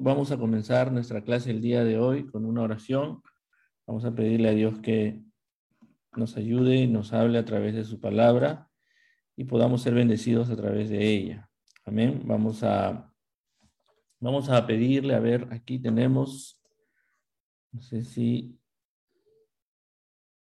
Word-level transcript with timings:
Vamos 0.00 0.32
a 0.32 0.38
comenzar 0.38 0.90
nuestra 0.90 1.22
clase 1.22 1.50
el 1.50 1.60
día 1.60 1.84
de 1.84 1.98
hoy 1.98 2.26
con 2.26 2.44
una 2.44 2.62
oración. 2.62 3.22
Vamos 3.86 4.04
a 4.04 4.14
pedirle 4.14 4.48
a 4.48 4.52
Dios 4.52 4.78
que 4.80 5.22
nos 6.16 6.36
ayude 6.36 6.76
y 6.76 6.86
nos 6.86 7.12
hable 7.12 7.38
a 7.38 7.44
través 7.44 7.74
de 7.74 7.84
su 7.84 8.00
palabra 8.00 8.68
y 9.36 9.44
podamos 9.44 9.82
ser 9.82 9.94
bendecidos 9.94 10.50
a 10.50 10.56
través 10.56 10.90
de 10.90 11.06
ella. 11.06 11.48
Amén. 11.84 12.22
Vamos 12.24 12.62
a, 12.62 13.12
vamos 14.20 14.48
a 14.48 14.66
pedirle, 14.66 15.14
a 15.14 15.20
ver, 15.20 15.46
aquí 15.50 15.78
tenemos, 15.78 16.60
no 17.72 17.80
sé 17.80 18.04
si 18.04 18.58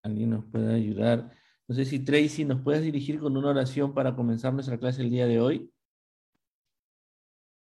alguien 0.04 0.30
nos 0.30 0.46
puede 0.46 0.74
ayudar. 0.74 1.36
No 1.68 1.76
sé 1.76 1.86
si 1.86 2.00
Tracy 2.00 2.46
nos 2.46 2.62
puedes 2.62 2.84
dirigir 2.84 3.20
con 3.20 3.36
una 3.36 3.50
oración 3.50 3.94
para 3.94 4.16
comenzar 4.16 4.54
nuestra 4.54 4.78
clase 4.78 5.02
el 5.02 5.10
día 5.10 5.28
de 5.28 5.40
hoy. 5.40 5.74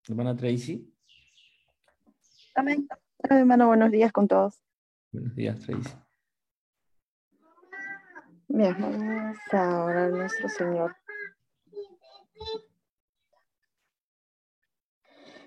Hermana 0.08 0.36
Tracy. 0.36 0.97
Amén. 2.58 2.88
Hermano, 3.20 3.68
buenos 3.68 3.92
días 3.92 4.12
con 4.12 4.28
todos. 4.28 4.64
Buenos 5.12 5.36
días, 5.36 5.60
Tracy. 5.60 5.96
Bien, 8.48 8.76
vamos 8.80 9.38
a 9.52 9.84
orar 9.84 10.10
nuestro 10.10 10.50
Señor. 10.50 10.96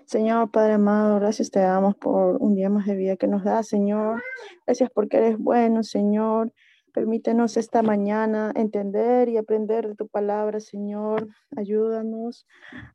Señor 0.05 0.51
Padre 0.51 0.73
amado, 0.75 1.19
gracias 1.19 1.51
te 1.51 1.59
damos 1.59 1.97
por 1.97 2.37
un 2.37 2.55
día 2.55 2.69
más 2.69 2.85
de 2.85 2.95
vida 2.95 3.17
que 3.17 3.27
nos 3.27 3.43
da, 3.43 3.61
Señor. 3.61 4.23
Gracias 4.65 4.89
porque 4.89 5.17
eres 5.17 5.37
bueno, 5.37 5.83
Señor. 5.83 6.53
Permítenos 6.93 7.57
esta 7.57 7.81
mañana 7.81 8.51
entender 8.55 9.29
y 9.29 9.37
aprender 9.37 9.87
de 9.87 9.95
tu 9.95 10.07
palabra, 10.07 10.59
Señor. 10.59 11.29
Ayúdanos 11.55 12.47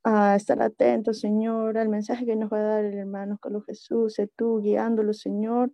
a 0.04 0.36
estar 0.36 0.60
atentos, 0.62 1.20
Señor, 1.20 1.78
al 1.78 1.88
mensaje 1.88 2.26
que 2.26 2.36
nos 2.36 2.52
va 2.52 2.58
a 2.58 2.62
dar 2.62 2.84
el 2.84 2.98
hermano 2.98 3.38
Carlos 3.38 3.64
Jesús. 3.66 4.14
Sé 4.14 4.28
tú 4.28 4.60
guiándolo, 4.60 5.12
Señor, 5.14 5.72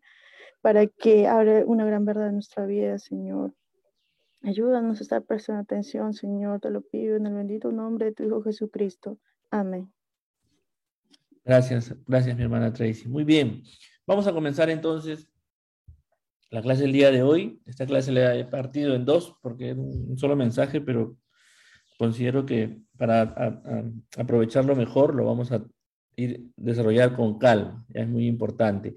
para 0.61 0.87
que 0.87 1.27
abra 1.27 1.65
una 1.67 1.85
gran 1.85 2.05
verdad 2.05 2.29
en 2.29 2.35
nuestra 2.35 2.65
vida, 2.67 2.99
Señor. 2.99 3.53
Ayúdanos 4.43 4.99
a 4.99 5.03
estar 5.03 5.23
prestando 5.23 5.63
atención, 5.63 6.15
Señor. 6.15 6.61
Te 6.61 6.71
lo 6.71 6.83
pido 6.83 7.17
en 7.17 7.27
el 7.27 7.35
bendito 7.35 7.73
nombre 7.73 8.07
de 8.07 8.13
tu 8.13 8.25
Hijo 8.25 8.43
Jesucristo. 8.43 9.19
Amén. 9.51 9.93
Gracias, 11.45 11.95
gracias, 12.07 12.37
mi 12.37 12.43
hermana 12.43 12.73
Tracy. 12.73 13.09
Muy 13.09 13.25
bien. 13.25 13.63
Vamos 14.07 14.27
a 14.27 14.33
comenzar 14.33 14.71
entonces 14.71 15.32
la 16.53 16.61
clase 16.61 16.83
del 16.83 16.93
día 16.93 17.11
de 17.11 17.23
hoy. 17.23 17.61
Esta 17.67 17.87
clase 17.87 18.13
la 18.13 18.37
he 18.37 18.45
partido 18.45 18.95
en 18.95 19.07
dos 19.07 19.35
porque 19.43 19.71
es 19.71 19.77
un 19.77 20.19
solo 20.19 20.37
mensaje, 20.37 20.83
pero 20.83 21.17
considero 21.99 22.45
que 22.45 22.79
para 22.99 23.23
aprovecharlo 24.19 24.77
mejor 24.77 25.15
lo 25.15 25.25
vamos 25.25 25.51
a 25.51 25.65
ir 26.15 26.51
desarrollar 26.57 27.17
con 27.17 27.39
calma. 27.39 27.85
Ya 27.89 28.03
es 28.03 28.09
muy 28.09 28.27
importante. 28.27 28.95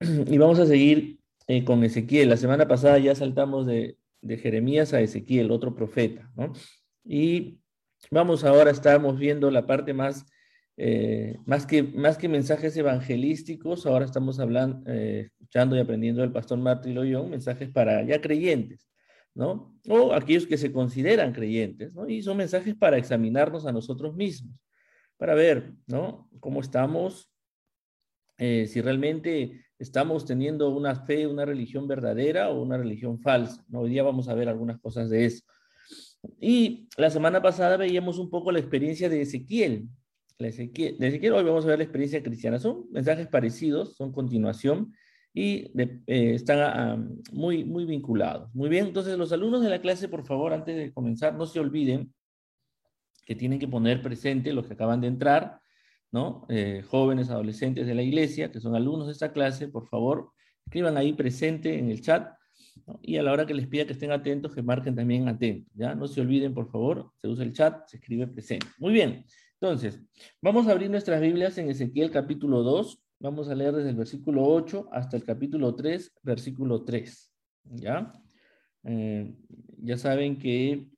Y 0.00 0.38
vamos 0.38 0.60
a 0.60 0.66
seguir 0.66 1.18
eh, 1.48 1.64
con 1.64 1.82
Ezequiel. 1.82 2.28
La 2.28 2.36
semana 2.36 2.68
pasada 2.68 2.98
ya 2.98 3.14
saltamos 3.16 3.66
de, 3.66 3.98
de 4.20 4.36
Jeremías 4.36 4.94
a 4.94 5.00
Ezequiel, 5.00 5.50
otro 5.50 5.74
profeta, 5.74 6.30
¿no? 6.36 6.52
Y 7.04 7.58
vamos 8.10 8.44
ahora, 8.44 8.70
estamos 8.70 9.18
viendo 9.18 9.50
la 9.50 9.66
parte 9.66 9.94
más 9.94 10.26
eh, 10.76 11.36
más, 11.44 11.66
que, 11.66 11.82
más 11.82 12.16
que 12.16 12.28
mensajes 12.28 12.76
evangelísticos, 12.76 13.86
ahora 13.86 14.06
estamos 14.06 14.40
hablando, 14.40 14.82
eh, 14.90 15.28
escuchando 15.30 15.76
y 15.76 15.80
aprendiendo 15.80 16.22
del 16.22 16.32
pastor 16.32 16.58
Martín 16.58 16.94
Loyón, 16.94 17.30
mensajes 17.30 17.68
para 17.70 18.02
ya 18.04 18.20
creyentes, 18.20 18.88
¿no? 19.34 19.78
O 19.88 20.14
aquellos 20.14 20.46
que 20.46 20.56
se 20.56 20.72
consideran 20.72 21.32
creyentes, 21.32 21.92
¿no? 21.92 22.08
Y 22.08 22.22
son 22.22 22.38
mensajes 22.38 22.74
para 22.74 22.96
examinarnos 22.96 23.66
a 23.66 23.72
nosotros 23.72 24.14
mismos, 24.14 24.56
para 25.18 25.34
ver, 25.34 25.74
¿no? 25.86 26.30
Cómo 26.40 26.60
estamos, 26.60 27.30
eh, 28.38 28.66
si 28.66 28.80
realmente 28.80 29.66
estamos 29.78 30.24
teniendo 30.24 30.70
una 30.70 30.94
fe, 31.04 31.26
una 31.26 31.44
religión 31.44 31.86
verdadera 31.86 32.50
o 32.50 32.62
una 32.62 32.78
religión 32.78 33.20
falsa, 33.20 33.62
¿no? 33.68 33.80
Hoy 33.80 33.90
día 33.90 34.02
vamos 34.02 34.28
a 34.28 34.34
ver 34.34 34.48
algunas 34.48 34.80
cosas 34.80 35.10
de 35.10 35.26
eso. 35.26 35.44
Y 36.40 36.88
la 36.96 37.10
semana 37.10 37.42
pasada 37.42 37.76
veíamos 37.76 38.18
un 38.18 38.30
poco 38.30 38.52
la 38.52 38.60
experiencia 38.60 39.08
de 39.08 39.22
Ezequiel, 39.22 39.88
de 40.38 40.48
Ezequiel, 40.48 41.32
hoy 41.32 41.44
vamos 41.44 41.64
a 41.64 41.68
ver 41.68 41.78
la 41.78 41.84
experiencia 41.84 42.22
cristiana. 42.22 42.58
Son 42.58 42.86
mensajes 42.90 43.28
parecidos, 43.28 43.96
son 43.96 44.12
continuación 44.12 44.92
y 45.34 45.70
eh, 45.78 46.34
están 46.34 46.58
ah, 46.60 47.04
muy, 47.32 47.64
muy 47.64 47.84
vinculados. 47.84 48.54
Muy 48.54 48.68
bien, 48.68 48.86
entonces 48.86 49.16
los 49.16 49.32
alumnos 49.32 49.62
de 49.62 49.70
la 49.70 49.80
clase, 49.80 50.08
por 50.08 50.24
favor, 50.24 50.52
antes 50.52 50.76
de 50.76 50.92
comenzar, 50.92 51.34
no 51.34 51.46
se 51.46 51.60
olviden 51.60 52.12
que 53.24 53.34
tienen 53.34 53.58
que 53.58 53.68
poner 53.68 54.02
presente 54.02 54.52
los 54.52 54.66
que 54.66 54.74
acaban 54.74 55.00
de 55.00 55.06
entrar, 55.06 55.60
¿no? 56.10 56.44
Eh, 56.48 56.82
jóvenes, 56.86 57.30
adolescentes 57.30 57.86
de 57.86 57.94
la 57.94 58.02
iglesia, 58.02 58.50
que 58.50 58.60
son 58.60 58.74
alumnos 58.74 59.06
de 59.06 59.12
esta 59.12 59.32
clase, 59.32 59.68
por 59.68 59.86
favor, 59.88 60.32
escriban 60.66 60.96
ahí 60.96 61.12
presente 61.12 61.78
en 61.78 61.90
el 61.90 62.02
chat. 62.02 62.32
Y 63.00 63.16
a 63.16 63.22
la 63.22 63.32
hora 63.32 63.46
que 63.46 63.54
les 63.54 63.66
pida 63.66 63.86
que 63.86 63.92
estén 63.92 64.12
atentos, 64.12 64.54
que 64.54 64.62
marquen 64.62 64.94
también 64.94 65.28
atentos, 65.28 65.72
¿ya? 65.74 65.94
No 65.94 66.08
se 66.08 66.20
olviden, 66.20 66.52
por 66.52 66.70
favor, 66.70 67.12
se 67.16 67.28
usa 67.28 67.44
el 67.44 67.52
chat, 67.52 67.86
se 67.86 67.98
escribe 67.98 68.26
presente. 68.26 68.66
Muy 68.78 68.92
bien, 68.92 69.24
entonces, 69.62 70.00
vamos 70.40 70.66
a 70.66 70.72
abrir 70.72 70.90
nuestras 70.90 71.20
Biblias 71.20 71.56
en 71.56 71.70
Ezequiel 71.70 72.10
capítulo 72.10 72.64
2. 72.64 73.00
Vamos 73.20 73.48
a 73.48 73.54
leer 73.54 73.72
desde 73.72 73.90
el 73.90 73.94
versículo 73.94 74.42
8 74.44 74.88
hasta 74.90 75.16
el 75.16 75.22
capítulo 75.22 75.76
3, 75.76 76.14
versículo 76.24 76.82
3. 76.82 77.32
¿Ya? 77.66 78.12
Eh, 78.82 79.32
ya 79.78 79.96
saben 79.96 80.36
que 80.36 80.88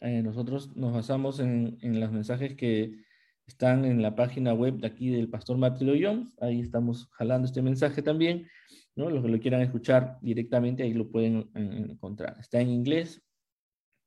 eh, 0.00 0.22
nosotros 0.22 0.74
nos 0.74 0.94
basamos 0.94 1.38
en, 1.38 1.76
los 1.82 2.12
mensajes 2.12 2.56
que 2.56 2.94
están 3.46 3.84
en 3.84 4.00
la 4.00 4.14
página 4.14 4.54
web 4.54 4.78
de 4.78 4.86
aquí 4.86 5.10
del 5.10 5.28
pastor 5.28 5.58
Martín 5.58 5.90
Jones. 6.02 6.34
Ahí 6.40 6.62
estamos 6.62 7.10
jalando 7.12 7.44
este 7.44 7.60
mensaje 7.60 8.00
también. 8.00 8.48
¿no? 8.96 9.10
Los 9.10 9.22
que 9.22 9.28
lo 9.28 9.38
quieran 9.38 9.60
escuchar 9.60 10.16
directamente, 10.22 10.82
ahí 10.82 10.94
lo 10.94 11.10
pueden 11.10 11.50
eh, 11.54 11.86
encontrar. 11.90 12.38
Está 12.40 12.58
en 12.58 12.70
inglés, 12.70 13.22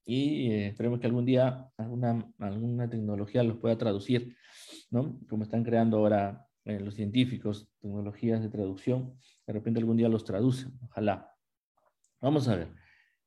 y 0.10 0.52
eh, 0.52 0.68
esperemos 0.68 1.02
que 1.02 1.08
algún 1.08 1.26
día 1.26 1.70
alguna, 1.76 2.32
alguna 2.40 2.90
tecnología 2.90 3.44
los 3.44 3.58
pueda 3.58 3.78
traducir, 3.78 4.38
¿no? 4.90 5.20
Como 5.28 5.44
están 5.44 5.66
creando 5.66 5.98
ahora 5.98 6.48
eh, 6.64 6.80
los 6.80 6.94
científicos, 6.94 7.70
tecnologías 7.82 8.42
de 8.42 8.48
traducción, 8.48 9.14
de 9.46 9.54
repente 9.54 9.82
algún 9.82 9.98
día 9.98 10.08
los 10.08 10.24
traducen, 10.24 10.72
ojalá. 10.82 11.30
Vamos 12.22 12.48
a 12.48 12.56
ver. 12.56 12.70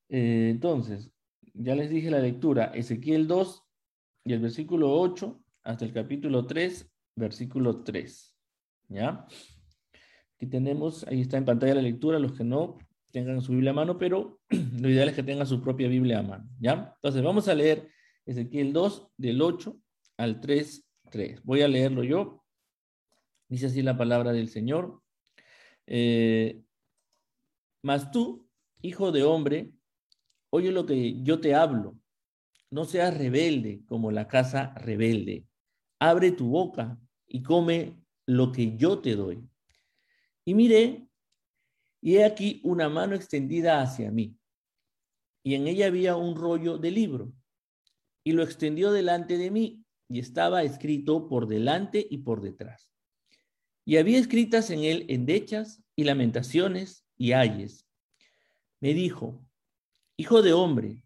Eh, 0.08 0.48
entonces, 0.50 1.12
ya 1.52 1.74
les 1.74 1.90
dije 1.90 2.10
la 2.10 2.20
lectura, 2.20 2.72
Ezequiel 2.74 3.28
2 3.28 3.62
y 4.24 4.32
el 4.32 4.40
versículo 4.40 4.98
8 4.98 5.38
hasta 5.64 5.84
el 5.84 5.92
capítulo 5.92 6.46
3, 6.46 6.90
versículo 7.14 7.82
3. 7.82 8.38
¿Ya? 8.88 9.26
Aquí 10.36 10.46
tenemos, 10.46 11.06
ahí 11.06 11.20
está 11.20 11.36
en 11.36 11.44
pantalla 11.44 11.74
la 11.74 11.82
lectura, 11.82 12.18
los 12.18 12.32
que 12.32 12.44
no, 12.44 12.78
tengan 13.10 13.40
su 13.42 13.52
Biblia 13.52 13.70
a 13.70 13.74
mano, 13.74 13.98
pero 13.98 14.40
lo 14.80 14.88
ideal 14.88 15.08
es 15.08 15.14
que 15.14 15.22
tengan 15.22 15.46
su 15.46 15.60
propia 15.62 15.88
Biblia 15.88 16.20
a 16.20 16.22
mano, 16.22 16.48
¿ya? 16.58 16.92
Entonces, 16.96 17.22
vamos 17.22 17.48
a 17.48 17.54
leer 17.54 17.88
Ezequiel 18.26 18.72
2, 18.72 19.12
del 19.16 19.42
8 19.42 19.76
al 20.16 20.40
3, 20.40 20.88
3. 21.10 21.42
Voy 21.44 21.62
a 21.62 21.68
leerlo 21.68 22.04
yo. 22.04 22.44
Dice 23.48 23.66
así 23.66 23.82
la 23.82 23.96
palabra 23.96 24.32
del 24.32 24.48
Señor. 24.48 25.02
Eh, 25.86 26.62
mas 27.82 28.10
tú, 28.10 28.48
hijo 28.82 29.10
de 29.10 29.24
hombre, 29.24 29.72
oye 30.50 30.70
lo 30.70 30.86
que 30.86 31.20
yo 31.22 31.40
te 31.40 31.54
hablo. 31.54 31.96
No 32.70 32.84
seas 32.84 33.16
rebelde 33.16 33.82
como 33.86 34.12
la 34.12 34.28
casa 34.28 34.72
rebelde. 34.76 35.44
Abre 35.98 36.30
tu 36.30 36.48
boca 36.48 36.98
y 37.26 37.42
come 37.42 38.00
lo 38.26 38.52
que 38.52 38.76
yo 38.76 39.00
te 39.00 39.16
doy. 39.16 39.42
Y 40.44 40.54
mire 40.54 41.09
y 42.00 42.16
he 42.16 42.24
aquí 42.24 42.60
una 42.64 42.88
mano 42.88 43.14
extendida 43.14 43.82
hacia 43.82 44.10
mí, 44.10 44.36
y 45.42 45.54
en 45.54 45.66
ella 45.66 45.86
había 45.86 46.16
un 46.16 46.36
rollo 46.36 46.78
de 46.78 46.90
libro, 46.90 47.32
y 48.24 48.32
lo 48.32 48.42
extendió 48.42 48.92
delante 48.92 49.38
de 49.38 49.50
mí, 49.50 49.84
y 50.08 50.18
estaba 50.18 50.62
escrito 50.62 51.28
por 51.28 51.46
delante 51.46 52.06
y 52.08 52.18
por 52.18 52.40
detrás. 52.40 52.90
Y 53.84 53.96
había 53.96 54.18
escritas 54.18 54.70
en 54.70 54.84
él 54.84 55.06
endechas 55.08 55.82
y 55.96 56.04
lamentaciones 56.04 57.06
y 57.16 57.32
ayes. 57.32 57.86
Me 58.80 58.92
dijo, 58.92 59.44
Hijo 60.16 60.42
de 60.42 60.52
hombre, 60.52 61.02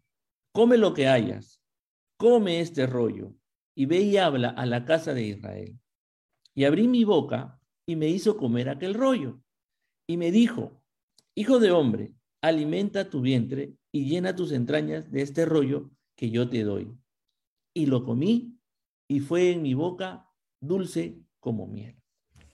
come 0.51 0.77
lo 0.77 0.93
que 0.93 1.07
hayas, 1.07 1.61
come 2.17 2.59
este 2.59 2.85
rollo, 2.85 3.33
y 3.75 3.85
ve 3.85 4.01
y 4.01 4.17
habla 4.17 4.49
a 4.49 4.65
la 4.65 4.85
casa 4.85 5.13
de 5.13 5.23
Israel. 5.23 5.79
Y 6.53 6.65
abrí 6.65 6.87
mi 6.87 7.03
boca 7.03 7.59
y 7.85 7.95
me 7.95 8.07
hizo 8.07 8.37
comer 8.37 8.69
aquel 8.69 8.93
rollo. 8.93 9.41
Y 10.07 10.17
me 10.17 10.31
dijo, 10.31 10.81
Hijo 11.37 11.59
de 11.59 11.71
hombre, 11.71 12.13
alimenta 12.41 13.09
tu 13.09 13.19
vientre 13.19 13.73
y 13.91 14.05
llena 14.05 14.37
tus 14.37 14.53
entrañas 14.53 15.11
de 15.11 15.21
este 15.21 15.45
rollo 15.45 15.91
que 16.15 16.29
yo 16.29 16.49
te 16.49 16.63
doy. 16.63 16.97
Y 17.73 17.87
lo 17.87 18.05
comí 18.05 18.57
y 19.09 19.19
fue 19.19 19.51
en 19.51 19.61
mi 19.61 19.73
boca 19.73 20.29
dulce 20.61 21.19
como 21.41 21.67
miel. 21.67 21.97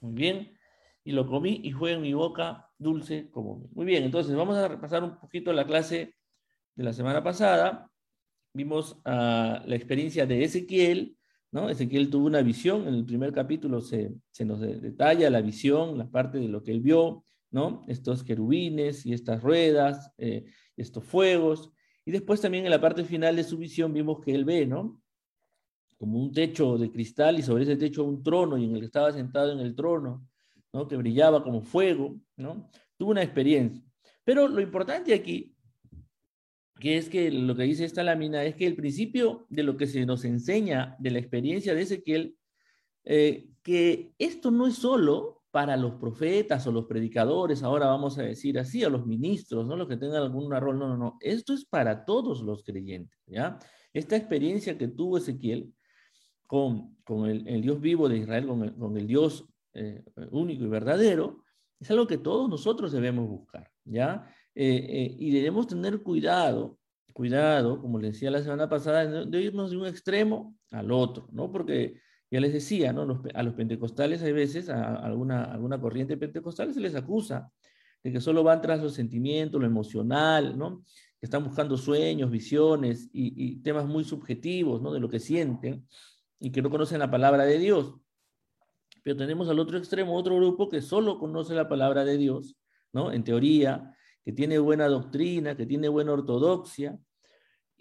Muy 0.00 0.14
bien. 0.14 0.58
Y 1.04 1.12
lo 1.12 1.28
comí 1.28 1.60
y 1.62 1.70
fue 1.70 1.92
en 1.92 2.02
mi 2.02 2.12
boca 2.12 2.70
dulce 2.76 3.30
como 3.30 3.58
miel. 3.58 3.70
Muy 3.72 3.86
bien, 3.86 4.02
entonces 4.02 4.34
vamos 4.34 4.56
a 4.56 4.66
repasar 4.66 5.04
un 5.04 5.16
poquito 5.16 5.52
la 5.52 5.64
clase 5.64 6.16
de 6.74 6.82
la 6.82 6.92
semana 6.92 7.22
pasada. 7.22 7.88
Vimos 8.52 9.00
ah, 9.04 9.62
la 9.64 9.76
experiencia 9.76 10.26
de 10.26 10.42
Ezequiel, 10.42 11.16
¿no? 11.52 11.70
Ezequiel 11.70 12.10
tuvo 12.10 12.26
una 12.26 12.42
visión, 12.42 12.88
en 12.88 12.94
el 12.94 13.04
primer 13.04 13.32
capítulo 13.32 13.80
se, 13.80 14.12
se 14.32 14.44
nos 14.44 14.60
detalla 14.60 15.30
la 15.30 15.40
visión, 15.40 15.96
la 15.96 16.10
parte 16.10 16.38
de 16.38 16.48
lo 16.48 16.64
que 16.64 16.72
él 16.72 16.80
vio, 16.80 17.24
Estos 17.86 18.24
querubines 18.24 19.04
y 19.04 19.12
estas 19.12 19.42
ruedas, 19.42 20.10
eh, 20.16 20.46
estos 20.76 21.04
fuegos. 21.04 21.70
Y 22.04 22.10
después 22.10 22.40
también 22.40 22.64
en 22.64 22.70
la 22.70 22.80
parte 22.80 23.04
final 23.04 23.36
de 23.36 23.44
su 23.44 23.58
visión 23.58 23.92
vimos 23.92 24.20
que 24.20 24.34
él 24.34 24.44
ve, 24.44 24.66
¿no? 24.66 25.00
Como 25.98 26.18
un 26.18 26.32
techo 26.32 26.78
de 26.78 26.90
cristal 26.90 27.38
y 27.38 27.42
sobre 27.42 27.64
ese 27.64 27.76
techo 27.76 28.04
un 28.04 28.22
trono 28.22 28.56
y 28.56 28.64
en 28.64 28.74
el 28.74 28.80
que 28.80 28.86
estaba 28.86 29.12
sentado 29.12 29.52
en 29.52 29.60
el 29.60 29.74
trono, 29.74 30.26
¿no? 30.72 30.88
Que 30.88 30.96
brillaba 30.96 31.44
como 31.44 31.60
fuego, 31.60 32.16
¿no? 32.36 32.70
Tuvo 32.96 33.10
una 33.10 33.22
experiencia. 33.22 33.84
Pero 34.24 34.48
lo 34.48 34.60
importante 34.60 35.12
aquí, 35.12 35.54
que 36.80 36.96
es 36.96 37.08
que 37.08 37.30
lo 37.30 37.54
que 37.54 37.64
dice 37.64 37.84
esta 37.84 38.02
lámina, 38.02 38.44
es 38.44 38.56
que 38.56 38.66
el 38.66 38.76
principio 38.76 39.46
de 39.50 39.62
lo 39.62 39.76
que 39.76 39.86
se 39.86 40.06
nos 40.06 40.24
enseña 40.24 40.96
de 40.98 41.10
la 41.10 41.18
experiencia 41.18 41.74
de 41.74 41.82
Ezequiel, 41.82 42.36
eh, 43.04 43.50
que 43.62 44.14
esto 44.18 44.50
no 44.50 44.66
es 44.66 44.76
solo 44.76 45.41
para 45.52 45.76
los 45.76 45.96
profetas 45.96 46.66
o 46.66 46.72
los 46.72 46.86
predicadores, 46.86 47.62
ahora 47.62 47.86
vamos 47.86 48.18
a 48.18 48.22
decir 48.22 48.58
así, 48.58 48.82
a 48.84 48.88
los 48.88 49.06
ministros, 49.06 49.66
¿no? 49.66 49.76
Los 49.76 49.86
que 49.86 49.98
tengan 49.98 50.22
algún 50.22 50.50
rol, 50.50 50.78
no, 50.78 50.88
no, 50.88 50.96
no, 50.96 51.18
esto 51.20 51.52
es 51.52 51.66
para 51.66 52.06
todos 52.06 52.40
los 52.40 52.64
creyentes, 52.64 53.20
¿ya? 53.26 53.58
Esta 53.92 54.16
experiencia 54.16 54.78
que 54.78 54.88
tuvo 54.88 55.18
Ezequiel 55.18 55.70
con, 56.46 56.96
con 57.04 57.28
el, 57.28 57.60
Dios 57.60 57.82
vivo 57.82 58.08
de 58.08 58.16
Israel, 58.16 58.46
con 58.46 58.96
el, 58.96 59.06
Dios 59.06 59.46
eh, 59.74 60.02
único 60.30 60.64
y 60.64 60.68
verdadero, 60.68 61.44
es 61.78 61.90
algo 61.90 62.06
que 62.06 62.16
todos 62.16 62.48
nosotros 62.48 62.90
debemos 62.90 63.28
buscar, 63.28 63.70
¿ya? 63.84 64.26
Eh, 64.54 64.86
eh, 64.88 65.16
y 65.18 65.32
debemos 65.32 65.66
tener 65.66 66.02
cuidado, 66.02 66.78
cuidado, 67.12 67.78
como 67.78 67.98
les 67.98 68.12
decía 68.12 68.30
la 68.30 68.42
semana 68.42 68.70
pasada, 68.70 69.26
de 69.26 69.42
irnos 69.42 69.70
de 69.70 69.76
un 69.76 69.86
extremo 69.86 70.56
al 70.70 70.90
otro, 70.92 71.28
¿no? 71.30 71.52
Porque 71.52 72.00
ya 72.32 72.40
les 72.40 72.54
decía, 72.54 72.94
¿no? 72.94 73.22
a 73.34 73.42
los 73.42 73.52
pentecostales 73.52 74.22
hay 74.22 74.32
veces, 74.32 74.70
a, 74.70 74.96
alguna, 74.96 75.44
alguna 75.44 75.78
corriente 75.78 76.16
pentecostal 76.16 76.72
se 76.72 76.80
les 76.80 76.94
acusa 76.94 77.52
de 78.02 78.10
que 78.10 78.22
solo 78.22 78.42
van 78.42 78.62
tras 78.62 78.82
los 78.82 78.94
sentimientos, 78.94 79.60
lo 79.60 79.66
emocional, 79.66 80.56
¿no? 80.56 80.82
Que 81.20 81.26
están 81.26 81.44
buscando 81.44 81.76
sueños, 81.76 82.30
visiones 82.30 83.10
y, 83.12 83.56
temas 83.56 83.86
muy 83.86 84.02
subjetivos, 84.02 84.80
¿no? 84.80 84.94
De 84.94 84.98
lo 84.98 85.10
que 85.10 85.20
sienten 85.20 85.86
y 86.40 86.50
que 86.50 86.62
no 86.62 86.70
conocen 86.70 87.00
la 87.00 87.10
palabra 87.10 87.44
de 87.44 87.58
Dios. 87.58 87.96
Pero 89.02 89.14
tenemos 89.14 89.50
al 89.50 89.58
otro 89.58 89.76
extremo 89.76 90.16
otro 90.16 90.34
grupo 90.36 90.70
que 90.70 90.80
solo 90.80 91.18
conoce 91.18 91.54
la 91.54 91.68
palabra 91.68 92.02
de 92.02 92.16
Dios, 92.16 92.56
¿no? 92.94 93.12
En 93.12 93.24
teoría, 93.24 93.94
que 94.24 94.32
tiene 94.32 94.58
buena 94.58 94.88
doctrina, 94.88 95.54
que 95.54 95.66
tiene 95.66 95.88
buena 95.88 96.12
ortodoxia, 96.12 96.98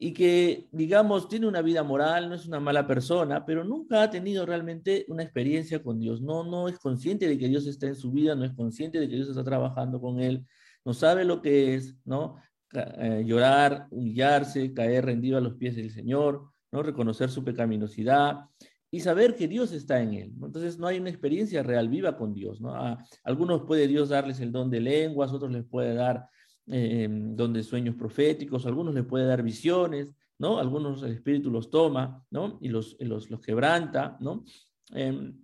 y 0.03 0.13
que, 0.13 0.68
digamos, 0.71 1.27
tiene 1.27 1.45
una 1.45 1.62
vida 1.62 1.83
moral, 1.83 2.27
no 2.27 2.33
es 2.33 2.48
una 2.48 2.59
mala 2.59 2.88
persona, 2.88 3.45
pero 3.45 3.63
nunca 3.63 4.01
ha 4.01 4.09
tenido 4.09 4.48
realmente 4.48 5.06
una 5.09 5.21
experiencia 5.21 5.83
con 5.83 6.00
Dios. 6.00 6.24
No, 6.24 6.44
no 6.44 6.68
es 6.68 6.80
consciente 6.80 7.27
de 7.27 7.38
que 7.38 7.48
Dios 7.48 7.68
está 7.68 7.86
en 7.86 7.94
su 7.94 8.12
vida, 8.12 8.33
no 8.33 8.44
es 8.44 8.51
consciente 8.53 9.00
de 9.00 9.07
que 9.07 9.18
Dios 9.18 9.30
está 9.30 9.44
trabajando 9.44 10.01
con 10.01 10.19
él, 10.19 10.44
no 10.83 10.95
sabe 10.95 11.24
lo 11.24 11.39
que 11.39 11.75
es, 11.75 11.95
¿no? 12.03 12.38
Eh, 12.74 13.21
llorar, 13.27 13.86
humillarse, 13.92 14.74
caer 14.74 15.06
rendido 15.06 15.38
a 15.38 15.42
los 15.42 15.53
pies 15.53 15.75
del 15.75 15.92
Señor, 15.92 16.50
¿no? 16.71 16.81
Reconocer 16.81 17.30
su 17.30 17.44
pecaminosidad 17.44 18.45
y 18.89 19.01
saber 19.01 19.36
que 19.36 19.48
Dios 19.48 19.71
está 19.71 20.01
en 20.01 20.15
él. 20.15 20.33
Entonces 20.42 20.80
no 20.80 20.88
hay 20.88 20.98
una 20.98 21.12
experiencia 21.12 21.62
real 21.62 21.89
viva 21.89 22.18
con 22.18 22.33
Dios, 22.33 22.59
¿no? 22.59 22.74
A 22.74 23.06
algunos 23.24 23.65
puede 23.68 23.88
Dios 23.88 24.09
darles 24.09 24.39
el 24.39 24.51
don 24.51 24.71
de 24.71 24.80
lenguas, 24.80 25.31
otros 25.31 25.51
les 25.51 25.63
puede 25.63 25.94
dar 25.94 26.27
eh, 26.72 27.08
donde 27.10 27.64
sueños 27.64 27.96
proféticos, 27.96 28.66
algunos 28.66 28.96
le 28.96 29.04
puede 29.04 29.26
dar 29.26 29.44
visiones, 29.44 30.16
¿no? 30.40 30.58
Algunos 30.58 31.04
el 31.04 31.12
Espíritu 31.12 31.52
los 31.52 31.70
toma, 31.70 32.26
¿no? 32.32 32.58
Y 32.62 32.70
los, 32.70 32.98
los, 33.00 33.30
los 33.30 33.42
quebranta, 33.42 34.18
¿no? 34.20 34.44
Em, 34.92 35.44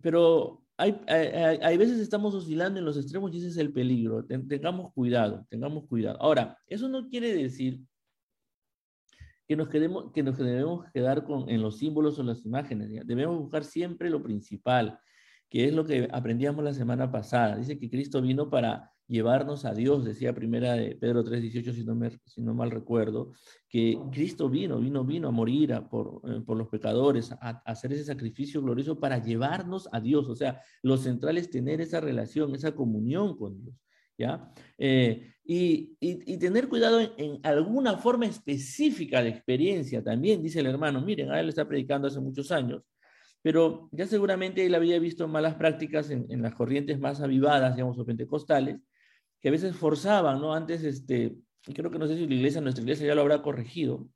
pero 0.00 0.64
hay, 0.76 1.00
hay, 1.06 1.58
hay, 1.62 1.76
veces 1.76 2.00
estamos 2.00 2.34
oscilando 2.34 2.78
en 2.78 2.84
los 2.84 2.96
extremos 2.96 3.32
y 3.32 3.38
ese 3.38 3.48
es 3.48 3.56
el 3.56 3.72
peligro. 3.72 4.24
tengamos 4.24 4.92
cuidado, 4.92 5.46
tengamos 5.48 5.86
cuidado. 5.86 6.20
Ahora, 6.20 6.58
eso 6.66 6.88
no 6.88 7.08
quiere 7.08 7.34
decir 7.34 7.80
que 9.46 9.56
nos, 9.56 9.68
quedemos, 9.68 10.12
que 10.12 10.22
nos 10.22 10.36
debemos 10.38 10.86
quedar 10.92 11.24
con, 11.24 11.48
en 11.48 11.62
los 11.62 11.78
símbolos 11.78 12.18
o 12.18 12.22
las 12.22 12.44
imágenes. 12.44 13.06
Debemos 13.06 13.38
buscar 13.38 13.64
siempre 13.64 14.10
lo 14.10 14.22
principal, 14.22 14.98
que 15.48 15.66
es 15.66 15.74
lo 15.74 15.84
que 15.84 16.08
aprendíamos 16.12 16.64
la 16.64 16.74
semana 16.74 17.10
pasada. 17.10 17.56
Dice 17.56 17.78
que 17.78 17.90
Cristo 17.90 18.20
vino 18.20 18.50
para 18.50 18.91
llevarnos 19.08 19.64
a 19.64 19.74
Dios, 19.74 20.04
decía 20.04 20.34
primera 20.34 20.74
de 20.74 20.96
Pedro 20.96 21.24
3:18, 21.24 21.72
si, 21.74 21.84
no 21.84 21.98
si 22.24 22.42
no 22.42 22.54
mal 22.54 22.70
recuerdo, 22.70 23.32
que 23.68 23.98
Cristo 24.10 24.48
vino, 24.48 24.78
vino, 24.80 25.04
vino 25.04 25.28
a 25.28 25.30
morir 25.30 25.82
por, 25.90 26.20
eh, 26.24 26.40
por 26.44 26.56
los 26.56 26.68
pecadores, 26.68 27.32
a, 27.32 27.62
hacer 27.64 27.92
ese 27.92 28.04
sacrificio 28.04 28.62
glorioso 28.62 28.98
para 28.98 29.18
llevarnos 29.18 29.88
a 29.92 30.00
Dios. 30.00 30.28
O 30.28 30.36
sea, 30.36 30.60
lo 30.82 30.96
central 30.96 31.38
es 31.38 31.50
tener 31.50 31.80
esa 31.80 32.00
relación, 32.00 32.54
esa 32.54 32.74
comunión 32.74 33.36
con 33.36 33.62
Dios. 33.62 33.76
¿Ya? 34.18 34.52
Eh, 34.78 35.32
y, 35.44 35.96
y, 35.98 36.36
tener 36.38 36.68
cuidado 36.68 37.00
en, 37.00 37.40
alguna 37.42 37.96
forma 37.96 38.26
específica 38.26 39.22
de 39.22 39.30
experiencia 39.30 40.02
también, 40.04 40.42
dice 40.42 40.60
el 40.60 40.66
hermano, 40.66 41.00
miren, 41.00 41.32
a 41.32 41.40
él 41.40 41.48
está 41.48 41.66
predicando 41.66 42.06
hace 42.06 42.20
muchos 42.20 42.52
años, 42.52 42.82
pero 43.42 43.88
ya 43.90 44.06
seguramente 44.06 44.64
él 44.64 44.74
había 44.74 45.00
visto 45.00 45.26
malas 45.26 45.56
prácticas 45.56 46.10
en, 46.10 46.26
en 46.30 46.42
las 46.42 46.54
corrientes 46.54 47.00
más 47.00 47.20
avivadas, 47.20 47.74
digamos, 47.74 47.98
o 47.98 48.04
pentecostales, 48.04 48.78
que 49.42 49.48
a 49.48 49.52
veces 49.52 49.76
forzaban, 49.76 50.40
¿no? 50.40 50.54
Antes, 50.54 50.84
este, 50.84 51.36
creo 51.74 51.90
que 51.90 51.98
no 51.98 52.06
sé 52.06 52.16
si 52.16 52.26
la 52.26 52.34
iglesia, 52.34 52.60
nuestra 52.60 52.82
iglesia 52.82 53.08
ya 53.08 53.14
lo 53.14 53.22
habrá 53.22 53.42
corregido, 53.42 54.08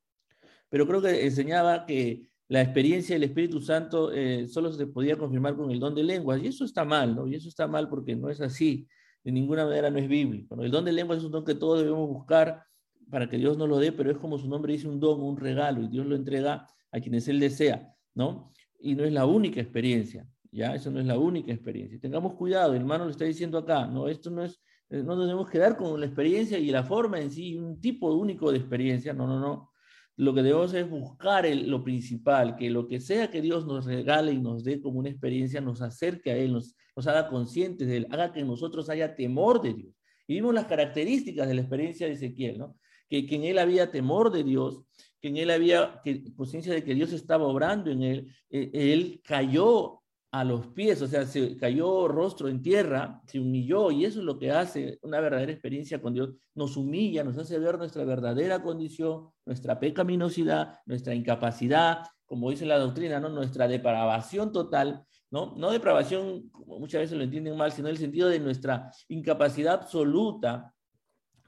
pero 0.69 0.87
creo 0.87 1.03
que 1.03 1.27
enseñaba 1.27 1.85
que 1.85 2.31
la 2.49 2.63
experiencia 2.63 3.17
del 3.17 3.25
Espíritu 3.25 3.61
Santo 3.61 4.13
eh, 4.13 4.47
solo 4.47 4.73
se 4.73 4.87
podía 4.87 5.19
confirmar 5.19 5.57
con 5.57 5.71
el 5.73 5.81
don 5.81 5.97
de 5.97 6.05
lenguas, 6.05 6.41
y 6.41 6.47
eso 6.47 6.65
está 6.65 6.85
mal, 6.85 7.17
¿no? 7.17 7.27
Y 7.27 7.35
eso 7.35 7.49
está 7.49 7.67
mal 7.67 7.89
porque 7.89 8.15
no 8.15 8.31
es 8.31 8.41
así, 8.41 8.87
de 9.25 9.33
ninguna 9.33 9.65
manera 9.65 9.91
no 9.91 9.99
es 9.99 10.09
bíblico. 10.09 10.55
El 10.63 10.71
don 10.71 10.85
de 10.85 10.93
lenguas 10.93 11.19
es 11.19 11.25
un 11.25 11.33
don 11.33 11.45
que 11.45 11.57
todos 11.57 11.81
debemos 11.81 12.09
buscar 12.09 12.63
para 13.11 13.29
que 13.29 13.37
Dios 13.37 13.59
nos 13.59 13.69
lo 13.69 13.79
dé, 13.79 13.91
pero 13.91 14.13
es 14.13 14.19
como 14.19 14.39
su 14.39 14.49
nombre 14.49 14.73
dice, 14.73 14.87
un 14.87 15.01
don, 15.01 15.21
un 15.21 15.37
regalo, 15.37 15.83
y 15.83 15.89
Dios 15.89 16.07
lo 16.07 16.15
entrega 16.15 16.69
a 16.93 17.01
quienes 17.01 17.27
Él 17.27 17.41
desea, 17.41 17.93
¿no? 18.15 18.53
Y 18.79 18.95
no 18.95 19.03
es 19.03 19.13
la 19.13 19.27
única 19.27 19.61
experiencia, 19.61 20.25
¿ya? 20.53 20.73
Eso 20.77 20.93
no 20.93 21.01
es 21.01 21.07
la 21.07 21.19
única 21.19 21.53
experiencia. 21.53 21.99
Tengamos 21.99 22.35
cuidado, 22.35 22.75
el 22.75 22.83
hermano 22.83 23.07
lo 23.07 23.11
está 23.11 23.25
diciendo 23.25 23.59
acá, 23.59 23.89
¿no? 23.89 24.07
Esto 24.07 24.31
no 24.31 24.45
es 24.45 24.61
no 24.91 25.17
nos 25.17 25.27
debemos 25.27 25.51
quedar 25.51 25.77
con 25.77 25.99
la 25.99 26.07
experiencia 26.07 26.59
y 26.59 26.71
la 26.71 26.85
forma 26.85 27.21
en 27.21 27.31
sí, 27.31 27.57
un 27.57 27.81
tipo 27.81 28.13
único 28.13 28.53
de 28.53 28.59
experiencia, 28.59 29.13
no, 29.13 29.27
no, 29.27 29.41
no. 29.41 29.73
Lo 30.19 30.33
que 30.33 30.43
debemos 30.43 30.73
es 30.73 30.89
buscar 30.89 31.47
lo 31.47 31.85
principal, 31.85 32.57
que 32.57 32.71
lo 32.71 32.87
que 32.87 33.01
sea 33.01 33.31
que 33.31 33.43
Dios 33.43 33.67
nos 33.67 33.85
regale 33.85 34.33
y 34.33 34.39
nos 34.39 34.65
dé 34.65 34.81
como 34.81 34.99
una 34.99 35.11
experiencia, 35.11 35.61
nos 35.61 35.83
acerque 35.83 36.31
a 36.31 36.37
Él, 36.37 36.53
nos, 36.53 36.75
nos 36.95 37.07
haga 37.07 37.29
conscientes 37.29 37.87
de 37.87 37.99
Él, 37.99 38.07
haga 38.11 38.33
que 38.33 38.43
nosotros 38.43 38.89
haya 38.89 39.15
temor 39.15 39.61
de 39.61 39.75
Dios. 39.75 39.95
Y 40.27 40.35
vimos 40.35 40.55
las 40.55 40.67
características 40.67 41.47
de 41.47 41.55
la 41.55 41.61
experiencia 41.61 42.07
de 42.07 42.15
Ezequiel, 42.15 42.59
¿no? 42.59 42.77
Que, 43.09 43.27
que 43.27 43.37
en 43.37 43.45
Él 43.45 43.59
había 43.59 43.91
temor 43.91 44.33
de 44.33 44.43
Dios, 44.43 44.83
que 45.21 45.29
en 45.29 45.37
Él 45.37 45.51
había 45.51 46.01
conciencia 46.35 46.73
de 46.73 46.83
que 46.83 46.95
Dios 46.95 47.13
estaba 47.13 47.47
obrando 47.47 47.91
en 47.91 48.03
Él, 48.03 48.33
eh, 48.49 48.71
Él 48.73 49.21
cayó 49.23 50.01
a 50.37 50.45
los 50.45 50.67
pies, 50.67 51.01
o 51.01 51.07
sea, 51.07 51.25
se 51.25 51.57
cayó 51.57 52.09
rostro 52.09 52.49
en 52.49 52.61
tierra, 52.61 53.23
se 53.27 53.41
humilló 53.41 53.91
y 53.91 54.05
eso 54.05 54.19
es 54.19 54.25
lo 54.27 54.39
que 54.39 54.51
hace 54.51 54.99
una 55.01 55.19
verdadera 55.19 55.51
experiencia 55.51 55.99
con 56.03 56.13
Dios. 56.13 56.35
Nos 56.55 56.77
humilla, 56.77 57.25
nos 57.25 57.39
hace 57.39 57.59
ver 57.59 57.79
nuestra 57.79 58.05
verdadera 58.05 58.63
condición, 58.63 59.31
nuestra 59.47 59.81
pecaminosidad, 59.81 60.79
nuestra 60.85 61.15
incapacidad, 61.15 62.03
como 62.27 62.51
dice 62.51 62.67
la 62.67 62.79
doctrina, 62.79 63.19
¿no? 63.19 63.31
nuestra 63.31 63.67
depravación 63.67 64.53
total, 64.53 65.07
¿no? 65.31 65.55
No 65.57 65.71
depravación, 65.71 66.51
como 66.51 66.81
muchas 66.81 67.01
veces 67.01 67.17
lo 67.17 67.25
entienden 67.25 67.57
mal, 67.57 67.73
sino 67.73 67.89
el 67.89 67.97
sentido 67.97 68.29
de 68.29 68.39
nuestra 68.39 68.91
incapacidad 69.09 69.73
absoluta 69.73 70.75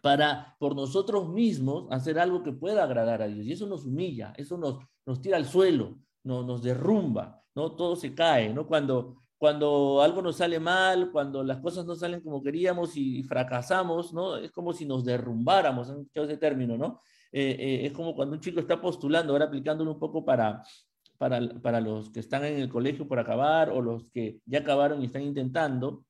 para 0.00 0.57
por 0.59 0.75
nosotros 0.75 1.28
mismos 1.28 1.88
hacer 1.90 2.18
algo 2.18 2.42
que 2.42 2.52
pueda 2.52 2.85
agradar 2.85 3.21
a 3.21 3.26
Dios. 3.26 3.45
Y 3.45 3.52
eso 3.52 3.66
nos 3.66 3.85
humilla, 3.85 4.33
eso 4.38 4.57
nos, 4.57 4.78
nos 5.04 5.21
tira 5.21 5.37
al 5.37 5.45
suelo, 5.45 5.99
no, 6.25 6.42
nos 6.42 6.62
derrumba. 6.62 7.42
¿No? 7.58 7.72
Todo 7.72 7.96
se 7.96 8.14
cae, 8.14 8.54
¿no? 8.54 8.68
Cuando, 8.68 9.16
cuando 9.36 10.00
algo 10.00 10.22
nos 10.22 10.36
sale 10.36 10.60
mal, 10.60 11.10
cuando 11.10 11.42
las 11.42 11.58
cosas 11.58 11.84
no 11.84 11.96
salen 11.96 12.20
como 12.20 12.40
queríamos 12.40 12.96
y, 12.96 13.24
fracasamos, 13.24 14.14
¿no? 14.14 14.36
Es 14.36 14.52
como 14.52 14.72
si 14.72 14.86
nos 14.86 15.04
derrumbáramos, 15.04 15.90
han 15.90 15.98
escuchado 16.02 16.26
ese 16.28 16.36
término, 16.36 16.78
¿no? 16.78 17.00
Eh, 17.32 17.56
eh, 17.58 17.86
es 17.86 17.92
como 17.92 18.14
cuando 18.14 18.36
un 18.36 18.40
chico 18.40 18.60
está 18.60 18.80
postulando, 18.80 19.32
ahora 19.32 19.46
aplicándolo 19.46 19.90
un 19.90 19.98
poco 19.98 20.24
para, 20.24 20.62
para, 21.18 21.40
para, 21.60 21.80
los 21.80 22.10
que 22.10 22.20
están 22.20 22.44
en 22.44 22.60
el 22.60 22.68
colegio 22.68 23.08
por 23.08 23.18
acabar 23.18 23.70
o 23.70 23.82
los 23.82 24.06
que 24.12 24.38
ya 24.46 24.60
acabaron 24.60 25.02
y 25.02 25.06
están 25.06 25.22
intentando, 25.22 26.04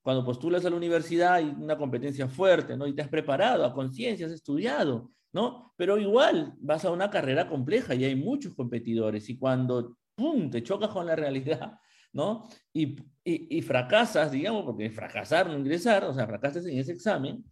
cuando 0.00 0.24
postulas 0.24 0.64
a 0.64 0.70
la 0.70 0.76
universidad 0.76 1.34
hay 1.34 1.46
una 1.58 1.76
competencia 1.76 2.28
fuerte, 2.28 2.76
¿no? 2.76 2.86
Y 2.86 2.94
te 2.94 3.02
has 3.02 3.08
preparado 3.08 3.64
a 3.64 3.74
conciencia, 3.74 4.26
has 4.26 4.32
estudiado, 4.32 5.10
¿no? 5.32 5.72
Pero 5.76 5.98
igual 5.98 6.54
vas 6.60 6.84
a 6.84 6.92
una 6.92 7.10
carrera 7.10 7.48
compleja 7.48 7.96
y 7.96 8.04
hay 8.04 8.14
muchos 8.14 8.54
competidores 8.54 9.28
y 9.28 9.36
cuando 9.36 9.96
¡pum!, 10.14 10.50
te 10.50 10.62
chocas 10.62 10.90
con 10.90 11.06
la 11.06 11.16
realidad, 11.16 11.78
¿no? 12.12 12.48
Y, 12.72 12.96
y, 13.24 13.62
fracasas, 13.62 14.30
digamos, 14.30 14.64
porque 14.64 14.90
fracasar, 14.90 15.48
no 15.48 15.58
ingresar, 15.58 16.04
o 16.04 16.14
sea, 16.14 16.26
fracasas 16.26 16.66
en 16.66 16.78
ese 16.78 16.92
examen, 16.92 17.44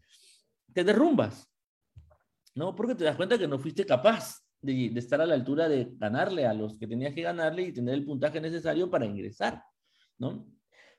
te 0.73 0.85
derrumbas, 0.85 1.49
¿no? 2.55 2.75
Porque 2.75 2.95
te 2.95 3.05
das 3.05 3.17
cuenta 3.17 3.39
que 3.39 3.49
no 3.49 3.59
fuiste 3.59 3.85
capaz, 3.85 4.41
de, 4.61 4.91
de, 4.91 5.01
estar 5.01 5.21
a 5.21 5.27
la 5.27 5.35
altura 5.35 5.69
de 5.69 5.89
ganarle 5.97 6.47
a 6.47 6.55
los 6.55 6.79
que 6.79 6.87
tenías 6.87 7.15
que 7.15 7.23
ganarle 7.23 7.63
y 7.63 7.73
tener 7.73 7.95
el 7.95 8.05
puntaje 8.05 8.41
necesario 8.41 8.89
para 8.89 9.07
ingresar, 9.07 9.63
¿no? 10.19 10.47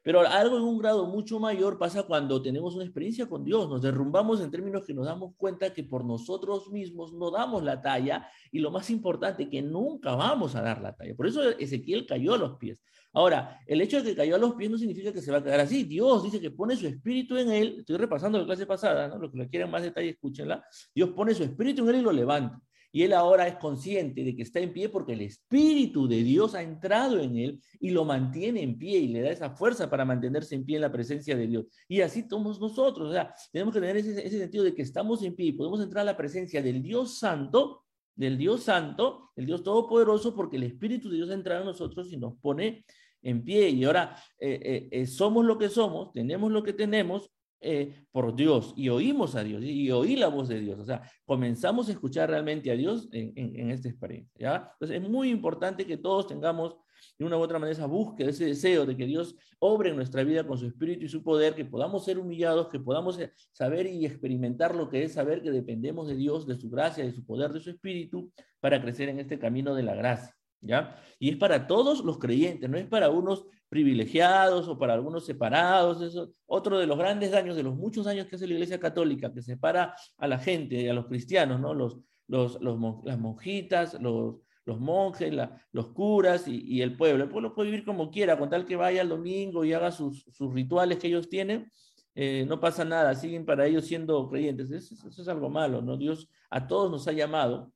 Pero 0.03 0.19
algo 0.19 0.57
en 0.57 0.63
un 0.63 0.77
grado 0.77 1.07
mucho 1.07 1.39
mayor 1.39 1.79
pasa 1.79 2.03
cuando 2.03 2.41
tenemos 2.41 2.75
una 2.75 2.83
experiencia 2.83 3.25
con 3.27 3.45
Dios. 3.45 3.69
Nos 3.69 3.81
derrumbamos 3.81 4.41
en 4.41 4.51
términos 4.51 4.85
que 4.85 4.93
nos 4.93 5.05
damos 5.05 5.33
cuenta 5.37 5.73
que 5.73 5.85
por 5.85 6.03
nosotros 6.03 6.69
mismos 6.69 7.13
no 7.13 7.31
damos 7.31 7.63
la 7.63 7.81
talla 7.81 8.27
y 8.51 8.59
lo 8.59 8.69
más 8.69 8.89
importante, 8.89 9.49
que 9.49 9.61
nunca 9.61 10.13
vamos 10.13 10.55
a 10.55 10.61
dar 10.61 10.81
la 10.81 10.93
talla. 10.93 11.15
Por 11.15 11.25
eso 11.25 11.41
Ezequiel 11.57 12.05
cayó 12.05 12.33
a 12.33 12.37
los 12.37 12.57
pies. 12.57 12.83
Ahora, 13.13 13.61
el 13.65 13.79
hecho 13.79 13.97
de 13.97 14.09
que 14.09 14.15
cayó 14.15 14.35
a 14.35 14.39
los 14.39 14.55
pies 14.55 14.69
no 14.71 14.77
significa 14.77 15.13
que 15.13 15.21
se 15.21 15.31
va 15.31 15.37
a 15.37 15.43
quedar 15.43 15.61
así. 15.61 15.83
Dios 15.83 16.23
dice 16.23 16.41
que 16.41 16.51
pone 16.51 16.75
su 16.75 16.87
espíritu 16.87 17.37
en 17.37 17.51
él. 17.51 17.75
Estoy 17.79 17.97
repasando 17.97 18.39
la 18.39 18.45
clase 18.45 18.65
pasada, 18.65 19.07
¿no? 19.07 19.19
Los 19.19 19.31
que 19.31 19.47
quieran 19.47 19.71
más 19.71 19.83
detalle, 19.83 20.09
escúchenla. 20.09 20.65
Dios 20.93 21.11
pone 21.11 21.33
su 21.33 21.43
espíritu 21.43 21.83
en 21.83 21.95
él 21.95 22.01
y 22.01 22.03
lo 22.03 22.11
levanta. 22.11 22.59
Y 22.95 23.01
él 23.01 23.13
ahora 23.13 23.47
es 23.47 23.55
consciente 23.55 24.23
de 24.23 24.35
que 24.35 24.43
está 24.43 24.59
en 24.59 24.71
pie 24.71 24.87
porque 24.87 25.13
el 25.13 25.21
Espíritu 25.21 26.07
de 26.07 26.23
Dios 26.23 26.53
ha 26.53 26.61
entrado 26.61 27.19
en 27.19 27.35
él 27.35 27.59
y 27.79 27.89
lo 27.89 28.05
mantiene 28.05 28.61
en 28.61 28.77
pie 28.77 28.99
y 28.99 29.07
le 29.07 29.21
da 29.21 29.31
esa 29.31 29.49
fuerza 29.49 29.89
para 29.89 30.05
mantenerse 30.05 30.53
en 30.53 30.63
pie 30.63 30.75
en 30.75 30.83
la 30.83 30.91
presencia 30.91 31.35
de 31.35 31.47
Dios. 31.47 31.65
Y 31.87 32.01
así 32.01 32.23
somos 32.29 32.61
nosotros. 32.61 33.09
O 33.09 33.11
sea, 33.11 33.33
tenemos 33.51 33.73
que 33.73 33.79
tener 33.79 33.97
ese, 33.97 34.29
sentido 34.29 34.63
de 34.63 34.75
que 34.75 34.83
estamos 34.83 35.23
en 35.23 35.35
pie 35.35 35.47
y 35.47 35.51
podemos 35.53 35.81
entrar 35.81 36.03
a 36.03 36.11
la 36.11 36.15
presencia 36.15 36.61
del 36.61 36.83
Dios 36.83 37.17
Santo, 37.17 37.83
del 38.15 38.37
Dios 38.37 38.61
Santo, 38.61 39.31
el 39.35 39.47
Dios 39.47 39.63
Todopoderoso, 39.63 40.35
porque 40.35 40.57
el 40.57 40.63
Espíritu 40.63 41.09
de 41.09 41.15
Dios 41.15 41.31
ha 41.31 41.33
entrado 41.33 41.61
en 41.61 41.67
nosotros 41.67 42.13
y 42.13 42.17
nos 42.17 42.35
pone 42.37 42.85
en 43.23 43.43
pie. 43.43 43.69
Y 43.69 43.85
ahora 43.85 44.15
eh, 44.37 44.59
eh, 44.63 44.89
eh, 44.91 45.07
somos 45.07 45.43
lo 45.45 45.57
que 45.57 45.69
somos, 45.69 46.13
tenemos 46.13 46.51
lo 46.51 46.61
que 46.61 46.73
tenemos 46.73 47.31
eh, 47.63 48.05
por 48.11 48.35
Dios 48.35 48.73
y 48.75 48.89
oímos 48.89 49.35
a 49.35 49.43
Dios 49.43 49.63
y, 49.63 49.89
oí 49.91 50.15
la 50.15 50.27
voz 50.27 50.49
de 50.49 50.59
Dios. 50.59 50.79
O 50.79 50.85
sea, 50.85 51.09
comenzamos 51.25 51.87
a 51.87 51.93
escuchar 51.93 52.29
realmente 52.29 52.69
a 52.69 52.75
Dios 52.75 53.07
en, 53.11 53.71
esta 53.71 53.89
experiencia. 53.89 54.33
¿ya? 54.37 54.69
Entonces 54.73 55.01
es 55.01 55.09
muy 55.09 55.29
importante 55.29 55.85
que 55.85 55.97
todos 55.97 56.27
tengamos 56.27 56.75
de 57.17 57.25
una 57.25 57.37
u 57.37 57.41
otra 57.41 57.59
manera 57.59 57.73
esa 57.73 57.85
búsqueda, 57.85 58.29
ese 58.29 58.45
deseo 58.45 58.85
de 58.85 58.95
que 58.95 59.05
Dios 59.05 59.35
obre 59.59 59.89
en 59.89 59.95
nuestra 59.95 60.23
vida 60.23 60.45
con 60.45 60.57
su 60.57 60.67
espíritu 60.67 61.05
y 61.05 61.09
su 61.09 61.23
poder, 61.23 61.55
que 61.55 61.65
podamos 61.65 62.05
ser 62.05 62.17
humillados, 62.19 62.69
que 62.69 62.79
podamos 62.79 63.19
eh, 63.19 63.31
saber 63.51 63.87
y 63.87 64.05
experimentar 64.05 64.75
lo 64.75 64.89
que 64.89 65.03
es 65.03 65.13
saber 65.13 65.41
que 65.41 65.51
dependemos 65.51 66.07
de 66.07 66.15
Dios, 66.15 66.47
de 66.47 66.55
su 66.55 66.69
gracia, 66.69 67.03
de 67.03 67.11
su 67.11 67.25
poder, 67.25 67.51
de 67.53 67.59
su 67.59 67.69
espíritu, 67.69 68.31
para 68.59 68.81
crecer 68.81 69.09
en 69.09 69.19
este 69.19 69.39
camino 69.39 69.75
de 69.75 69.83
la 69.83 69.95
gracia. 69.95 70.35
¿Ya? 70.61 70.95
Y 71.19 71.29
es 71.29 71.35
para 71.35 71.67
todos 71.67 72.05
los 72.05 72.19
creyentes, 72.19 72.69
no 72.69 72.77
es 72.77 72.87
para 72.87 73.09
unos 73.09 73.45
privilegiados 73.73 74.67
o 74.67 74.77
para 74.77 74.93
algunos 74.93 75.25
separados. 75.25 75.99
Eso, 76.03 76.31
otro 76.45 76.77
de 76.77 76.85
los 76.85 76.95
grandes 76.95 77.31
daños, 77.31 77.55
de 77.55 77.63
los 77.63 77.75
muchos 77.75 78.05
años 78.05 78.27
que 78.27 78.35
hace 78.35 78.45
la 78.45 78.53
Iglesia 78.53 78.79
Católica, 78.79 79.33
que 79.33 79.41
separa 79.41 79.95
a 80.19 80.27
la 80.27 80.37
gente, 80.37 80.87
a 80.91 80.93
los 80.93 81.07
cristianos, 81.07 81.59
¿no? 81.59 81.73
Los, 81.73 81.97
los, 82.27 82.61
los 82.61 83.03
las 83.03 83.17
monjitas, 83.17 83.99
los, 83.99 84.35
los 84.65 84.79
monjes, 84.79 85.33
los 85.71 85.87
curas 85.87 86.47
y, 86.47 86.83
el 86.83 86.95
pueblo. 86.95 87.23
El 87.23 87.31
pueblo 87.31 87.55
puede 87.55 87.71
vivir 87.71 87.83
como 87.83 88.11
quiera, 88.11 88.37
con 88.37 88.47
tal 88.47 88.63
que 88.67 88.75
vaya 88.75 89.01
el 89.01 89.09
domingo 89.09 89.65
y 89.65 89.73
haga 89.73 89.91
sus, 89.91 90.23
sus 90.31 90.53
rituales 90.53 90.99
que 90.99 91.07
ellos 91.07 91.27
tienen, 91.27 91.71
eh, 92.13 92.45
no 92.47 92.59
pasa 92.59 92.85
nada, 92.85 93.15
siguen 93.15 93.43
para 93.43 93.65
ellos 93.65 93.87
siendo 93.87 94.29
creyentes. 94.29 94.69
Eso, 94.69 95.09
es 95.09 95.27
algo 95.27 95.49
malo, 95.49 95.81
¿no? 95.81 95.97
Dios 95.97 96.29
a 96.51 96.67
todos 96.67 96.91
nos 96.91 97.07
ha 97.07 97.11
llamado 97.11 97.73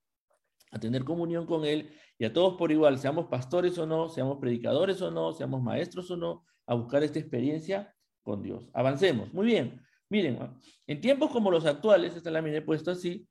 a 0.69 0.79
tener 0.79 1.03
comunión 1.03 1.47
con 1.47 1.65
Él 1.65 1.89
y 2.19 2.25
a 2.25 2.33
todos 2.33 2.55
por 2.55 2.71
igual, 2.71 2.97
seamos 2.97 3.27
pastores 3.27 3.77
o 3.77 3.85
no, 3.85 4.09
seamos 4.09 4.39
predicadores 4.39 5.01
o 5.01 5.11
no, 5.11 5.33
seamos 5.33 5.61
maestros 5.61 6.09
o 6.11 6.17
no, 6.17 6.45
a 6.65 6.73
buscar 6.73 7.03
esta 7.03 7.19
experiencia 7.19 7.95
con 8.23 8.41
Dios. 8.41 8.69
Avancemos. 8.73 9.33
Muy 9.33 9.45
bien. 9.45 9.81
Miren, 10.09 10.39
en 10.87 11.01
tiempos 11.01 11.31
como 11.31 11.51
los 11.51 11.65
actuales, 11.65 12.15
esta 12.15 12.31
la 12.31 12.39
he 12.39 12.61
puesto 12.61 12.91
así, 12.91 13.27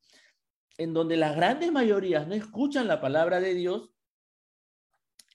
en 0.77 0.93
donde 0.93 1.17
las 1.17 1.35
grandes 1.35 1.71
mayorías 1.71 2.27
no 2.27 2.35
escuchan 2.35 2.87
la 2.87 3.01
palabra 3.01 3.39
de 3.39 3.53
Dios, 3.55 3.91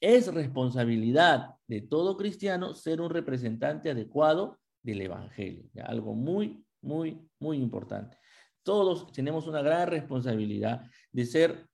es 0.01 0.33
responsabilidad 0.33 1.57
de 1.67 1.81
todo 1.81 2.17
cristiano 2.17 2.75
ser 2.75 3.01
un 3.01 3.11
representante 3.11 3.91
adecuado 3.91 4.59
del 4.83 5.01
Evangelio. 5.03 5.71
Algo 5.85 6.15
muy, 6.15 6.65
muy, 6.81 7.29
muy 7.39 7.59
importante. 7.59 8.17
Todos 8.63 9.13
tenemos 9.13 9.47
una 9.47 9.63
gran 9.63 9.89
responsabilidad 9.89 10.83
de 11.13 11.25
ser 11.27 11.69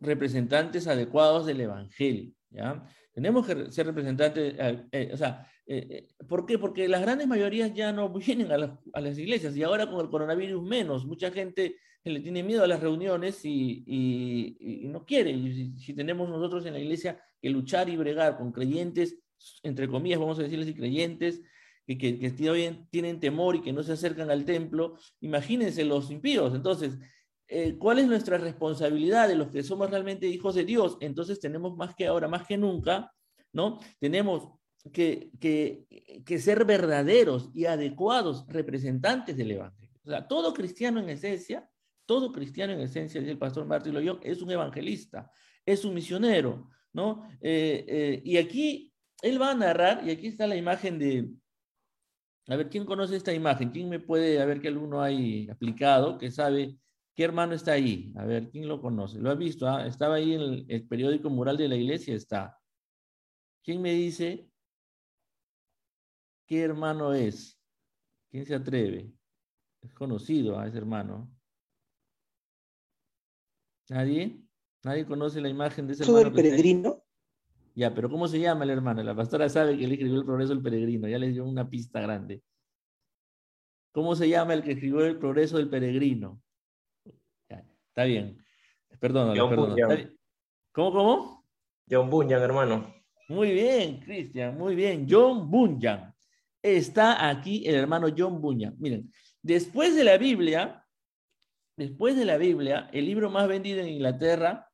representantes 0.00 0.86
adecuados 0.86 1.46
del 1.46 1.60
Evangelio. 1.60 2.32
¿ya? 2.50 2.86
Tenemos 3.14 3.46
que 3.46 3.70
ser 3.70 3.86
representantes, 3.86 4.54
eh, 4.58 4.84
eh, 4.90 5.10
o 5.12 5.16
sea, 5.16 5.46
eh, 5.66 6.08
¿por 6.28 6.44
qué? 6.44 6.58
Porque 6.58 6.88
las 6.88 7.00
grandes 7.00 7.28
mayorías 7.28 7.72
ya 7.72 7.92
no 7.92 8.08
vienen 8.10 8.50
a, 8.50 9.00
las 9.00 9.18
iglesias 9.18 9.56
y 9.56 9.62
ahora 9.62 9.88
con 9.88 10.00
el 10.00 10.10
coronavirus 10.10 10.62
menos. 10.62 11.06
Mucha 11.06 11.30
gente 11.30 11.76
le 12.02 12.20
tiene 12.20 12.42
miedo 12.42 12.64
a 12.64 12.66
las 12.66 12.80
reuniones 12.80 13.40
y, 13.44 14.88
no 14.88 15.06
quiere. 15.06 15.32
Si, 15.78 15.94
tenemos 15.94 16.28
nosotros 16.28 16.66
en 16.66 16.74
la 16.74 16.80
iglesia 16.80 17.20
que 17.40 17.50
luchar 17.50 17.88
y 17.88 17.96
bregar 17.96 18.36
con 18.36 18.52
creyentes, 18.52 19.16
entre 19.62 19.88
comillas, 19.88 20.18
vamos 20.18 20.38
a 20.40 20.42
decirles, 20.42 20.68
y 20.68 20.74
creyentes, 20.74 21.40
que, 21.86 21.96
que, 21.96 22.18
que 22.18 22.30
tienen 22.90 23.20
temor 23.20 23.56
y 23.56 23.62
que 23.62 23.72
no 23.72 23.82
se 23.82 23.92
acercan 23.92 24.30
al 24.30 24.44
templo, 24.44 24.96
imagínense 25.20 25.84
los 25.84 26.10
impíos. 26.10 26.54
Entonces, 26.54 26.98
eh, 27.48 27.76
cuál 27.78 27.98
es 27.98 28.06
nuestra 28.06 28.38
responsabilidad 28.38 29.28
de 29.28 29.36
los 29.36 29.48
que 29.48 29.62
somos 29.62 29.90
realmente 29.90 30.26
hijos 30.26 30.54
de 30.54 30.64
Dios, 30.64 30.96
entonces 31.00 31.40
tenemos 31.40 31.76
más 31.76 31.94
que 31.94 32.06
ahora, 32.06 32.28
más 32.28 32.46
que 32.46 32.56
nunca, 32.56 33.12
¿no? 33.52 33.78
Tenemos 33.98 34.48
que, 34.92 35.30
que, 35.40 36.38
ser 36.38 36.64
verdaderos 36.64 37.50
y 37.54 37.66
adecuados 37.66 38.46
representantes 38.48 39.36
del 39.36 39.52
Evangelio. 39.52 39.98
O 40.04 40.10
sea, 40.10 40.26
todo 40.26 40.52
cristiano 40.52 41.00
en 41.00 41.08
esencia, 41.08 41.68
todo 42.06 42.32
cristiano 42.32 42.72
en 42.72 42.80
esencia, 42.80 43.20
dice 43.20 43.32
el 43.32 43.38
pastor 43.38 43.66
Martín 43.66 43.94
Loyón, 43.94 44.20
es 44.22 44.42
un 44.42 44.50
evangelista, 44.50 45.30
es 45.64 45.84
un 45.84 45.94
misionero, 45.94 46.68
¿no? 46.92 47.26
Eh, 47.40 47.84
eh, 47.88 48.22
y 48.24 48.36
aquí 48.36 48.92
él 49.22 49.40
va 49.40 49.52
a 49.52 49.54
narrar, 49.54 50.06
y 50.06 50.10
aquí 50.10 50.26
está 50.26 50.46
la 50.46 50.56
imagen 50.56 50.98
de, 50.98 51.30
a 52.48 52.56
ver, 52.56 52.68
¿quién 52.68 52.84
conoce 52.84 53.16
esta 53.16 53.32
imagen? 53.32 53.70
¿Quién 53.70 53.88
me 53.88 54.00
puede, 54.00 54.40
a 54.40 54.44
ver 54.44 54.60
qué 54.60 54.68
alguno 54.68 55.00
hay 55.00 55.48
aplicado, 55.48 56.18
que 56.18 56.30
sabe 56.30 56.76
¿Qué 57.14 57.22
hermano 57.22 57.54
está 57.54 57.72
ahí? 57.72 58.12
A 58.16 58.24
ver, 58.24 58.50
¿quién 58.50 58.66
lo 58.66 58.80
conoce? 58.80 59.18
¿Lo 59.18 59.30
ha 59.30 59.36
visto? 59.36 59.68
Ah, 59.68 59.86
estaba 59.86 60.16
ahí 60.16 60.34
en 60.34 60.66
el, 60.68 60.88
periódico 60.88 61.30
mural 61.30 61.56
de 61.56 61.68
la 61.68 61.76
iglesia, 61.76 62.14
está. 62.14 62.58
¿Quién 63.62 63.80
me 63.80 63.92
dice 63.92 64.50
qué 66.46 66.62
hermano 66.62 67.14
es? 67.14 67.58
¿Quién 68.30 68.44
se 68.44 68.56
atreve? 68.56 69.12
Es 69.80 69.94
conocido 69.94 70.58
a 70.58 70.66
ese 70.66 70.76
hermano. 70.76 71.30
¿Nadie? 73.88 74.42
¿Nadie 74.82 75.06
conoce 75.06 75.40
la 75.40 75.48
imagen 75.48 75.86
de 75.86 75.92
ese 75.92 76.02
hermano? 76.02 76.26
el 76.26 76.32
peregrino? 76.32 77.04
Ya, 77.76 77.94
pero 77.94 78.10
¿cómo 78.10 78.26
se 78.26 78.40
llama 78.40 78.64
el 78.64 78.70
hermano? 78.70 79.02
La 79.04 79.14
pastora 79.14 79.48
sabe 79.48 79.78
que 79.78 79.84
él 79.84 79.92
escribió 79.92 80.18
el 80.18 80.26
progreso 80.26 80.52
del 80.52 80.62
peregrino, 80.62 81.08
ya 81.08 81.18
le 81.18 81.30
dio 81.30 81.44
una 81.44 81.68
pista 81.70 82.00
grande. 82.00 82.42
¿Cómo 83.92 84.16
se 84.16 84.28
llama 84.28 84.54
el 84.54 84.64
que 84.64 84.72
escribió 84.72 85.04
el 85.04 85.18
progreso 85.18 85.58
del 85.58 85.70
peregrino? 85.70 86.43
Está 87.94 88.06
bien. 88.06 88.44
Perdón. 88.98 89.38
¿Cómo, 90.72 90.92
cómo? 90.92 91.44
John 91.88 92.10
Bunyan, 92.10 92.42
hermano. 92.42 92.92
Muy 93.28 93.52
bien, 93.52 94.00
Cristian, 94.00 94.58
muy 94.58 94.74
bien. 94.74 95.06
John 95.08 95.48
Bunyan. 95.48 96.12
Está 96.60 97.28
aquí 97.28 97.64
el 97.64 97.76
hermano 97.76 98.08
John 98.16 98.40
Bunyan. 98.40 98.74
Miren, 98.80 99.12
después 99.40 99.94
de 99.94 100.02
la 100.02 100.18
Biblia, 100.18 100.84
después 101.76 102.16
de 102.16 102.24
la 102.24 102.36
Biblia, 102.36 102.90
el 102.92 103.06
libro 103.06 103.30
más 103.30 103.46
vendido 103.46 103.78
en 103.78 103.90
Inglaterra, 103.90 104.68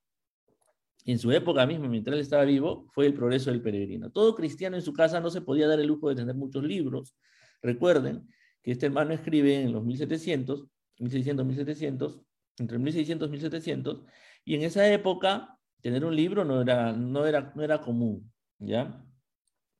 en 1.04 1.18
su 1.18 1.30
época 1.30 1.66
misma, 1.66 1.88
mientras 1.88 2.14
él 2.14 2.22
estaba 2.22 2.44
vivo, 2.44 2.86
fue 2.94 3.04
El 3.04 3.12
Progreso 3.12 3.50
del 3.50 3.60
Peregrino. 3.60 4.10
Todo 4.10 4.34
cristiano 4.34 4.76
en 4.76 4.82
su 4.82 4.94
casa 4.94 5.20
no 5.20 5.28
se 5.28 5.42
podía 5.42 5.68
dar 5.68 5.78
el 5.78 5.88
lujo 5.88 6.08
de 6.08 6.14
tener 6.14 6.34
muchos 6.34 6.64
libros. 6.64 7.14
Recuerden 7.60 8.26
que 8.62 8.70
este 8.70 8.86
hermano 8.86 9.12
escribe 9.12 9.60
en 9.60 9.72
los 9.74 9.84
1700, 9.84 10.66
1600, 11.00 11.46
1700, 11.46 12.20
entre 12.60 12.78
1600 12.78 13.28
y 13.28 13.32
1700, 13.32 14.02
y 14.44 14.54
en 14.54 14.62
esa 14.62 14.90
época 14.92 15.58
tener 15.80 16.04
un 16.04 16.14
libro 16.14 16.44
no 16.44 16.62
era, 16.62 16.92
no 16.92 17.26
era, 17.26 17.52
no 17.54 17.62
era 17.62 17.80
común, 17.80 18.30
¿ya? 18.58 19.04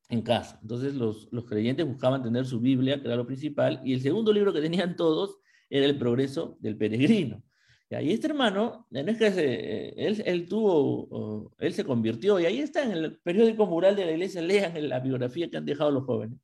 En 0.09 0.23
casa. 0.23 0.59
Entonces 0.63 0.95
los, 0.95 1.29
los 1.31 1.45
creyentes 1.45 1.87
buscaban 1.87 2.23
tener 2.23 2.47
su 2.47 2.61
Biblia, 2.61 3.01
que 3.01 3.07
era 3.07 3.17
lo 3.17 3.27
principal, 3.27 3.81
y 3.85 3.95
el 3.95 4.01
segundo 4.01 4.33
libro 4.33 4.53
que 4.53 4.61
tenían 4.61 4.97
todos 4.97 5.39
era 5.69 5.87
El 5.87 5.99
Progreso 5.99 6.57
del 6.61 6.77
Peregrino. 6.77 7.43
Y 7.91 8.13
este 8.13 8.29
hermano, 8.29 8.87
no 8.89 9.01
es 9.01 9.19
que 9.19 9.27
eh, 9.27 9.95
él, 9.97 10.23
él, 10.25 10.49
tuvo, 10.49 11.53
él 11.59 11.75
se 11.75 11.85
convirtió, 11.85 12.39
y 12.39 12.47
ahí 12.47 12.61
está 12.61 12.85
en 12.85 12.93
el 12.93 13.19
periódico 13.19 13.67
mural 13.67 13.97
de 13.97 14.07
la 14.07 14.13
iglesia, 14.13 14.41
lean 14.43 14.89
la 14.89 15.01
biografía 15.01 15.51
que 15.51 15.57
han 15.57 15.65
dejado 15.65 15.91
los 15.91 16.05
jóvenes, 16.05 16.39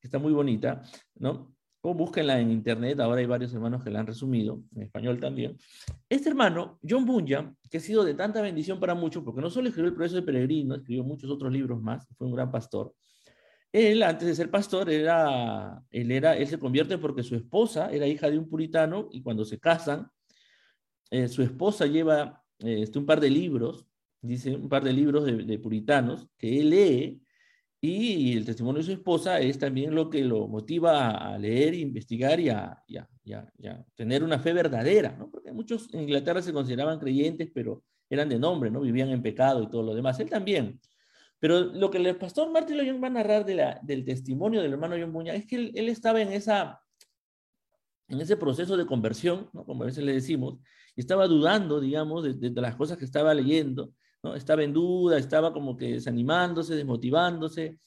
que 0.00 0.06
está 0.06 0.20
muy 0.20 0.32
bonita, 0.32 0.82
¿no? 1.16 1.53
O 1.86 1.92
búsquenla 1.92 2.40
en 2.40 2.50
internet, 2.50 2.98
ahora 3.00 3.20
hay 3.20 3.26
varios 3.26 3.52
hermanos 3.52 3.84
que 3.84 3.90
la 3.90 4.00
han 4.00 4.06
resumido, 4.06 4.62
en 4.74 4.84
español 4.84 5.20
también. 5.20 5.58
Este 6.08 6.30
hermano, 6.30 6.78
John 6.88 7.04
Bunyan, 7.04 7.54
que 7.70 7.76
ha 7.76 7.80
sido 7.80 8.04
de 8.04 8.14
tanta 8.14 8.40
bendición 8.40 8.80
para 8.80 8.94
muchos, 8.94 9.22
porque 9.22 9.42
no 9.42 9.50
solo 9.50 9.68
escribió 9.68 9.90
El 9.90 9.94
Proceso 9.94 10.16
de 10.16 10.22
Peregrino, 10.22 10.76
escribió 10.76 11.04
muchos 11.04 11.30
otros 11.30 11.52
libros 11.52 11.82
más, 11.82 12.08
fue 12.16 12.26
un 12.26 12.32
gran 12.32 12.50
pastor. 12.50 12.94
Él, 13.70 14.02
antes 14.02 14.26
de 14.26 14.34
ser 14.34 14.50
pastor, 14.50 14.88
era, 14.88 15.82
él, 15.90 16.10
era, 16.10 16.34
él 16.38 16.46
se 16.46 16.58
convierte 16.58 16.96
porque 16.96 17.22
su 17.22 17.36
esposa 17.36 17.90
era 17.92 18.06
hija 18.06 18.30
de 18.30 18.38
un 18.38 18.48
puritano 18.48 19.08
y 19.12 19.20
cuando 19.20 19.44
se 19.44 19.60
casan, 19.60 20.08
eh, 21.10 21.28
su 21.28 21.42
esposa 21.42 21.84
lleva 21.84 22.42
este, 22.60 22.98
un 22.98 23.04
par 23.04 23.20
de 23.20 23.28
libros, 23.28 23.84
dice 24.22 24.56
un 24.56 24.70
par 24.70 24.84
de 24.84 24.92
libros 24.94 25.26
de, 25.26 25.58
puritanos 25.58 26.28
que 26.38 26.60
él 26.60 26.70
lee 26.70 27.20
y, 27.84 28.36
el 28.36 28.44
testimonio 28.44 28.78
de 28.78 28.86
su 28.86 28.92
esposa 28.92 29.40
es 29.40 29.58
también 29.58 29.94
lo 29.94 30.08
que 30.08 30.24
lo 30.24 30.48
motiva 30.48 31.10
a, 31.10 31.38
leer, 31.38 31.74
investigar 31.74 32.40
y 32.40 32.48
a, 32.48 32.82
tener 33.94 34.24
una 34.24 34.38
fe 34.38 34.52
verdadera, 34.52 35.14
¿no? 35.18 35.30
Porque 35.30 35.52
muchos 35.52 35.92
en 35.92 36.02
Inglaterra 36.02 36.40
se 36.40 36.52
consideraban 36.52 36.98
creyentes, 36.98 37.50
pero 37.52 37.82
eran 38.08 38.28
de 38.28 38.38
nombre, 38.38 38.70
¿no? 38.70 38.80
Vivían 38.80 39.10
en 39.10 39.22
pecado 39.22 39.62
y 39.62 39.68
todo 39.68 39.82
lo 39.82 39.94
demás. 39.94 40.18
Él 40.20 40.30
también. 40.30 40.80
Pero 41.38 41.60
lo 41.60 41.90
que 41.90 41.98
el 41.98 42.16
pastor 42.16 42.50
Martín 42.50 42.78
Loyón 42.78 43.02
va 43.02 43.08
a 43.08 43.10
narrar 43.10 43.44
de 43.44 43.54
la, 43.54 43.80
del 43.82 44.04
testimonio 44.04 44.62
del 44.62 44.72
hermano 44.72 44.96
John 44.98 45.12
Buña 45.12 45.34
es 45.34 45.46
que 45.46 45.56
él, 45.56 45.72
él, 45.74 45.88
estaba 45.90 46.22
en, 46.22 46.32
esa, 46.32 46.80
en 48.08 48.20
ese 48.20 48.36
proceso 48.36 48.78
de 48.78 48.86
conversión, 48.86 49.50
¿no? 49.52 49.64
como 49.66 49.82
a 49.82 49.86
veces 49.86 50.04
le 50.04 50.14
decimos, 50.14 50.58
y 50.96 51.00
estaba 51.00 51.26
dudando, 51.26 51.80
digamos, 51.80 52.24
de, 52.24 52.50
de, 52.50 52.60
las 52.62 52.76
cosas 52.76 52.96
que 52.96 53.04
estaba 53.04 53.34
leyendo, 53.34 53.92
Estaba 54.34 54.62
en 54.62 54.72
duda, 54.72 55.18
estaba 55.18 55.52
como 55.52 55.76
que 55.76 55.92
desanimándose, 55.92 56.76
desmotivándose, 56.76 57.78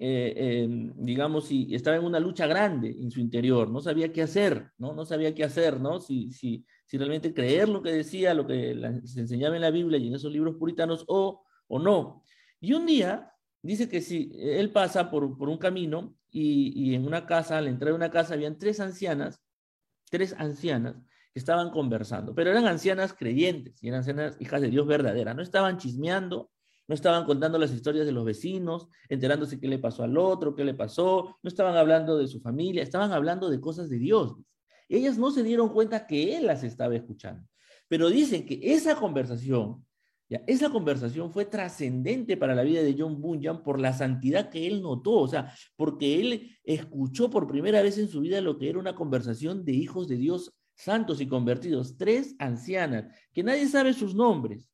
eh, 0.00 0.62
em, 0.62 0.92
digamos, 0.96 1.50
y 1.50 1.74
estaba 1.74 1.96
en 1.96 2.04
una 2.04 2.20
lucha 2.20 2.46
grande 2.46 2.88
en 2.88 3.10
su 3.10 3.20
interior, 3.20 3.68
no 3.68 3.80
sabía 3.80 4.12
qué 4.12 4.22
hacer, 4.22 4.70
¿no? 4.78 4.94
No 4.94 5.04
sabía 5.04 5.34
qué 5.34 5.42
hacer, 5.42 5.80
¿no? 5.80 6.00
Si, 6.00 6.30
si, 6.30 6.64
si 6.86 6.96
realmente 6.96 7.34
creer 7.34 7.68
lo 7.68 7.82
que 7.82 7.90
decía, 7.90 8.32
lo 8.32 8.46
que 8.46 9.00
se 9.04 9.20
enseñaba 9.20 9.56
en 9.56 9.62
la 9.62 9.72
Biblia 9.72 9.98
y 9.98 10.06
en 10.06 10.14
esos 10.14 10.32
libros 10.32 10.54
puritanos 10.54 11.04
o, 11.08 11.42
o 11.66 11.78
no. 11.80 12.22
Y 12.60 12.74
un 12.74 12.86
día 12.86 13.32
dice 13.60 13.88
que 13.88 14.00
si 14.00 14.30
él 14.34 14.70
pasa 14.70 15.10
por, 15.10 15.36
por 15.36 15.48
un 15.48 15.58
camino 15.58 16.16
y, 16.30 16.72
y, 16.76 16.94
en 16.94 17.04
una 17.04 17.26
casa, 17.26 17.58
al 17.58 17.66
entrar 17.66 17.90
a 17.92 17.96
una 17.96 18.10
casa, 18.10 18.34
habían 18.34 18.56
tres 18.56 18.78
ancianas, 18.78 19.42
tres 20.10 20.32
ancianas 20.38 20.96
estaban 21.38 21.70
conversando, 21.70 22.34
pero 22.34 22.50
eran 22.50 22.66
ancianas 22.66 23.12
creyentes 23.12 23.82
y 23.82 23.88
eran 23.88 23.98
ancianas 23.98 24.36
hijas 24.40 24.60
de 24.60 24.70
Dios 24.70 24.86
verdadera, 24.86 25.34
no 25.34 25.42
estaban 25.42 25.78
chismeando, 25.78 26.50
no 26.88 26.94
estaban 26.94 27.24
contando 27.24 27.58
las 27.58 27.72
historias 27.72 28.06
de 28.06 28.12
los 28.12 28.24
vecinos, 28.24 28.88
enterándose 29.08 29.60
qué 29.60 29.68
le 29.68 29.78
pasó 29.78 30.02
al 30.02 30.16
otro, 30.16 30.54
qué 30.54 30.64
le 30.64 30.74
pasó, 30.74 31.36
no 31.42 31.48
estaban 31.48 31.76
hablando 31.76 32.16
de 32.16 32.26
su 32.26 32.40
familia, 32.40 32.82
estaban 32.82 33.12
hablando 33.12 33.50
de 33.50 33.60
cosas 33.60 33.90
de 33.90 33.98
Dios. 33.98 34.36
Ellas 34.88 35.18
no 35.18 35.30
se 35.30 35.42
dieron 35.42 35.68
cuenta 35.68 36.06
que 36.06 36.36
él 36.36 36.46
las 36.46 36.64
estaba 36.64 36.96
escuchando, 36.96 37.46
pero 37.88 38.08
dicen 38.08 38.46
que 38.46 38.58
esa 38.62 38.96
conversación, 38.96 39.84
ya, 40.30 40.42
esa 40.46 40.70
conversación 40.70 41.30
fue 41.30 41.44
trascendente 41.44 42.38
para 42.38 42.54
la 42.54 42.62
vida 42.62 42.82
de 42.82 42.96
John 42.98 43.20
Bunyan 43.20 43.62
por 43.62 43.78
la 43.78 43.92
santidad 43.92 44.48
que 44.48 44.66
él 44.66 44.80
notó, 44.80 45.12
o 45.12 45.28
sea, 45.28 45.52
porque 45.76 46.20
él 46.20 46.56
escuchó 46.64 47.28
por 47.28 47.46
primera 47.46 47.82
vez 47.82 47.98
en 47.98 48.08
su 48.08 48.20
vida 48.20 48.40
lo 48.40 48.56
que 48.56 48.70
era 48.70 48.78
una 48.78 48.94
conversación 48.94 49.62
de 49.64 49.72
hijos 49.72 50.08
de 50.08 50.16
Dios 50.16 50.57
santos 50.78 51.20
y 51.20 51.26
convertidos, 51.26 51.96
tres 51.96 52.36
ancianas, 52.38 53.12
que 53.32 53.42
nadie 53.42 53.66
sabe 53.66 53.92
sus 53.92 54.14
nombres, 54.14 54.70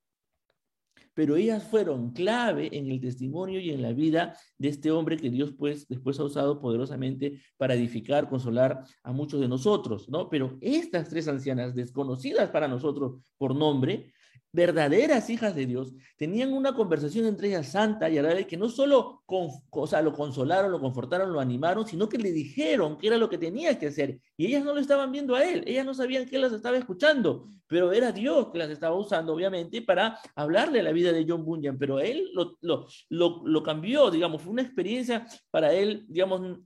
pero 1.15 1.37
ellas 1.37 1.63
fueron 1.63 2.13
clave 2.13 2.69
en 2.73 2.91
el 2.91 3.01
testimonio 3.01 3.61
y 3.61 3.71
en 3.71 3.83
la 3.83 3.93
vida 3.93 4.37
de 4.59 4.69
este 4.69 4.91
hombre 4.91 5.17
que 5.17 5.31
Dios 5.31 5.55
pues 5.57 5.89
después 5.89 6.19
ha 6.19 6.25
usado 6.25 6.61
poderosamente 6.61 7.41
para 7.57 7.75
edificar, 7.75 8.29
consolar 8.29 8.85
a 9.03 9.13
muchos 9.13 9.41
de 9.41 9.49
nosotros, 9.49 10.09
¿no? 10.09 10.29
Pero 10.29 10.59
estas 10.61 11.09
tres 11.09 11.27
ancianas 11.29 11.75
desconocidas 11.75 12.51
para 12.51 12.69
nosotros 12.69 13.21
por 13.39 13.55
nombre, 13.55 14.13
verdaderas 14.55 15.29
hijas 15.31 15.57
de 15.57 15.67
Dios, 15.67 15.93
tenían 16.17 16.53
una 16.53 16.75
conversación 16.77 17.27
entre 17.27 17.49
ellas 17.49 17.73
santa 17.73 18.09
y 18.09 18.19
árabe 18.19 18.47
que 18.47 18.57
no 18.57 18.69
solo 18.69 19.25
con, 19.27 19.49
o 19.69 19.87
sea, 19.89 20.01
lo 20.01 20.13
consolaron, 20.13 20.71
lo 20.71 20.81
confortaron, 20.81 21.33
lo 21.33 21.41
animaron, 21.41 21.85
sino 21.85 22.09
que 22.09 22.19
le 22.19 22.31
dijeron 22.31 22.97
qué 22.97 23.09
era 23.09 23.19
lo 23.19 23.29
que 23.29 23.37
tenía 23.37 23.77
que 23.77 23.89
hacer. 23.89 24.21
Y 24.37 24.47
ellas 24.47 24.65
no 24.65 24.73
lo 24.73 24.81
estaban 24.81 25.11
viendo 25.11 25.35
a 25.35 25.43
él, 25.45 25.65
ellas 25.67 25.85
no 25.85 25.93
sabían 25.93 26.27
que 26.27 26.37
él 26.37 26.43
las 26.43 26.53
estaba 26.53 26.77
escuchando, 26.77 27.49
pero 27.67 27.93
era 27.93 28.13
Dios 28.13 28.53
que 28.53 28.59
las 28.59 28.71
estaba 28.71 28.95
usando, 28.95 29.35
obviamente, 29.35 29.83
para 29.83 30.21
hablarle 30.37 30.85
la 30.85 30.93
vida 30.93 31.11
de 31.11 31.27
John 31.29 31.45
Bunyan, 31.45 31.77
pero 31.77 31.99
él 31.99 32.31
lo, 32.33 32.57
lo, 32.61 32.87
lo, 33.09 33.43
lo 33.45 33.63
cambió, 33.65 34.09
digamos, 34.09 34.41
fue 34.41 34.53
una 34.53 34.63
experiencia 34.63 35.27
para 35.51 35.73
él, 35.73 36.05
digamos, 36.09 36.61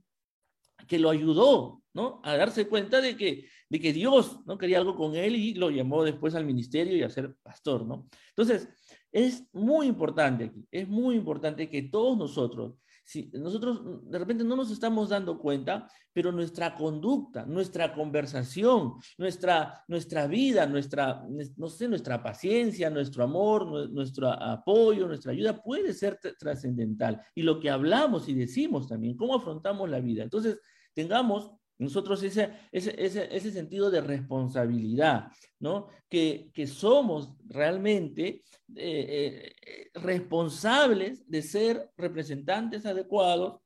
que 0.87 0.99
lo 0.99 1.09
ayudó, 1.09 1.81
¿no? 1.93 2.21
A 2.23 2.37
darse 2.37 2.67
cuenta 2.67 3.01
de 3.01 3.17
que 3.17 3.47
de 3.69 3.79
que 3.79 3.93
Dios 3.93 4.39
no 4.45 4.57
quería 4.57 4.79
algo 4.79 4.95
con 4.95 5.15
él 5.15 5.35
y 5.35 5.53
lo 5.53 5.69
llamó 5.69 6.03
después 6.03 6.35
al 6.35 6.45
ministerio 6.45 6.97
y 6.97 7.03
a 7.03 7.09
ser 7.09 7.35
pastor, 7.43 7.85
¿no? 7.85 8.09
Entonces, 8.29 8.67
es 9.11 9.47
muy 9.53 9.87
importante 9.87 10.45
aquí, 10.45 10.67
es 10.71 10.87
muy 10.87 11.15
importante 11.15 11.69
que 11.69 11.83
todos 11.83 12.17
nosotros, 12.17 12.75
si 13.03 13.29
nosotros 13.33 13.81
de 14.03 14.19
repente 14.19 14.43
no 14.43 14.55
nos 14.55 14.69
estamos 14.69 15.09
dando 15.09 15.39
cuenta, 15.39 15.87
pero 16.13 16.31
nuestra 16.31 16.75
conducta, 16.75 17.43
nuestra 17.45 17.93
conversación, 17.93 18.93
nuestra, 19.17 19.83
nuestra 19.87 20.27
vida, 20.27 20.67
nuestra, 20.67 21.25
no 21.57 21.69
sé, 21.69 21.87
nuestra 21.87 22.21
paciencia, 22.21 22.91
nuestro 22.91 23.23
amor, 23.23 23.89
nuestro 23.89 24.29
apoyo, 24.29 25.07
nuestra 25.07 25.31
ayuda 25.31 25.59
puede 25.61 25.93
ser 25.93 26.19
trascendental. 26.37 27.19
Y 27.33 27.41
lo 27.41 27.59
que 27.59 27.71
hablamos 27.71 28.29
y 28.29 28.35
decimos 28.35 28.87
también, 28.87 29.17
cómo 29.17 29.35
afrontamos 29.35 29.89
la 29.89 30.01
vida. 30.01 30.21
Entonces, 30.21 30.59
tengamos 30.93 31.51
nosotros 31.79 32.21
ese, 32.23 32.51
ese, 32.71 32.93
ese, 33.03 33.35
ese 33.35 33.51
sentido 33.51 33.89
de 33.89 34.01
responsabilidad, 34.01 35.31
¿no? 35.59 35.87
Que, 36.09 36.51
que 36.53 36.67
somos 36.67 37.33
realmente 37.45 38.43
eh, 38.75 39.53
eh, 39.65 39.89
responsables 39.93 41.27
de 41.29 41.41
ser 41.41 41.89
representantes 41.97 42.85
adecuados 42.85 43.61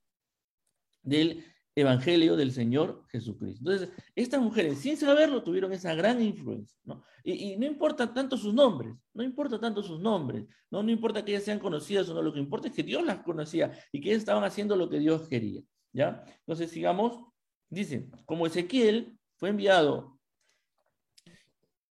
del 1.01 1.43
Evangelio 1.75 2.35
del 2.35 2.51
Señor 2.51 3.03
Jesucristo. 3.09 3.71
Entonces, 3.71 3.89
estas 4.15 4.39
mujeres, 4.39 4.77
sin 4.77 4.95
saberlo, 4.95 5.41
tuvieron 5.41 5.73
esa 5.73 5.95
gran 5.95 6.21
influencia, 6.21 6.77
¿no? 6.83 7.03
Y, 7.23 7.57
no 7.57 7.65
importa 7.65 8.13
tanto 8.13 8.37
sus 8.37 8.53
nombres, 8.53 8.95
no 9.13 9.23
importa 9.23 9.59
tanto 9.59 9.81
sus 9.81 9.99
nombres, 9.99 10.45
¿no? 10.69 10.83
No 10.83 10.91
importa 10.91 11.25
que 11.25 11.31
ellas 11.31 11.45
sean 11.45 11.57
conocidas 11.57 12.07
o 12.09 12.13
no, 12.13 12.21
lo 12.21 12.31
que 12.31 12.39
importa 12.39 12.67
es 12.67 12.75
que 12.75 12.83
Dios 12.83 13.03
las 13.03 13.23
conocía 13.23 13.71
y 13.91 14.01
que 14.01 14.13
estaban 14.13 14.43
haciendo 14.43 14.75
lo 14.75 14.87
que 14.87 14.99
Dios 14.99 15.27
quería, 15.27 15.63
¿ya? 15.91 16.23
Entonces, 16.41 16.69
sigamos 16.69 17.32
Dice, 17.73 18.07
como 18.25 18.45
Ezequiel 18.45 19.17
fue 19.35 19.49
enviado 19.49 20.19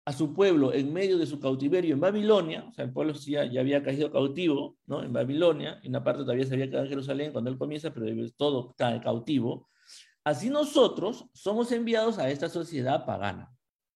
a 0.04 0.12
su 0.12 0.34
pueblo 0.34 0.72
en 0.72 0.92
medio 0.92 1.18
de 1.18 1.26
su 1.26 1.40
cautiverio 1.40 1.94
en 1.94 2.00
Babilonia, 2.00 2.66
o 2.68 2.72
sea, 2.72 2.84
el 2.84 2.92
pueblo 2.92 3.14
ya, 3.14 3.42
había 3.42 3.82
caído 3.82 4.12
cautivo, 4.12 4.76
¿no? 4.86 5.02
En 5.02 5.12
Babilonia, 5.12 5.80
y 5.82 5.88
una 5.88 6.04
parte 6.04 6.22
todavía 6.22 6.46
se 6.46 6.54
había 6.54 6.68
quedado 6.68 6.84
en 6.84 6.90
Jerusalén 6.90 7.32
cuando 7.32 7.50
él 7.50 7.58
comienza, 7.58 7.92
pero 7.92 8.06
todo 8.36 8.70
está 8.70 9.00
cautivo. 9.00 9.68
Así 10.22 10.48
nosotros 10.48 11.26
somos 11.32 11.72
enviados 11.72 12.18
a 12.18 12.30
esta 12.30 12.48
sociedad 12.48 13.04
pagana, 13.04 13.50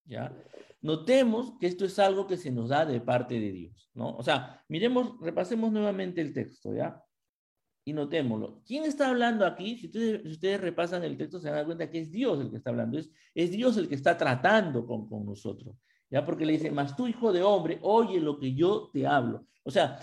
¿ya? 0.04 0.34
Notemos 0.80 1.52
que 1.60 1.66
esto 1.66 1.84
es 1.84 1.98
algo 1.98 2.26
que 2.26 2.36
se 2.36 2.50
nos 2.50 2.70
da 2.70 2.86
de 2.86 3.00
parte 3.00 3.38
de 3.38 3.52
Dios, 3.52 3.90
¿no? 3.94 4.16
O 4.16 4.22
sea, 4.22 4.64
miremos, 4.68 5.20
repasemos 5.20 5.70
nuevamente 5.70 6.20
el 6.20 6.32
texto, 6.32 6.74
¿ya? 6.74 7.02
Y 7.88 7.94
notémoslo. 7.94 8.60
¿Quién 8.66 8.84
está 8.84 9.08
hablando 9.08 9.46
aquí? 9.46 9.78
Si 9.78 9.86
ustedes, 9.86 10.60
repasan 10.60 11.04
el 11.04 11.16
texto, 11.16 11.40
se 11.40 11.48
dan 11.48 11.64
cuenta 11.64 11.90
que 11.90 12.00
es 12.00 12.10
Dios 12.10 12.38
el 12.38 12.50
que 12.50 12.58
está 12.58 12.68
hablando, 12.68 12.98
es, 12.98 13.10
es 13.34 13.50
Dios 13.50 13.78
el 13.78 13.88
que 13.88 13.94
está 13.94 14.14
tratando 14.14 14.86
con, 14.86 15.08
con 15.08 15.24
nosotros. 15.24 15.74
¿Ya? 16.10 16.22
Porque 16.22 16.44
le 16.44 16.52
dice, 16.52 16.70
mas 16.70 16.94
tú, 16.94 17.06
hijo 17.06 17.32
de 17.32 17.42
hombre, 17.42 17.78
oye 17.80 18.20
lo 18.20 18.38
que 18.38 18.54
yo 18.54 18.90
te 18.92 19.06
hablo. 19.06 19.46
O 19.62 19.70
sea, 19.70 19.98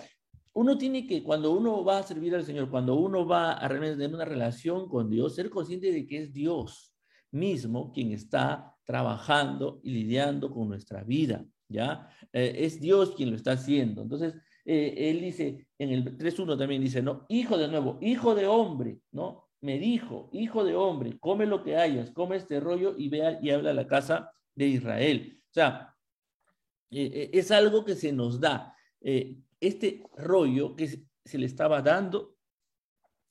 uno 0.54 0.80
tiene 0.80 1.06
que, 1.06 1.22
cuando 1.22 1.52
uno 1.52 1.84
va 1.84 2.00
a 2.00 2.04
servir 2.04 2.34
al 2.34 2.44
Señor, 2.44 2.72
cuando 2.72 2.96
uno 2.96 3.28
va 3.28 3.64
a 3.64 3.70
tener 3.70 4.16
una 4.16 4.26
relación 4.26 4.90
con 4.90 5.08
Dios, 5.12 5.36
ser 5.36 5.52
consciente 5.52 5.92
de 5.92 6.08
que 6.08 6.24
es 6.24 6.34
Dios 6.34 6.92
mismo 7.30 7.92
quien 7.92 8.14
está 8.14 8.76
trabajando 8.84 9.80
y 9.84 9.92
lidiando 9.92 10.52
con 10.52 10.70
nuestra 10.70 11.04
vida, 11.04 11.46
¿ya? 11.70 12.10
Eh, 12.34 12.56
es 12.60 12.82
Dios 12.82 13.14
quien 13.16 13.30
lo 13.30 13.36
está 13.36 13.52
haciendo. 13.52 14.02
Entonces, 14.02 14.34
eh, 14.66 15.12
él 15.12 15.22
dice, 15.22 15.68
en 15.78 15.90
el 15.92 16.18
3.1 16.18 16.58
también 16.58 16.82
dice, 16.82 17.02
¿no? 17.02 17.26
Hijo 17.30 17.58
de 17.58 17.68
nuevo, 17.68 18.00
hijo 18.02 18.34
de 18.34 18.48
hombre, 18.48 19.00
¿no? 19.12 19.48
Me 19.62 19.78
dijo, 19.78 20.30
hijo 20.34 20.64
de 20.64 20.76
hombre, 20.76 21.18
come 21.20 21.46
lo 21.46 21.64
que 21.64 21.78
hayas, 21.78 22.12
come 22.12 22.38
este 22.38 22.60
rollo 22.60 22.96
y 22.98 23.10
vea 23.10 23.40
y 23.42 23.52
habla 23.52 23.70
a 23.70 23.74
la 23.74 23.88
casa 23.88 24.32
de 24.56 24.68
Israel. 24.68 25.40
O 25.50 25.54
sea, 25.54 25.96
eh, 26.90 27.12
eh, 27.14 27.30
es 27.34 27.52
algo 27.52 27.86
que 27.86 27.96
se 27.96 28.12
nos 28.12 28.40
da. 28.40 28.74
este 29.60 30.04
rollo 30.18 30.76
que 30.76 30.88
se 31.24 31.38
le 31.38 31.46
estaba 31.46 31.82
dando 31.82 32.36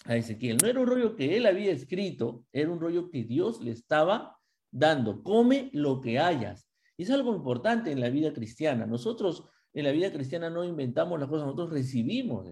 a 0.04 0.16
Ezequiel, 0.16 0.58
no 0.62 0.68
era 0.68 0.80
un 0.80 0.86
rollo 0.86 1.16
que 1.16 1.36
él 1.36 1.46
había 1.46 1.72
escrito, 1.72 2.44
era 2.52 2.70
un 2.70 2.80
rollo 2.80 3.10
que 3.10 3.24
Dios 3.24 3.60
le 3.60 3.72
estaba 3.72 4.38
dando. 4.70 5.22
Come 5.22 5.70
lo 5.72 6.00
que 6.00 6.18
hayas. 6.18 6.68
Es 6.96 7.10
algo 7.10 7.34
importante 7.34 7.90
en 7.90 8.00
la 8.00 8.10
vida 8.10 8.32
cristiana. 8.32 8.86
Nosotros 8.86 9.48
en 9.74 9.84
la 9.84 9.92
vida 9.92 10.12
cristiana 10.12 10.48
no 10.48 10.64
inventamos 10.64 11.18
las 11.18 11.28
cosas, 11.28 11.46
nosotros 11.46 11.70
recibimos. 11.70 12.46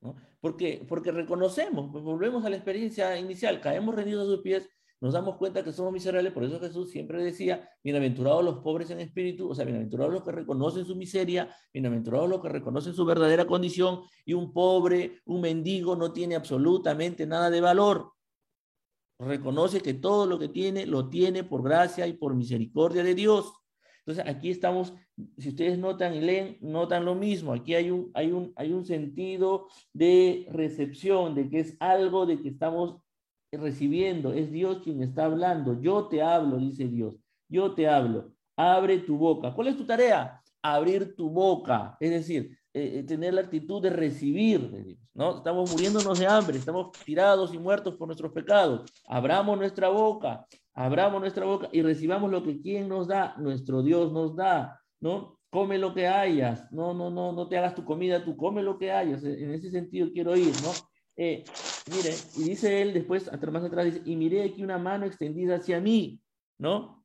¿no? 0.00 0.16
Porque, 0.40 0.84
porque 0.88 1.12
reconocemos, 1.12 1.88
pues 1.92 2.02
volvemos 2.02 2.44
a 2.44 2.50
la 2.50 2.56
experiencia 2.56 3.16
inicial, 3.16 3.60
caemos 3.60 3.94
rendidos 3.94 4.24
a 4.24 4.30
sus 4.30 4.42
pies, 4.42 4.68
nos 5.00 5.14
damos 5.14 5.36
cuenta 5.36 5.64
que 5.64 5.72
somos 5.72 5.92
miserables, 5.92 6.32
por 6.32 6.44
eso 6.44 6.60
Jesús 6.60 6.90
siempre 6.90 7.22
decía, 7.22 7.68
bienaventurados 7.82 8.44
los 8.44 8.58
pobres 8.58 8.90
en 8.90 9.00
espíritu, 9.00 9.48
o 9.48 9.54
sea, 9.54 9.64
bienaventurados 9.64 10.12
los 10.12 10.22
que 10.22 10.32
reconocen 10.32 10.84
su 10.84 10.94
miseria, 10.94 11.52
bienaventurados 11.72 12.28
los 12.28 12.40
que 12.40 12.48
reconocen 12.48 12.94
su 12.94 13.04
verdadera 13.04 13.44
condición, 13.44 14.02
y 14.24 14.32
un 14.34 14.52
pobre, 14.52 15.20
un 15.24 15.40
mendigo 15.40 15.96
no 15.96 16.12
tiene 16.12 16.36
absolutamente 16.36 17.26
nada 17.26 17.50
de 17.50 17.60
valor. 17.60 18.12
Reconoce 19.18 19.80
que 19.80 19.94
todo 19.94 20.26
lo 20.26 20.38
que 20.38 20.48
tiene, 20.48 20.86
lo 20.86 21.08
tiene 21.08 21.44
por 21.44 21.62
gracia 21.62 22.06
y 22.06 22.12
por 22.14 22.34
misericordia 22.34 23.04
de 23.04 23.14
Dios. 23.14 23.52
Entonces 24.04 24.34
aquí 24.34 24.50
estamos, 24.50 24.94
si 25.38 25.50
ustedes 25.50 25.78
notan 25.78 26.14
y 26.14 26.20
leen, 26.20 26.58
notan 26.60 27.04
lo 27.04 27.14
mismo. 27.14 27.52
Aquí 27.52 27.74
hay 27.74 27.90
un, 27.90 28.10
hay 28.14 28.32
un, 28.32 28.52
hay 28.56 28.72
un 28.72 28.84
sentido 28.84 29.68
de 29.92 30.46
recepción, 30.50 31.34
de 31.34 31.48
que 31.48 31.60
es 31.60 31.76
algo 31.78 32.26
de 32.26 32.40
que 32.40 32.48
estamos 32.48 33.00
recibiendo, 33.52 34.32
es 34.32 34.50
Dios 34.50 34.80
quien 34.82 35.02
está 35.02 35.26
hablando. 35.26 35.80
Yo 35.80 36.08
te 36.08 36.22
hablo, 36.22 36.58
dice 36.58 36.88
Dios. 36.88 37.16
Yo 37.48 37.74
te 37.74 37.88
hablo. 37.88 38.32
Abre 38.56 38.98
tu 38.98 39.16
boca. 39.16 39.52
¿Cuál 39.54 39.68
es 39.68 39.76
tu 39.76 39.86
tarea? 39.86 40.42
Abrir 40.62 41.14
tu 41.14 41.28
boca. 41.30 41.96
Es 42.00 42.10
decir, 42.10 42.58
eh, 42.74 42.98
eh, 42.98 43.02
tener 43.02 43.34
la 43.34 43.42
actitud 43.42 43.82
de 43.82 43.90
recibir 43.90 44.96
¿no? 45.14 45.36
Estamos 45.36 45.70
muriéndonos 45.70 46.18
de 46.18 46.26
hambre, 46.26 46.56
estamos 46.56 46.90
tirados 47.04 47.52
y 47.52 47.58
muertos 47.58 47.94
por 47.96 48.08
nuestros 48.08 48.32
pecados. 48.32 48.90
Abramos 49.06 49.58
nuestra 49.58 49.88
boca, 49.88 50.46
abramos 50.74 51.20
nuestra 51.20 51.44
boca 51.44 51.68
y 51.72 51.82
recibamos 51.82 52.30
lo 52.30 52.42
que 52.42 52.60
quien 52.60 52.88
nos 52.88 53.08
da, 53.08 53.34
nuestro 53.38 53.82
Dios 53.82 54.12
nos 54.12 54.36
da, 54.36 54.80
¿no? 55.00 55.38
Come 55.50 55.78
lo 55.78 55.92
que 55.94 56.08
hayas, 56.08 56.70
no, 56.72 56.94
no, 56.94 57.10
no, 57.10 57.32
no 57.32 57.48
te 57.48 57.58
hagas 57.58 57.74
tu 57.74 57.84
comida, 57.84 58.24
tú 58.24 58.36
come 58.36 58.62
lo 58.62 58.78
que 58.78 58.90
hayas. 58.90 59.22
En 59.22 59.52
ese 59.52 59.70
sentido 59.70 60.10
quiero 60.12 60.34
ir, 60.36 60.52
¿no? 60.62 60.70
Eh, 61.16 61.44
mire, 61.90 62.14
y 62.38 62.44
dice 62.44 62.80
él 62.80 62.94
después, 62.94 63.30
más 63.50 63.64
atrás, 63.64 63.84
dice, 63.84 64.02
y 64.04 64.16
miré 64.16 64.44
aquí 64.44 64.62
una 64.62 64.78
mano 64.78 65.04
extendida 65.04 65.56
hacia 65.56 65.78
mí, 65.78 66.20
¿no? 66.58 67.04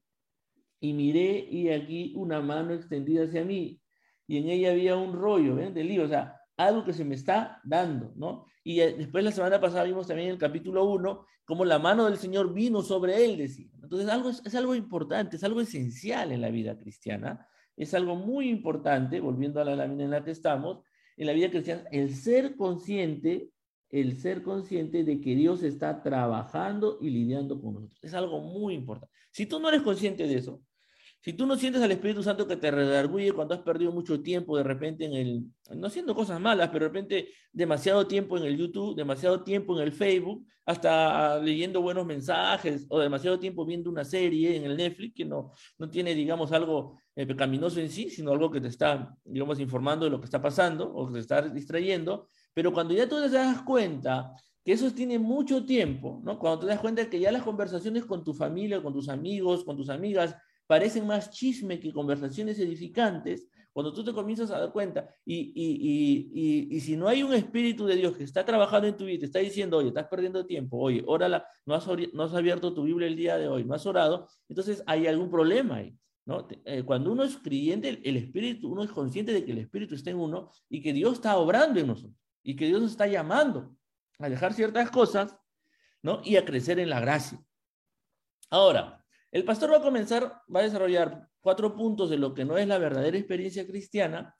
Y 0.79 0.93
miré 0.93 1.45
y 1.49 1.69
aquí 1.69 2.13
una 2.15 2.39
mano 2.39 2.73
extendida 2.73 3.25
hacia 3.25 3.43
mí 3.43 3.81
y 4.27 4.37
en 4.37 4.49
ella 4.49 4.71
había 4.71 4.95
un 4.97 5.13
rollo 5.13 5.55
¿ven? 5.55 5.73
de 5.73 5.83
lío, 5.83 6.03
o 6.03 6.07
sea, 6.07 6.36
algo 6.57 6.83
que 6.83 6.93
se 6.93 7.05
me 7.05 7.15
está 7.15 7.61
dando, 7.63 8.11
¿no? 8.15 8.45
Y 8.63 8.81
eh, 8.81 8.95
después 8.97 9.23
la 9.23 9.31
semana 9.31 9.61
pasada 9.61 9.83
vimos 9.83 10.07
también 10.07 10.29
en 10.29 10.33
el 10.33 10.39
capítulo 10.39 10.85
1 10.85 11.25
cómo 11.45 11.63
la 11.63 11.79
mano 11.79 12.05
del 12.05 12.17
Señor 12.17 12.53
vino 12.53 12.81
sobre 12.81 13.23
él, 13.23 13.37
decía. 13.37 13.69
Entonces, 13.81 14.09
algo, 14.09 14.29
es, 14.29 14.55
algo 14.55 14.75
importante, 14.75 15.37
es 15.37 15.43
algo 15.45 15.61
esencial 15.61 16.33
en 16.33 16.41
la 16.41 16.49
vida 16.49 16.77
cristiana, 16.77 17.47
es 17.77 17.93
algo 17.93 18.15
muy 18.15 18.49
importante, 18.49 19.21
volviendo 19.21 19.61
a 19.61 19.63
la 19.63 19.75
lámina 19.75 20.03
en 20.03 20.11
la 20.11 20.25
que 20.25 20.31
estamos, 20.31 20.83
en 21.15 21.27
la 21.27 21.31
vida 21.31 21.49
cristiana, 21.49 21.83
el 21.91 22.13
ser 22.13 22.57
consciente, 22.57 23.49
el 23.89 24.17
ser 24.17 24.43
consciente 24.43 25.05
de 25.05 25.21
que 25.21 25.35
Dios 25.35 25.63
está 25.63 26.03
trabajando 26.03 26.97
y 26.99 27.11
lidiando 27.11 27.61
con 27.61 27.75
nosotros. 27.75 27.99
Es 28.01 28.13
algo 28.13 28.41
muy 28.41 28.73
importante. 28.73 29.13
Si 29.31 29.45
tú 29.45 29.59
no 29.61 29.69
eres 29.69 29.83
consciente 29.83 30.27
de 30.27 30.35
eso, 30.35 30.61
si 31.19 31.33
tú 31.33 31.45
no 31.45 31.55
sientes 31.55 31.81
al 31.81 31.91
Espíritu 31.91 32.23
Santo 32.23 32.47
que 32.47 32.55
te 32.55 32.71
redarguye 32.71 33.31
cuando 33.31 33.53
has 33.53 33.61
perdido 33.61 33.91
mucho 33.91 34.21
tiempo 34.21 34.55
de 34.57 34.63
repente 34.63 35.05
en 35.05 35.13
el, 35.13 35.43
no 35.75 35.87
haciendo 35.87 36.15
cosas 36.15 36.39
malas, 36.39 36.69
pero 36.69 36.85
de 36.85 36.89
repente 36.89 37.29
demasiado 37.51 38.07
tiempo 38.07 38.37
en 38.37 38.43
el 38.43 38.57
YouTube, 38.57 38.95
demasiado 38.95 39.43
tiempo 39.43 39.75
en 39.77 39.83
el 39.83 39.91
Facebook, 39.91 40.45
hasta 40.65 41.39
leyendo 41.39 41.81
buenos 41.81 42.05
mensajes 42.05 42.85
o 42.89 42.99
demasiado 42.99 43.39
tiempo 43.39 43.65
viendo 43.65 43.89
una 43.89 44.03
serie 44.03 44.55
en 44.55 44.65
el 44.65 44.77
Netflix 44.77 45.15
que 45.15 45.25
no, 45.25 45.51
no 45.77 45.89
tiene, 45.89 46.13
digamos, 46.13 46.51
algo 46.51 46.99
eh, 47.15 47.25
pecaminoso 47.25 47.79
en 47.79 47.89
sí, 47.89 48.09
sino 48.09 48.31
algo 48.31 48.51
que 48.51 48.61
te 48.61 48.67
está, 48.67 49.15
digamos, 49.23 49.59
informando 49.59 50.05
de 50.05 50.11
lo 50.11 50.19
que 50.19 50.25
está 50.25 50.41
pasando 50.41 50.93
o 50.93 51.07
que 51.07 51.13
te 51.13 51.19
está 51.19 51.41
distrayendo. 51.41 52.27
Pero 52.53 52.73
cuando 52.73 52.93
ya 52.93 53.07
tú 53.07 53.21
te 53.21 53.29
das 53.29 53.61
cuenta 53.61 54.33
que 54.63 54.73
eso 54.73 54.91
tiene 54.91 55.17
mucho 55.17 55.65
tiempo, 55.65 56.19
¿no? 56.25 56.37
Cuando 56.37 56.59
te 56.59 56.65
das 56.65 56.79
cuenta 56.79 57.09
que 57.09 57.21
ya 57.21 57.31
las 57.31 57.43
conversaciones 57.43 58.03
con 58.03 58.25
tu 58.25 58.33
familia, 58.33 58.83
con 58.83 58.91
tus 58.91 59.07
amigos, 59.07 59.63
con 59.63 59.77
tus 59.77 59.89
amigas, 59.89 60.35
parecen 60.67 61.07
más 61.07 61.31
chisme 61.31 61.79
que 61.79 61.91
conversaciones 61.91 62.59
edificantes, 62.59 63.47
cuando 63.73 63.93
tú 63.93 64.03
te 64.03 64.11
comienzas 64.11 64.49
a 64.51 64.59
dar 64.59 64.71
cuenta, 64.71 65.07
y, 65.23 65.53
y, 65.55 66.67
y, 66.75 66.79
si 66.79 66.97
no 66.97 67.07
hay 67.07 67.21
un 67.21 67.33
espíritu 67.33 67.85
de 67.85 67.95
Dios 67.95 68.17
que 68.17 68.23
está 68.23 68.43
trabajando 68.43 68.87
en 68.87 68.97
tu 68.97 69.05
vida, 69.05 69.19
te 69.19 69.25
está 69.27 69.37
diciendo, 69.37 69.77
oye, 69.77 69.89
estás 69.89 70.07
perdiendo 70.07 70.47
tiempo, 70.47 70.77
oye, 70.79 71.03
órala, 71.05 71.45
no 71.63 71.75
has, 71.75 71.87
no 72.13 72.23
has 72.23 72.33
abierto 72.33 72.73
tu 72.73 72.83
Biblia 72.83 73.07
el 73.07 73.15
día 73.15 73.37
de 73.37 73.47
hoy, 73.47 73.63
no 73.63 73.75
has 73.75 73.85
orado, 73.85 74.27
entonces 74.49 74.83
hay 74.87 75.05
algún 75.05 75.29
problema 75.29 75.75
ahí. 75.75 75.95
¿no? 76.25 76.45
Eh, 76.65 76.83
cuando 76.83 77.11
uno 77.11 77.23
es 77.23 77.37
creyente, 77.37 77.87
el, 78.03 78.17
espíritu, 78.17 78.69
uno 78.69 78.83
es 78.83 78.91
consciente 78.91 79.31
de 79.31 79.45
que 79.45 79.53
el 79.53 79.59
espíritu 79.59 79.95
está 79.95 80.09
en 80.09 80.17
uno 80.17 80.51
y 80.69 80.81
que 80.81 80.91
Dios 80.91 81.13
está 81.13 81.37
obrando 81.37 81.79
en 81.79 81.87
nosotros 81.87 82.17
y 82.43 82.55
que 82.55 82.65
Dios 82.65 82.81
nos 82.81 82.91
está 82.91 83.07
llamando 83.07 83.73
a 84.19 84.27
dejar 84.27 84.53
ciertas 84.53 84.91
cosas, 84.91 85.37
¿no? 86.01 86.21
Y 86.25 86.35
a 86.35 86.43
crecer 86.43 86.79
en 86.79 86.89
la 86.89 86.99
gracia. 86.99 87.39
Ahora, 88.49 89.05
el 89.31 89.43
pastor 89.43 89.71
va 89.71 89.77
a 89.77 89.81
comenzar, 89.81 90.41
va 90.53 90.61
a 90.61 90.63
desarrollar 90.63 91.27
cuatro 91.41 91.75
puntos 91.75 92.09
de 92.09 92.17
lo 92.17 92.33
que 92.33 92.45
no 92.45 92.57
es 92.57 92.67
la 92.67 92.77
verdadera 92.77 93.17
experiencia 93.17 93.65
cristiana. 93.67 94.35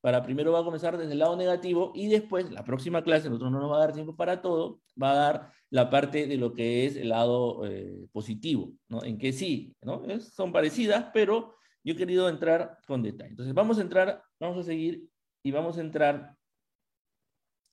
Para 0.00 0.22
primero 0.22 0.52
va 0.52 0.60
a 0.60 0.64
comenzar 0.64 0.96
desde 0.96 1.12
el 1.12 1.18
lado 1.18 1.36
negativo 1.36 1.92
y 1.94 2.08
después, 2.08 2.50
la 2.50 2.64
próxima 2.64 3.02
clase, 3.02 3.28
nosotros 3.28 3.52
no 3.52 3.60
nos 3.60 3.70
va 3.70 3.76
a 3.76 3.80
dar 3.80 3.92
tiempo 3.92 4.16
para 4.16 4.40
todo, 4.40 4.80
va 5.00 5.12
a 5.12 5.14
dar 5.14 5.52
la 5.68 5.90
parte 5.90 6.26
de 6.26 6.36
lo 6.38 6.54
que 6.54 6.86
es 6.86 6.96
el 6.96 7.10
lado 7.10 7.66
eh, 7.66 8.06
positivo, 8.10 8.72
¿no? 8.88 9.04
En 9.04 9.18
que 9.18 9.32
sí, 9.32 9.76
¿no? 9.82 10.02
son 10.20 10.52
parecidas, 10.52 11.10
pero 11.12 11.54
yo 11.84 11.92
he 11.92 11.96
querido 11.96 12.28
entrar 12.30 12.78
con 12.86 13.02
detalle. 13.02 13.30
Entonces, 13.30 13.54
vamos 13.54 13.78
a 13.78 13.82
entrar, 13.82 14.22
vamos 14.38 14.58
a 14.58 14.62
seguir 14.62 15.06
y 15.42 15.50
vamos 15.50 15.76
a 15.76 15.82
entrar 15.82 16.34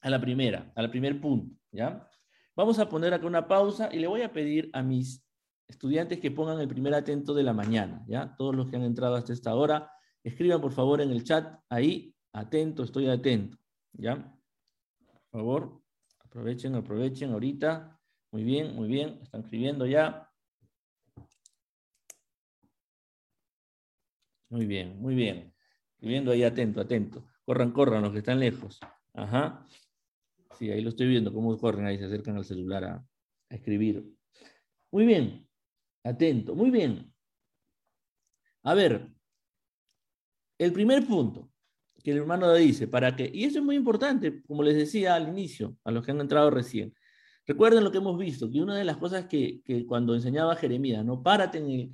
a 0.02 0.10
la 0.10 0.20
primera, 0.20 0.72
al 0.76 0.90
primer 0.90 1.20
punto, 1.20 1.56
¿ya? 1.72 2.10
Vamos 2.56 2.78
a 2.80 2.90
poner 2.90 3.14
acá 3.14 3.26
una 3.26 3.48
pausa 3.48 3.90
y 3.92 4.00
le 4.00 4.08
voy 4.08 4.22
a 4.22 4.34
pedir 4.34 4.70
a 4.74 4.82
mis 4.82 5.27
estudiantes 5.68 6.20
que 6.20 6.32
pongan 6.32 6.60
el 6.60 6.68
primer 6.68 6.94
atento 6.94 7.34
de 7.34 7.44
la 7.44 7.54
mañana, 7.54 8.04
¿ya? 8.08 8.36
Todos 8.38 8.56
los 8.56 8.70
que 8.70 8.78
han 8.78 8.84
entrado 8.84 9.16
hasta 9.16 9.34
esta 9.34 9.56
hora, 9.56 9.92
escriban 10.24 10.62
por 10.62 10.72
favor 10.72 11.02
en 11.02 11.12
el 11.12 11.24
chat 11.24 11.60
ahí, 11.70 12.16
atento, 12.34 12.84
estoy 12.84 13.08
atento, 13.08 13.58
¿ya? 13.94 14.34
Por 15.30 15.42
favor, 15.42 15.82
aprovechen, 16.20 16.76
aprovechen 16.76 17.32
ahorita. 17.32 18.00
Muy 18.32 18.44
bien, 18.44 18.76
muy 18.76 18.88
bien, 18.88 19.20
están 19.22 19.42
escribiendo 19.42 19.86
ya. 19.86 20.30
Muy 24.50 24.66
bien, 24.66 25.00
muy 25.02 25.16
bien. 25.16 25.54
Escribiendo 25.96 26.32
ahí 26.32 26.44
atento, 26.44 26.80
atento. 26.80 27.26
Corran, 27.44 27.72
corran 27.72 28.04
los 28.04 28.12
que 28.12 28.20
están 28.20 28.40
lejos. 28.40 28.80
Ajá. 29.14 29.66
Sí, 30.58 30.72
ahí 30.72 30.82
lo 30.82 30.90
estoy 30.90 31.08
viendo, 31.08 31.34
cómo 31.34 31.58
corren 31.58 31.86
ahí, 31.86 31.98
se 31.98 32.06
acercan 32.06 32.38
al 32.38 32.46
celular 32.46 32.84
a, 32.84 32.96
a 33.50 33.56
escribir. 33.56 34.06
Muy 34.92 35.06
bien. 35.06 35.47
Atento, 36.08 36.56
muy 36.56 36.72
bien. 36.72 37.14
A 38.64 38.74
ver, 38.74 39.10
el 40.58 40.72
primer 40.72 41.06
punto 41.06 41.50
que 42.04 42.12
el 42.12 42.18
hermano 42.18 42.54
dice, 42.54 42.88
para 42.88 43.16
que, 43.16 43.30
y 43.34 43.44
eso 43.44 43.60
es 43.60 43.66
muy 43.66 43.76
importante, 43.76 44.42
como 44.44 44.64
les 44.64 44.76
decía 44.76 45.16
al 45.16 45.28
inicio, 45.28 45.76
a 45.84 45.92
los 45.92 46.06
que 46.06 46.12
han 46.12 46.22
entrado 46.22 46.50
recién, 46.50 46.94
recuerden 47.46 47.84
lo 47.84 47.92
que 47.92 47.98
hemos 47.98 48.18
visto, 48.18 48.50
que 48.50 48.62
una 48.62 48.78
de 48.78 48.86
las 48.86 48.98
cosas 48.98 49.26
que, 49.26 49.62
cuando 49.86 50.16
enseñaba 50.16 50.56
Jeremías, 50.56 51.04
no, 51.04 51.22
párate 51.22 51.58
en 51.58 51.70
el, 51.70 51.92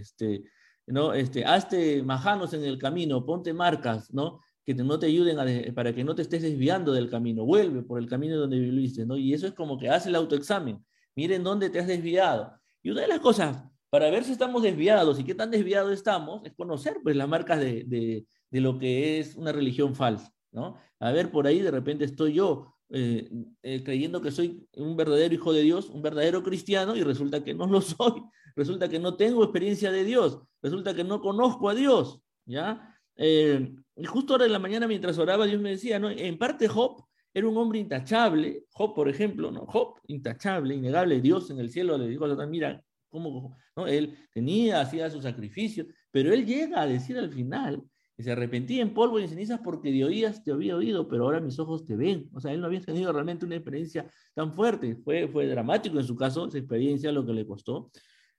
este, 0.00 0.44
no, 0.86 1.12
este, 1.12 1.44
hazte 1.44 2.02
majanos 2.02 2.54
en 2.54 2.64
el 2.64 2.78
camino, 2.78 3.26
ponte 3.26 3.52
marcas, 3.52 4.12
¿no? 4.14 4.40
que 4.64 4.74
no 4.74 4.98
te 4.98 5.06
ayuden 5.06 5.74
para 5.74 5.94
que 5.94 6.04
no 6.04 6.14
te 6.14 6.22
estés 6.22 6.40
desviando 6.40 6.94
del 6.94 7.10
camino, 7.10 7.44
vuelve 7.44 7.82
por 7.82 7.98
el 7.98 8.08
camino 8.08 8.38
donde 8.38 8.58
viviste, 8.58 9.04
¿no? 9.04 9.18
Y 9.18 9.34
eso 9.34 9.46
es 9.46 9.52
como 9.52 9.78
que 9.78 9.90
hace 9.90 10.08
el 10.08 10.14
autoexamen, 10.14 10.82
miren 11.14 11.44
dónde 11.44 11.68
te 11.68 11.80
has 11.80 11.86
desviado. 11.86 12.58
Y 12.84 12.90
una 12.90 13.00
de 13.00 13.08
las 13.08 13.20
cosas 13.20 13.64
para 13.88 14.10
ver 14.10 14.24
si 14.24 14.32
estamos 14.32 14.62
desviados 14.62 15.18
y 15.18 15.24
qué 15.24 15.34
tan 15.34 15.50
desviados 15.50 15.92
estamos 15.92 16.44
es 16.44 16.52
conocer 16.54 16.98
pues 17.02 17.16
las 17.16 17.28
marcas 17.28 17.58
de, 17.58 17.84
de, 17.86 18.60
lo 18.60 18.78
que 18.78 19.18
es 19.18 19.34
una 19.34 19.50
religión 19.50 19.96
falsa, 19.96 20.32
¿no? 20.52 20.76
A 21.00 21.10
ver, 21.10 21.32
por 21.32 21.46
ahí 21.46 21.60
de 21.60 21.70
repente 21.70 22.04
estoy 22.04 22.34
yo 22.34 22.76
eh, 22.90 23.28
eh, 23.62 23.82
creyendo 23.82 24.20
que 24.20 24.30
soy 24.30 24.68
un 24.76 24.96
verdadero 24.96 25.34
hijo 25.34 25.52
de 25.52 25.62
Dios, 25.62 25.88
un 25.88 26.02
verdadero 26.02 26.42
cristiano 26.42 26.94
y 26.94 27.02
resulta 27.02 27.42
que 27.42 27.54
no 27.54 27.66
lo 27.66 27.80
soy, 27.80 28.22
resulta 28.54 28.88
que 28.88 28.98
no 28.98 29.16
tengo 29.16 29.42
experiencia 29.42 29.90
de 29.90 30.04
Dios, 30.04 30.40
resulta 30.62 30.94
que 30.94 31.04
no 31.04 31.20
conozco 31.20 31.70
a 31.70 31.74
Dios, 31.74 32.20
¿ya? 32.44 32.96
Eh, 33.16 33.74
y 33.96 34.04
justo 34.04 34.34
ahora 34.34 34.44
en 34.44 34.52
la 34.52 34.58
mañana 34.58 34.86
mientras 34.86 35.18
oraba 35.18 35.46
Dios 35.46 35.62
me 35.62 35.70
decía, 35.70 35.98
¿no? 35.98 36.10
En 36.10 36.36
parte 36.36 36.68
Job 36.68 37.06
era 37.34 37.48
un 37.48 37.56
hombre 37.56 37.80
intachable, 37.80 38.64
Job, 38.70 38.94
por 38.94 39.08
ejemplo, 39.08 39.50
¿no? 39.50 39.66
Job, 39.66 39.96
intachable, 40.06 40.76
innegable, 40.76 41.20
Dios 41.20 41.50
en 41.50 41.58
el 41.58 41.68
cielo 41.68 41.98
le 41.98 42.08
dijo 42.08 42.24
a 42.24 42.28
Satán, 42.28 42.48
mira, 42.48 42.80
cómo, 43.08 43.56
¿no? 43.76 43.88
Él 43.88 44.16
tenía, 44.32 44.80
hacía 44.80 45.10
su 45.10 45.20
sacrificio, 45.20 45.86
pero 46.12 46.32
él 46.32 46.46
llega 46.46 46.80
a 46.80 46.86
decir 46.86 47.18
al 47.18 47.32
final, 47.32 47.82
que 48.16 48.22
se 48.22 48.30
arrepentía 48.30 48.80
en 48.82 48.94
polvo 48.94 49.18
y 49.18 49.24
en 49.24 49.28
cenizas 49.28 49.60
porque 49.64 49.90
de 49.90 50.04
oías 50.04 50.44
te 50.44 50.52
había 50.52 50.76
oído, 50.76 51.08
pero 51.08 51.24
ahora 51.24 51.40
mis 51.40 51.58
ojos 51.58 51.84
te 51.84 51.96
ven. 51.96 52.30
O 52.32 52.40
sea, 52.40 52.52
él 52.52 52.60
no 52.60 52.66
había 52.68 52.80
tenido 52.80 53.12
realmente 53.12 53.44
una 53.44 53.56
experiencia 53.56 54.08
tan 54.34 54.52
fuerte. 54.52 54.94
Fue, 54.94 55.26
fue 55.26 55.48
dramático 55.48 55.98
en 55.98 56.04
su 56.04 56.14
caso, 56.14 56.46
esa 56.46 56.58
experiencia, 56.58 57.10
lo 57.10 57.26
que 57.26 57.32
le 57.32 57.44
costó. 57.44 57.90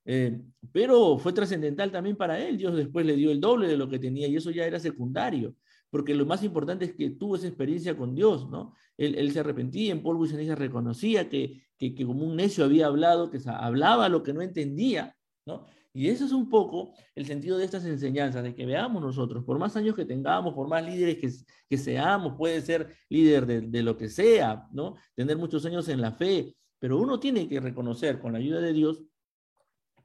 Eh, 0.05 0.39
pero 0.71 1.17
fue 1.17 1.34
trascendental 1.34 1.91
también 1.91 2.15
para 2.15 2.39
él. 2.39 2.58
Dios 2.58 2.73
después 2.77 3.05
le 3.05 3.17
dio 3.17 3.31
el 3.31 3.41
doble 3.41 3.67
de 3.67 3.75
lo 3.75 3.89
que 3.89 3.99
tenía 3.99 4.29
y 4.29 4.38
eso 4.38 4.49
ya 4.49 4.65
era 4.65 4.79
secundario 4.79 5.53
porque 5.95 6.13
lo 6.13 6.25
más 6.25 6.43
importante 6.43 6.84
es 6.84 6.93
que 6.93 7.12
tuvo 7.12 7.38
esa 7.38 7.47
experiencia 7.47 7.95
con 7.95 8.13
Dios, 8.13 8.49
¿no? 8.49 8.73
Él, 8.97 9.31
se 9.31 9.39
arrepentía 9.39 9.93
en 9.93 10.03
polvo 10.03 10.25
y 10.25 10.27
ceniza, 10.27 10.53
reconocía 10.53 11.29
que, 11.29 11.63
que, 11.77 11.95
como 12.05 12.25
un 12.25 12.36
necio 12.36 12.65
había 12.65 12.88
hablado, 12.88 13.31
que 13.31 13.39
hablaba 13.45 14.10
lo 14.10 14.21
que 14.21 14.34
no 14.34 14.41
entendía, 14.41 15.15
¿no? 15.45 15.65
Y 15.93 16.10
eso 16.10 16.25
es 16.25 16.34
un 16.34 16.49
poco 16.49 16.91
el 17.15 17.25
sentido 17.25 17.58
de 17.58 17.63
estas 17.63 17.86
enseñanzas, 17.86 18.43
de 18.43 18.53
que 18.53 18.65
veamos 18.65 19.01
nosotros, 19.01 19.45
por 19.45 19.58
más 19.58 19.77
años 19.77 19.95
que 19.95 20.03
tengamos, 20.03 20.53
por 20.53 20.67
más 20.67 20.86
líderes 20.86 21.15
que, 21.15 21.31
que 21.69 21.77
seamos, 21.77 22.34
puede 22.38 22.62
ser 22.62 22.93
líder 23.08 23.45
de, 23.45 23.62
de, 23.62 23.81
lo 23.81 23.95
que 23.95 24.10
sea, 24.10 24.67
¿no? 24.73 24.97
Tener 25.15 25.38
muchos 25.38 25.65
años 25.65 25.88
en 25.88 26.01
la 26.01 26.12
fe, 26.12 26.58
pero 26.77 26.99
uno 26.99 27.21
tiene 27.21 27.47
que 27.47 27.62
reconocer 27.62 28.19
con 28.19 28.34
la 28.34 28.39
ayuda 28.39 28.60
de 28.60 28.73
Dios 28.73 29.01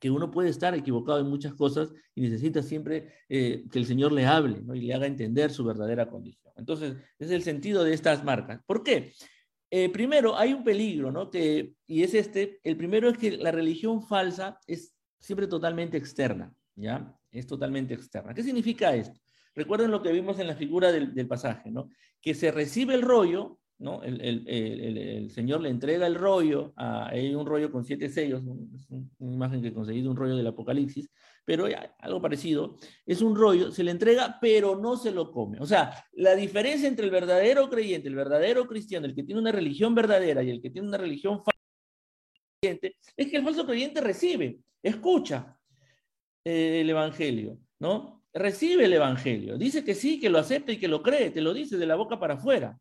que 0.00 0.10
uno 0.10 0.30
puede 0.30 0.48
estar 0.48 0.74
equivocado 0.74 1.20
en 1.20 1.26
muchas 1.26 1.54
cosas 1.54 1.92
y 2.14 2.22
necesita 2.22 2.62
siempre 2.62 3.12
eh, 3.28 3.66
que 3.70 3.78
el 3.78 3.86
Señor 3.86 4.12
le 4.12 4.26
hable 4.26 4.62
¿no? 4.62 4.74
y 4.74 4.80
le 4.80 4.94
haga 4.94 5.06
entender 5.06 5.50
su 5.50 5.62
verdadera 5.62 6.08
condición. 6.08 6.52
Entonces, 6.56 6.96
ese 7.18 7.26
es 7.26 7.30
el 7.30 7.42
sentido 7.42 7.84
de 7.84 7.92
estas 7.92 8.24
marcas. 8.24 8.60
¿Por 8.66 8.82
qué? 8.82 9.12
Eh, 9.70 9.88
primero, 9.90 10.36
hay 10.36 10.52
un 10.52 10.64
peligro, 10.64 11.12
¿no? 11.12 11.30
Que, 11.30 11.74
y 11.86 12.02
es 12.02 12.14
este, 12.14 12.58
el 12.64 12.76
primero 12.76 13.08
es 13.08 13.18
que 13.18 13.36
la 13.36 13.52
religión 13.52 14.02
falsa 14.02 14.58
es 14.66 14.92
siempre 15.20 15.46
totalmente 15.46 15.96
externa, 15.96 16.52
¿ya? 16.74 17.14
Es 17.30 17.46
totalmente 17.46 17.94
externa. 17.94 18.34
¿Qué 18.34 18.42
significa 18.42 18.94
esto? 18.96 19.20
Recuerden 19.54 19.90
lo 19.90 20.02
que 20.02 20.12
vimos 20.12 20.38
en 20.38 20.48
la 20.48 20.56
figura 20.56 20.90
del, 20.90 21.14
del 21.14 21.28
pasaje, 21.28 21.70
¿no? 21.70 21.88
Que 22.20 22.34
se 22.34 22.50
recibe 22.50 22.94
el 22.94 23.02
rollo, 23.02 23.59
¿no? 23.80 24.02
El, 24.02 25.30
Señor 25.30 25.62
le 25.62 25.70
entrega 25.70 26.06
el 26.06 26.14
rollo, 26.14 26.72
a, 26.76 27.08
hay 27.08 27.34
un 27.34 27.46
rollo 27.46 27.72
con 27.72 27.84
siete 27.84 28.10
sellos, 28.10 28.42
es 28.74 28.86
una 29.18 29.34
imagen 29.34 29.62
que 29.62 29.68
he 29.68 29.74
conseguido, 29.74 30.10
un 30.10 30.16
rollo 30.16 30.36
del 30.36 30.46
Apocalipsis, 30.46 31.10
pero 31.44 31.66
algo 31.98 32.20
parecido, 32.20 32.76
es 33.06 33.22
un 33.22 33.34
rollo, 33.34 33.72
se 33.72 33.82
le 33.82 33.90
entrega, 33.90 34.38
pero 34.40 34.76
no 34.76 34.96
se 34.98 35.10
lo 35.10 35.32
come. 35.32 35.58
O 35.60 35.66
sea, 35.66 36.04
la 36.12 36.36
diferencia 36.36 36.86
entre 36.86 37.06
el 37.06 37.10
verdadero 37.10 37.70
creyente, 37.70 38.08
el 38.08 38.14
verdadero 38.14 38.66
cristiano, 38.66 39.06
el 39.06 39.14
que 39.14 39.22
tiene 39.22 39.40
una 39.40 39.50
religión 39.50 39.94
verdadera 39.94 40.42
y 40.42 40.50
el 40.50 40.60
que 40.60 40.70
tiene 40.70 40.86
una 40.86 40.98
religión 40.98 41.42
falsa, 41.42 41.58
es 43.16 43.30
que 43.30 43.36
el 43.36 43.42
falso 43.42 43.64
creyente 43.64 44.02
recibe, 44.02 44.60
escucha 44.82 45.58
eh, 46.44 46.82
el 46.82 46.90
Evangelio, 46.90 47.58
¿no? 47.78 48.22
Recibe 48.34 48.84
el 48.84 48.92
Evangelio, 48.92 49.56
dice 49.56 49.82
que 49.82 49.94
sí, 49.94 50.20
que 50.20 50.28
lo 50.28 50.38
acepta 50.38 50.70
y 50.70 50.76
que 50.78 50.86
lo 50.86 51.02
cree, 51.02 51.30
te 51.30 51.40
lo 51.40 51.54
dice 51.54 51.78
de 51.78 51.86
la 51.86 51.96
boca 51.96 52.20
para 52.20 52.34
afuera 52.34 52.78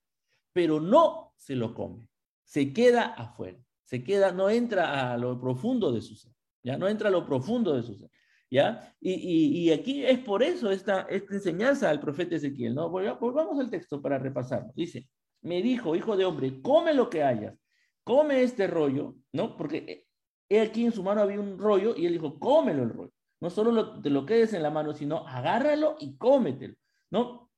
pero 0.53 0.79
no 0.79 1.33
se 1.37 1.55
lo 1.55 1.73
come, 1.73 2.09
se 2.43 2.73
queda 2.73 3.05
afuera, 3.05 3.59
se 3.83 4.03
queda, 4.03 4.31
no 4.31 4.49
entra 4.49 5.13
a 5.13 5.17
lo 5.17 5.39
profundo 5.39 5.91
de 5.91 6.01
su 6.01 6.15
ser, 6.15 6.33
ya 6.63 6.77
no 6.77 6.87
entra 6.87 7.09
a 7.09 7.11
lo 7.11 7.25
profundo 7.25 7.75
de 7.75 7.83
su 7.83 7.95
ser. 7.95 8.09
¿Ya? 8.51 8.95
Y, 8.99 9.69
aquí 9.69 10.03
es 10.03 10.17
por 10.17 10.41
eso 10.41 10.71
esta, 10.71 11.01
esta 11.01 11.35
enseñanza 11.35 11.87
al 11.87 11.99
profeta 11.99 12.35
Ezequiel, 12.35 12.73
¿no? 12.73 12.89
Volvamos 12.89 13.59
al 13.59 13.69
texto 13.69 14.01
para 14.01 14.17
repasarlo. 14.17 14.71
Dice, 14.75 15.07
me 15.41 15.61
dijo, 15.61 15.95
hijo 15.95 16.17
de 16.17 16.25
hombre, 16.25 16.59
come 16.61 16.95
lo 16.95 17.11
que 17.11 17.21
hayas, 17.21 17.55
come 18.03 18.41
este 18.41 18.65
rollo, 18.65 19.15
¿no? 19.33 19.55
Porque 19.55 20.07
he 20.49 20.61
aquí 20.61 20.85
en 20.85 20.91
su 20.91 21.03
mano 21.03 21.21
había 21.21 21.39
un 21.39 21.59
rollo 21.59 21.95
y 21.95 22.07
él 22.07 22.13
dijo, 22.13 22.39
cómelo 22.39 22.83
el 22.83 22.89
rollo. 22.89 23.13
No 23.39 23.49
solo 23.49 23.71
lo, 23.71 24.01
te 24.01 24.09
lo 24.09 24.25
quedes 24.25 24.53
en 24.53 24.63
la 24.63 24.69
mano, 24.69 24.93
sino 24.93 25.27
agárralo 25.27 25.95
y 25.99 26.17
cómetelo, 26.17 26.75
¿no? 27.11 27.48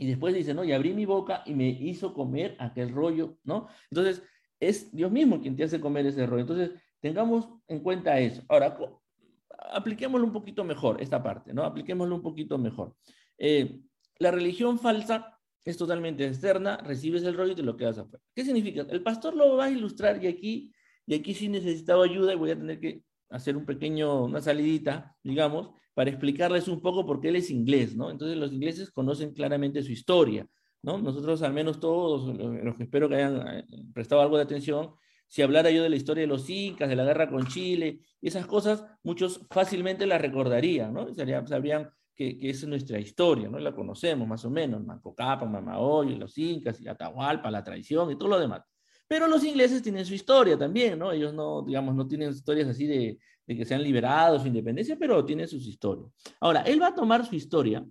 Y 0.00 0.06
después 0.06 0.34
dice, 0.34 0.54
¿no? 0.54 0.64
Y 0.64 0.72
abrí 0.72 0.94
mi 0.94 1.04
boca 1.04 1.42
y 1.44 1.52
me 1.52 1.68
hizo 1.68 2.14
comer 2.14 2.56
aquel 2.58 2.90
rollo, 2.90 3.36
¿no? 3.44 3.68
Entonces, 3.90 4.22
es 4.58 4.90
Dios 4.96 5.12
mismo 5.12 5.42
quien 5.42 5.54
te 5.54 5.64
hace 5.64 5.78
comer 5.78 6.06
ese 6.06 6.24
rollo. 6.24 6.40
Entonces, 6.40 6.70
tengamos 7.00 7.50
en 7.68 7.80
cuenta 7.80 8.18
eso. 8.18 8.42
Ahora, 8.48 8.78
apliquémoslo 9.72 10.26
un 10.26 10.32
poquito 10.32 10.64
mejor, 10.64 11.02
esta 11.02 11.22
parte, 11.22 11.52
¿no? 11.52 11.64
Apliquémoslo 11.64 12.14
un 12.14 12.22
poquito 12.22 12.56
mejor. 12.56 12.96
Eh, 13.36 13.78
la 14.18 14.30
religión 14.30 14.78
falsa 14.78 15.38
es 15.66 15.76
totalmente 15.76 16.26
externa, 16.26 16.78
recibes 16.78 17.22
el 17.24 17.34
rollo 17.34 17.52
y 17.52 17.56
te 17.56 17.62
lo 17.62 17.76
quedas 17.76 17.98
afuera. 17.98 18.24
¿Qué 18.34 18.42
significa? 18.42 18.86
El 18.88 19.02
pastor 19.02 19.36
lo 19.36 19.58
va 19.58 19.66
a 19.66 19.70
ilustrar 19.70 20.24
y 20.24 20.28
aquí, 20.28 20.72
y 21.04 21.14
aquí 21.14 21.34
sí 21.34 21.50
necesitaba 21.50 22.06
ayuda 22.06 22.32
y 22.32 22.36
voy 22.36 22.52
a 22.52 22.56
tener 22.56 22.80
que 22.80 23.02
hacer 23.30 23.56
un 23.56 23.64
pequeño, 23.64 24.24
una 24.24 24.40
salidita, 24.40 25.16
digamos, 25.22 25.70
para 25.94 26.10
explicarles 26.10 26.68
un 26.68 26.80
poco 26.80 27.06
por 27.06 27.20
qué 27.20 27.28
él 27.28 27.36
es 27.36 27.50
inglés, 27.50 27.96
¿no? 27.96 28.10
Entonces 28.10 28.36
los 28.36 28.52
ingleses 28.52 28.90
conocen 28.90 29.32
claramente 29.32 29.82
su 29.82 29.92
historia, 29.92 30.46
¿no? 30.82 30.98
Nosotros, 30.98 31.42
al 31.42 31.52
menos 31.52 31.80
todos, 31.80 32.36
los 32.36 32.76
que 32.76 32.84
espero 32.84 33.08
que 33.08 33.16
hayan 33.16 33.58
eh, 33.58 33.64
prestado 33.92 34.22
algo 34.22 34.36
de 34.36 34.44
atención, 34.44 34.92
si 35.28 35.42
hablara 35.42 35.70
yo 35.70 35.82
de 35.82 35.90
la 35.90 35.96
historia 35.96 36.22
de 36.22 36.26
los 36.26 36.48
incas, 36.50 36.88
de 36.88 36.96
la 36.96 37.04
guerra 37.04 37.30
con 37.30 37.46
Chile, 37.46 38.00
esas 38.20 38.46
cosas, 38.46 38.84
muchos 39.02 39.46
fácilmente 39.50 40.06
las 40.06 40.20
recordarían, 40.20 40.92
¿no? 40.92 41.12
Sabrían 41.14 41.90
que, 42.16 42.38
que 42.38 42.50
es 42.50 42.66
nuestra 42.66 42.98
historia, 42.98 43.48
¿no? 43.48 43.58
La 43.58 43.74
conocemos 43.74 44.26
más 44.26 44.44
o 44.44 44.50
menos, 44.50 44.84
Manco 44.84 45.14
Cápac, 45.14 45.48
Mamaoy, 45.48 46.16
los 46.16 46.36
incas, 46.38 46.80
y 46.80 46.88
Atahualpa, 46.88 47.50
la 47.50 47.62
traición 47.62 48.10
y 48.10 48.16
todo 48.16 48.28
lo 48.30 48.40
demás. 48.40 48.62
Pero 49.10 49.26
los 49.26 49.42
ingleses 49.42 49.82
tienen 49.82 50.06
su 50.06 50.14
historia 50.14 50.56
también, 50.56 50.96
¿no? 50.96 51.10
Ellos 51.10 51.34
no, 51.34 51.62
digamos, 51.62 51.96
no 51.96 52.06
tienen 52.06 52.30
historias 52.30 52.68
así 52.68 52.86
de, 52.86 53.18
que 53.44 53.64
sean 53.64 53.82
liberados, 53.82 54.42
su 54.42 54.46
independencia, 54.46 54.96
pero 54.96 55.24
tienen 55.24 55.48
sus 55.48 55.66
historias. 55.66 56.08
Ahora, 56.38 56.60
él 56.60 56.80
va 56.80 56.86
a 56.86 56.94
tomar 56.94 57.26
su 57.26 57.34
historia 57.34 57.84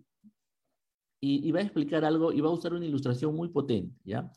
y, 1.19 1.51
va 1.51 1.59
a 1.59 1.63
explicar 1.63 2.05
algo 2.05 2.31
y 2.31 2.39
va 2.39 2.47
a 2.47 2.53
usar 2.53 2.73
una 2.73 2.85
ilustración 2.85 3.35
muy 3.35 3.49
potente, 3.49 3.99
¿ya? 4.05 4.31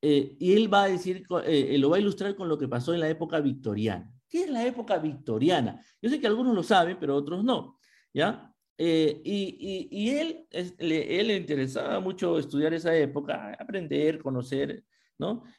Eh, 0.00 0.34
y 0.40 0.54
él 0.54 0.72
va 0.72 0.84
a 0.84 0.88
decir, 0.88 1.22
eh, 1.44 1.76
lo 1.76 1.90
va 1.90 1.98
a 1.98 2.00
ilustrar 2.00 2.34
con 2.34 2.48
lo 2.48 2.56
que 2.56 2.66
pasó 2.66 2.94
en 2.94 3.00
la 3.00 3.10
época 3.10 3.38
victoriana. 3.42 4.10
¿Qué 4.26 4.44
es 4.44 4.50
la 4.50 4.64
época 4.64 4.96
victoriana? 4.96 5.84
Yo 6.00 6.08
sé 6.08 6.18
que 6.18 6.28
algunos 6.28 6.54
lo 6.54 6.62
saben, 6.62 6.96
pero 6.98 7.14
otros 7.14 7.44
no, 7.44 7.78
¿ya? 8.14 8.50
Eh, 8.78 9.20
y, 9.22 10.08
él, 10.08 10.46
le, 10.78 11.20
él 11.20 11.26
le 11.26 11.36
interesaba 11.36 12.00
mucho 12.00 12.38
estudiar 12.38 12.72
esa 12.72 12.96
época, 12.96 13.54
aprender, 13.60 14.22
conocer, 14.22 14.82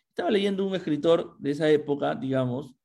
Estaba 0.10 0.32
leyendo 0.32 0.66
un 0.66 0.76
escritor 0.76 1.36
de 1.40 1.52
esa 1.52 1.70
época, 1.70 2.16
digamos, 2.16 2.76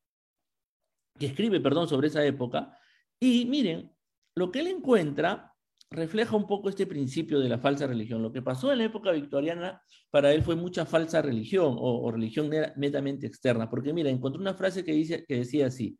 que 1.18 1.26
escribe, 1.26 1.60
perdón, 1.60 1.88
sobre 1.88 2.08
esa 2.08 2.24
época, 2.24 2.78
y 3.20 3.44
miren, 3.46 3.92
lo 4.36 4.50
que 4.50 4.60
él 4.60 4.68
encuentra 4.68 5.52
refleja 5.90 6.36
un 6.36 6.46
poco 6.46 6.68
este 6.68 6.86
principio 6.86 7.40
de 7.40 7.48
la 7.48 7.58
falsa 7.58 7.86
religión. 7.86 8.22
Lo 8.22 8.32
que 8.32 8.42
pasó 8.42 8.70
en 8.72 8.78
la 8.78 8.84
época 8.84 9.10
victoriana 9.10 9.82
para 10.10 10.32
él 10.32 10.42
fue 10.42 10.54
mucha 10.54 10.84
falsa 10.84 11.22
religión 11.22 11.76
o, 11.78 12.10
religión 12.10 12.50
netamente 12.76 13.26
externa, 13.26 13.70
porque 13.70 13.92
mira, 13.92 14.10
encontró 14.10 14.40
una 14.40 14.54
frase 14.54 14.84
que, 14.84 14.92
dice, 14.92 15.24
que 15.26 15.36
decía 15.36 15.66
así, 15.66 15.98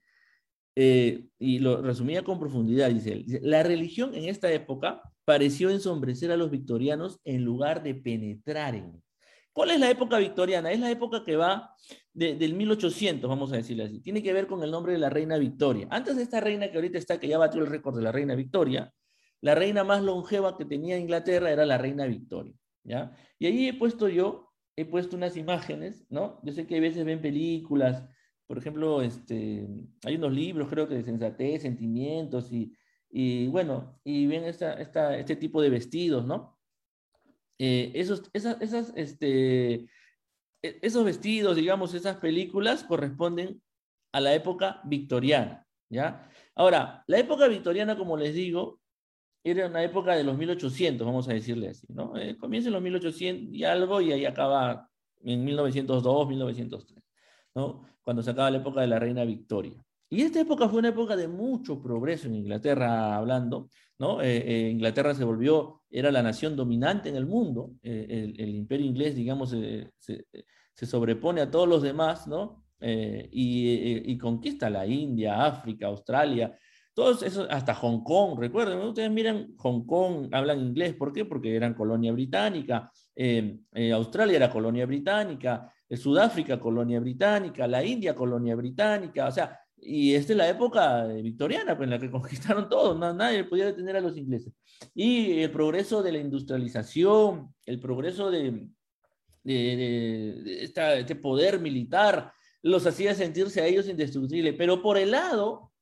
eh, 0.76 1.26
y 1.38 1.58
lo 1.58 1.82
resumía 1.82 2.22
con 2.22 2.38
profundidad, 2.38 2.90
dice 2.90 3.12
él, 3.12 3.40
la 3.42 3.62
religión 3.62 4.14
en 4.14 4.28
esta 4.28 4.52
época 4.52 5.02
pareció 5.24 5.70
ensombrecer 5.70 6.30
a 6.30 6.36
los 6.36 6.50
victorianos 6.50 7.18
en 7.24 7.44
lugar 7.44 7.82
de 7.82 7.94
penetrar 7.94 8.76
en 8.76 9.02
¿Cuál 9.58 9.72
es 9.72 9.80
la 9.80 9.90
época 9.90 10.18
victoriana? 10.18 10.70
Es 10.70 10.78
la 10.78 10.88
época 10.88 11.24
que 11.24 11.34
va 11.34 11.74
del 12.14 12.54
1800, 12.54 13.28
vamos 13.28 13.52
a 13.52 13.56
decirle 13.56 13.82
así. 13.82 14.00
Tiene 14.00 14.22
que 14.22 14.32
ver 14.32 14.46
con 14.46 14.62
el 14.62 14.70
nombre 14.70 14.92
de 14.92 15.00
la 15.00 15.10
reina 15.10 15.36
Victoria. 15.36 15.88
Antes 15.90 16.14
de 16.14 16.22
esta 16.22 16.38
reina 16.38 16.70
que 16.70 16.76
ahorita 16.76 16.96
está, 16.96 17.18
que 17.18 17.26
ya 17.26 17.38
batió 17.38 17.60
el 17.62 17.66
récord 17.66 17.96
de 17.96 18.02
la 18.02 18.12
reina 18.12 18.36
Victoria, 18.36 18.94
la 19.40 19.56
reina 19.56 19.82
más 19.82 20.00
longeva 20.00 20.56
que 20.56 20.64
tenía 20.64 20.96
Inglaterra 20.96 21.50
era 21.50 21.66
la 21.66 21.76
reina 21.76 22.06
Victoria. 22.06 22.54
¿ya? 22.84 23.10
Y 23.40 23.46
ahí 23.46 23.66
he 23.66 23.74
puesto 23.74 24.08
yo, 24.08 24.52
he 24.76 24.84
puesto 24.84 25.16
unas 25.16 25.36
imágenes, 25.36 26.06
¿no? 26.08 26.38
Yo 26.44 26.52
sé 26.52 26.64
que 26.68 26.76
a 26.76 26.80
veces 26.80 27.04
ven 27.04 27.20
películas, 27.20 28.04
por 28.46 28.58
ejemplo, 28.58 29.02
este, 29.02 29.66
hay 30.04 30.14
unos 30.14 30.32
libros, 30.32 30.68
creo 30.68 30.86
que 30.86 30.94
de 30.94 31.02
sensatez, 31.02 31.62
sentimientos, 31.62 32.52
y, 32.52 32.72
y 33.10 33.48
bueno, 33.48 33.98
y 34.04 34.28
ven 34.28 34.44
esta, 34.44 34.74
esta, 34.74 35.18
este 35.18 35.34
tipo 35.34 35.60
de 35.60 35.70
vestidos, 35.70 36.24
¿no? 36.24 36.57
Eh, 37.58 37.92
esos, 37.94 38.22
esas, 38.32 38.60
esas, 38.60 38.92
este, 38.96 39.88
e, 40.62 40.78
esos 40.82 41.04
vestidos, 41.04 41.56
digamos, 41.56 41.94
esas 41.94 42.16
películas 42.16 42.84
corresponden 42.84 43.60
a 44.12 44.20
la 44.20 44.34
época 44.34 44.80
victoriana, 44.84 45.66
¿ya? 45.90 46.30
Ahora, 46.54 47.04
la 47.06 47.18
época 47.18 47.48
victoriana, 47.48 47.96
como 47.96 48.16
les 48.16 48.34
digo, 48.34 48.80
era 49.44 49.66
una 49.66 49.82
época 49.82 50.14
de 50.14 50.24
los 50.24 50.36
1800, 50.36 51.06
vamos 51.06 51.28
a 51.28 51.34
decirle 51.34 51.68
así, 51.68 51.86
¿no? 51.90 52.16
Eh, 52.16 52.36
comienza 52.36 52.68
en 52.68 52.74
los 52.74 52.82
1800 52.82 53.54
y 53.54 53.64
algo 53.64 54.00
y 54.00 54.12
ahí 54.12 54.24
acaba 54.24 54.88
en 55.22 55.44
1902, 55.44 56.28
1903, 56.28 57.04
¿no? 57.54 57.82
Cuando 58.02 58.22
se 58.22 58.30
acaba 58.30 58.50
la 58.50 58.58
época 58.58 58.80
de 58.80 58.86
la 58.86 58.98
reina 58.98 59.24
Victoria. 59.24 59.84
Y 60.10 60.22
esta 60.22 60.40
época 60.40 60.68
fue 60.68 60.78
una 60.78 60.88
época 60.88 61.16
de 61.16 61.28
mucho 61.28 61.82
progreso 61.82 62.28
en 62.28 62.36
Inglaterra, 62.36 63.16
hablando, 63.16 63.68
¿no? 63.98 64.22
Eh, 64.22 64.36
eh, 64.46 64.70
Inglaterra 64.70 65.14
se 65.14 65.24
volvió, 65.24 65.82
era 65.90 66.10
la 66.10 66.22
nación 66.22 66.56
dominante 66.56 67.08
en 67.08 67.16
el 67.16 67.26
mundo, 67.26 67.72
eh, 67.82 68.32
el, 68.38 68.54
imperio 68.54 68.86
inglés, 68.86 69.14
digamos, 69.14 69.50
se, 69.50 70.86
sobrepone 70.86 71.40
a 71.40 71.50
todos 71.50 71.68
los 71.68 71.82
demás, 71.82 72.26
¿no? 72.26 72.64
Y, 72.80 74.12
y, 74.12 74.18
conquista 74.18 74.70
la 74.70 74.86
India, 74.86 75.44
África, 75.44 75.88
Australia, 75.88 76.56
todos 76.94 77.24
esos, 77.24 77.48
hasta 77.50 77.74
Hong 77.74 78.04
Kong, 78.04 78.38
recuerden, 78.38 78.78
ustedes 78.78 79.10
miran, 79.10 79.56
Hong 79.56 79.84
Kong 79.84 80.28
hablan 80.30 80.60
inglés, 80.60 80.94
¿por 80.94 81.12
qué? 81.12 81.24
Porque 81.24 81.56
eran 81.56 81.74
colonia 81.74 82.12
británica, 82.12 82.92
Australia 83.92 84.36
era 84.36 84.50
colonia 84.50 84.86
británica, 84.86 85.72
Sudáfrica 85.90 86.60
colonia 86.60 87.00
británica, 87.00 87.66
la 87.66 87.82
India 87.84 88.14
colonia 88.14 88.54
británica, 88.54 89.26
o 89.26 89.32
sea, 89.32 89.58
y 89.80 90.14
esta 90.14 90.32
es 90.32 90.36
la 90.36 90.48
época 90.48 91.06
victoriana, 91.06 91.76
pues, 91.76 91.86
en 91.86 91.90
la 91.90 91.98
que 91.98 92.10
conquistaron 92.10 92.68
todo, 92.68 92.96
nadie 92.96 93.44
podía 93.44 93.66
detener 93.66 93.96
a 93.96 94.00
los 94.00 94.16
ingleses. 94.16 94.52
Y 94.94 95.40
el 95.40 95.50
progreso 95.50 96.02
de 96.02 96.12
la 96.12 96.18
industrialización, 96.18 97.54
el 97.64 97.80
progreso 97.80 98.30
de, 98.30 98.68
de, 99.44 100.62
este 100.62 101.16
poder 101.16 101.60
militar, 101.60 102.32
los 102.62 102.86
hacía 102.86 103.14
sentirse 103.14 103.60
a 103.60 103.66
ellos 103.66 103.88
indestructibles. 103.88 104.54
Pero 104.56 104.82
por 104.82 104.98
el 104.98 105.12
lado, 105.12 105.72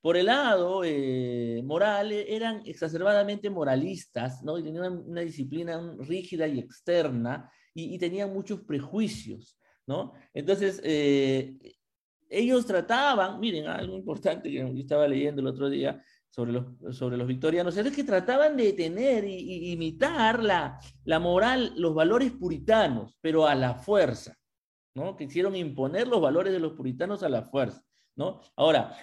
por 0.00 0.16
el 0.16 0.26
lado 0.26 0.82
eh, 0.84 1.62
moral, 1.64 2.12
eran 2.12 2.62
exacerbadamente 2.66 3.50
moralistas, 3.50 4.42
¿no? 4.42 4.58
Y 4.58 4.62
tenían 4.62 5.04
una, 5.06 5.20
disciplina 5.20 5.96
rígida 5.98 6.46
y 6.48 6.58
externa, 6.58 7.50
y, 7.72 7.98
tenían 7.98 8.32
muchos 8.32 8.60
prejuicios, 8.62 9.58
¿no? 9.86 10.12
Entonces, 10.34 10.80
eh, 10.84 11.56
ellos 12.30 12.64
trataban, 12.64 13.40
miren, 13.40 13.66
algo 13.66 13.96
importante 13.96 14.50
que 14.50 14.80
estaba 14.80 15.06
leyendo 15.08 15.40
el 15.40 15.48
otro 15.48 15.68
día 15.68 16.02
sobre 16.30 16.52
los, 16.52 16.96
sobre 16.96 17.16
los 17.16 17.26
victorianos, 17.26 17.76
es 17.76 17.94
que 17.94 18.04
trataban 18.04 18.56
de 18.56 18.72
tener 18.72 19.24
y, 19.24 19.72
imitar 19.72 20.42
la, 20.42 20.78
la 21.04 21.18
moral, 21.18 21.74
los 21.76 21.92
valores 21.92 22.30
puritanos, 22.30 23.18
pero 23.20 23.46
a 23.46 23.54
la 23.56 23.74
fuerza, 23.74 24.38
¿no? 24.94 25.16
Quisieron 25.16 25.56
imponer 25.56 26.06
los 26.06 26.20
valores 26.20 26.52
de 26.52 26.60
los 26.60 26.72
puritanos 26.74 27.24
a 27.24 27.28
la 27.28 27.42
fuerza, 27.42 27.82
¿no? 28.14 28.40
Ahora, 28.54 28.96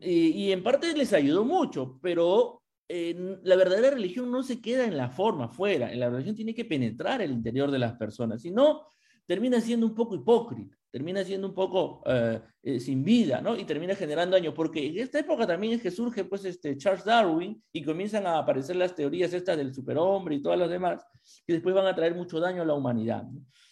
y, 0.00 0.50
en 0.50 0.62
parte 0.62 0.96
les 0.96 1.12
ayudó 1.12 1.44
mucho, 1.44 1.98
pero 2.02 2.62
la 2.88 3.56
verdadera 3.56 3.90
religión 3.90 4.30
no 4.32 4.42
se 4.42 4.62
queda 4.62 4.86
en 4.86 4.96
la 4.96 5.10
forma, 5.10 5.48
fuera. 5.48 5.94
La 5.94 6.08
religión 6.08 6.34
tiene 6.34 6.54
que 6.54 6.64
penetrar 6.64 7.20
el 7.20 7.32
interior 7.32 7.70
de 7.70 7.78
las 7.78 7.94
personas. 7.94 8.40
Si 8.40 8.50
no, 8.50 8.86
termina 9.28 9.60
siendo 9.60 9.86
un 9.86 9.94
poco 9.94 10.14
hipócrita, 10.14 10.74
termina 10.90 11.22
siendo 11.22 11.48
un 11.48 11.54
poco 11.54 12.02
eh, 12.06 12.40
eh, 12.62 12.80
sin 12.80 13.04
vida, 13.04 13.42
¿no? 13.42 13.58
Y 13.58 13.64
termina 13.64 13.94
generando 13.94 14.36
daño, 14.36 14.54
porque 14.54 14.86
en 14.86 14.98
esta 14.98 15.18
época 15.18 15.46
también 15.46 15.74
es 15.74 15.82
que 15.82 15.90
surge, 15.90 16.24
pues, 16.24 16.46
este 16.46 16.78
Charles 16.78 17.04
Darwin 17.04 17.62
y 17.70 17.84
comienzan 17.84 18.26
a 18.26 18.38
aparecer 18.38 18.76
las 18.76 18.94
teorías 18.94 19.34
estas 19.34 19.58
del 19.58 19.74
superhombre 19.74 20.36
y 20.36 20.42
todas 20.42 20.58
las 20.58 20.70
demás, 20.70 21.04
que 21.46 21.52
después 21.52 21.74
van 21.74 21.86
a 21.86 21.94
traer 21.94 22.14
mucho 22.14 22.40
daño 22.40 22.62
a 22.62 22.64
la 22.64 22.72
humanidad. 22.72 23.24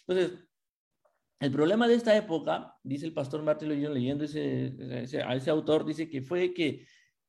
Entonces, 0.07 0.37
el 1.39 1.51
problema 1.51 1.87
de 1.87 1.95
esta 1.95 2.15
época, 2.15 2.75
dice 2.83 3.07
el 3.07 3.13
pastor 3.13 3.41
Martín 3.41 3.69
León 3.69 3.95
leyendo 3.95 4.25
ese, 4.25 4.75
a 5.25 5.35
ese 5.35 5.49
autor, 5.49 5.85
dice 5.85 6.07
que 6.07 6.21
fue 6.21 6.53
que 6.53 6.85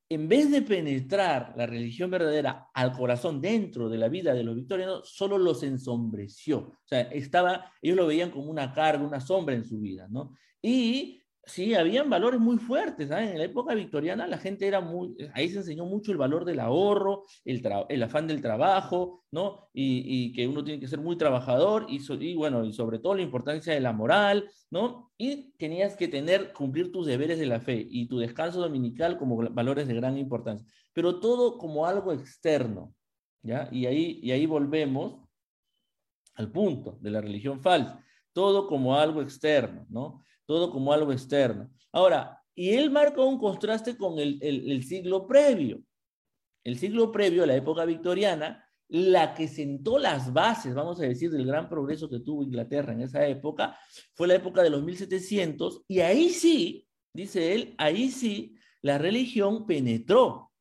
en 0.09 0.27
vez 0.27 0.49
de 0.49 0.63
penetrar 0.63 1.53
la 1.55 1.67
religión 1.67 2.09
verdadera 2.09 2.69
al 2.73 2.91
corazón 2.93 3.39
dentro 3.39 3.89
de 3.89 3.97
la 3.99 4.09
vida 4.09 4.33
de 4.33 4.43
los 4.43 4.55
victorianos, 4.55 5.07
solo 5.07 5.37
los 5.37 5.61
ensombreció. 5.61 6.59
O 6.59 6.87
sea, 6.87 7.01
estaba, 7.01 7.71
ellos 7.81 7.95
lo 7.95 8.07
veían 8.07 8.31
como 8.31 8.49
una 8.49 8.73
carga, 8.73 9.05
una 9.05 9.21
sombra 9.21 9.55
en 9.55 9.65
su 9.65 9.79
vida, 9.79 10.07
¿no? 10.09 10.33
Y 10.61 11.21
Sí, 11.49 11.73
habían 11.73 12.11
valores 12.11 12.39
muy 12.39 12.57
fuertes. 12.57 13.09
En 13.09 13.39
la 13.39 13.43
época 13.43 13.73
victoriana 13.73 14.27
la 14.27 14.37
gente 14.37 14.67
era 14.67 14.81
muy, 14.81 15.17
ahí 15.33 15.49
se 15.49 15.57
enseñó 15.57 15.85
mucho 15.85 16.11
el 16.11 16.17
valor 16.19 16.45
del 16.45 16.59
ahorro, 16.59 17.25
el, 17.43 17.67
el 17.89 18.03
afán 18.03 18.27
del 18.27 18.39
trabajo, 18.39 19.23
¿no? 19.31 19.67
Y, 19.73 20.31
que 20.33 20.47
uno 20.47 20.63
tiene 20.63 20.79
que 20.79 20.87
ser 20.87 20.99
muy 20.99 21.17
trabajador 21.17 21.87
y, 21.89 21.99
y, 22.19 22.35
bueno, 22.35 22.63
y 22.63 22.71
sobre 22.71 22.99
todo 22.99 23.15
la 23.15 23.23
importancia 23.23 23.73
de 23.73 23.79
la 23.79 23.93
moral, 23.93 24.47
¿no? 24.69 25.11
Y 25.17 25.51
tenías 25.57 25.95
que 25.95 26.07
tener, 26.07 26.53
cumplir 26.53 26.91
tus 26.91 27.07
deberes 27.07 27.39
de 27.39 27.47
la 27.47 27.59
fe 27.59 27.83
y 27.89 28.07
tu 28.07 28.19
descanso 28.19 28.59
dominical 28.59 29.17
como 29.17 29.37
valores 29.49 29.87
de 29.87 29.95
gran 29.95 30.19
importancia, 30.19 30.67
pero 30.93 31.19
todo 31.19 31.57
como 31.57 31.87
algo 31.87 32.13
externo, 32.13 32.93
¿ya? 33.41 33.67
Y 33.71 33.87
ahí, 33.87 34.19
y 34.21 34.31
ahí 34.31 34.45
volvemos 34.45 35.27
al 36.35 36.51
punto 36.51 36.99
de 37.01 37.09
la 37.09 37.21
religión 37.21 37.59
falsa, 37.59 38.03
todo 38.33 38.67
como 38.67 38.95
algo 38.95 39.23
externo, 39.23 39.87
¿no? 39.89 40.23
Todo 40.49 40.71
como 40.71 40.91
algo 40.91 41.11
externo. 41.11 41.69
Ahora, 41.91 42.41
y 42.55 42.71
él 42.71 42.89
marca 42.89 43.21
un 43.21 43.37
contraste 43.37 43.95
con 43.95 44.17
el, 44.17 44.39
el, 44.41 44.83
siglo 44.83 45.27
previo. 45.27 45.83
El 46.63 46.79
siglo 46.79 47.11
previo, 47.11 47.45
la 47.45 47.55
época 47.55 47.85
victoriana, 47.85 48.65
la 48.87 49.35
que 49.35 49.47
sentó 49.47 49.99
las 49.99 50.33
bases, 50.33 50.73
vamos 50.73 50.99
a 50.99 51.03
decir, 51.03 51.29
del 51.29 51.45
gran 51.45 51.69
progreso 51.69 52.09
que 52.09 52.21
tuvo 52.21 52.41
Inglaterra 52.41 52.93
en 52.93 53.01
esa 53.01 53.27
época, 53.27 53.77
fue 54.15 54.27
la 54.27 54.33
época 54.33 54.63
de 54.63 54.71
los 54.71 54.81
1700, 54.81 55.83
y 55.87 55.99
ahí 55.99 56.29
sí, 56.29 56.87
dice 57.13 57.53
él, 57.53 57.75
ahí 57.77 58.09
sí, 58.09 58.55
la 58.81 58.97
religión 58.97 59.67
penetró 59.67 60.51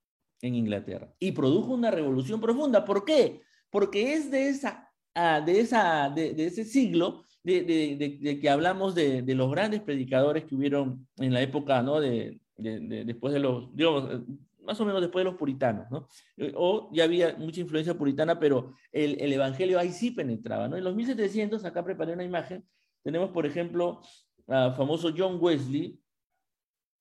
en 0.43 0.55
Inglaterra 0.55 1.15
y 1.19 1.33
produjo 1.33 1.73
una 1.73 1.91
revolución 1.91 2.43
profunda. 2.43 2.85
¿Por 2.85 3.07
qué? 3.07 3.41
Porque 3.71 4.13
es 4.13 4.31
de, 4.31 4.51
esa, 4.51 4.93
ah, 5.15 5.41
de, 5.41 5.61
esa, 5.61 6.11
de, 6.11 6.35
de 6.35 6.45
ese 6.45 6.67
siglo 6.67 7.25
de, 7.49 8.39
que 8.41 8.51
hablamos 8.51 8.95
de, 8.95 9.23
los 9.35 9.51
grandes 9.51 9.81
predicadores 9.81 10.45
que 10.45 10.55
hubieron 10.55 11.07
en 11.19 11.33
la 11.33 11.43
época, 11.43 11.83
¿no? 11.83 12.01
De, 12.01 12.41
después 12.57 13.33
de 13.33 13.41
los, 13.41 13.75
digamos, 13.75 14.11
eh, 14.11 14.21
más 14.63 14.81
o 14.81 14.85
menos 14.85 15.01
después 15.01 15.25
de 15.25 15.31
los 15.31 15.39
puritanos, 15.39 15.91
¿no? 15.91 16.09
Eh, 16.37 16.53
o 16.57 16.91
ya 16.93 17.05
había 17.05 17.37
mucha 17.37 17.61
influencia 17.61 17.97
puritana, 17.97 18.39
pero 18.39 18.75
el, 18.93 19.21
el 19.21 19.33
evangelio 19.33 19.79
ahí 19.79 19.91
sí 19.93 20.11
penetraba, 20.11 20.69
¿no? 20.69 20.77
En 20.77 20.85
los 20.85 20.95
1700, 20.95 21.65
acá 21.65 21.85
preparé 21.85 22.13
una 22.13 22.25
imagen, 22.25 22.65
tenemos, 23.03 23.31
por 23.31 23.47
ejemplo, 23.47 24.03
al 24.47 24.75
famoso 24.75 25.13
John 25.17 25.39
Wesley 25.41 25.99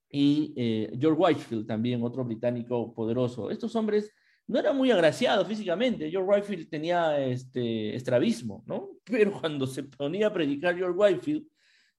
y 0.09 0.53
eh, 0.55 0.97
George 0.99 1.19
Whitefield, 1.19 1.67
también 1.67 2.03
otro 2.03 2.23
británico 2.23 2.93
poderoso. 2.93 3.51
Estos 3.51 3.75
hombres 3.75 4.11
no 4.47 4.59
era 4.59 4.73
muy 4.73 4.91
agraciado 4.91 5.45
físicamente. 5.45 6.09
George 6.09 6.29
Whitefield 6.29 6.69
tenía 6.69 7.19
este, 7.19 7.95
estrabismo, 7.95 8.63
¿no? 8.65 8.89
Pero 9.03 9.39
cuando 9.39 9.67
se 9.67 9.83
ponía 9.83 10.27
a 10.27 10.33
predicar 10.33 10.75
George 10.75 10.97
Whitefield, 10.97 11.45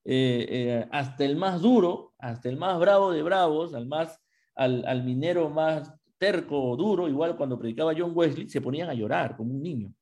eh, 0.05 0.45
eh, 0.49 0.87
hasta 0.91 1.23
el 1.25 1.35
más 1.35 1.61
duro, 1.61 2.13
hasta 2.17 2.49
el 2.49 2.57
más 2.57 2.79
bravo 2.79 3.11
de 3.11 3.21
bravos, 3.21 3.73
al, 3.73 3.85
más, 3.85 4.19
al, 4.55 5.03
minero 5.03 5.49
más 5.49 5.93
terco 6.17 6.71
o 6.71 6.75
duro, 6.75 7.07
igual 7.07 7.37
cuando 7.37 7.59
predicaba 7.59 7.93
John 7.95 8.11
Wesley, 8.15 8.49
se 8.49 8.61
ponían 8.61 8.89
a 8.89 8.93
llorar 8.93 9.37
como 9.37 9.53
un 9.53 9.61
niño. 9.61 9.93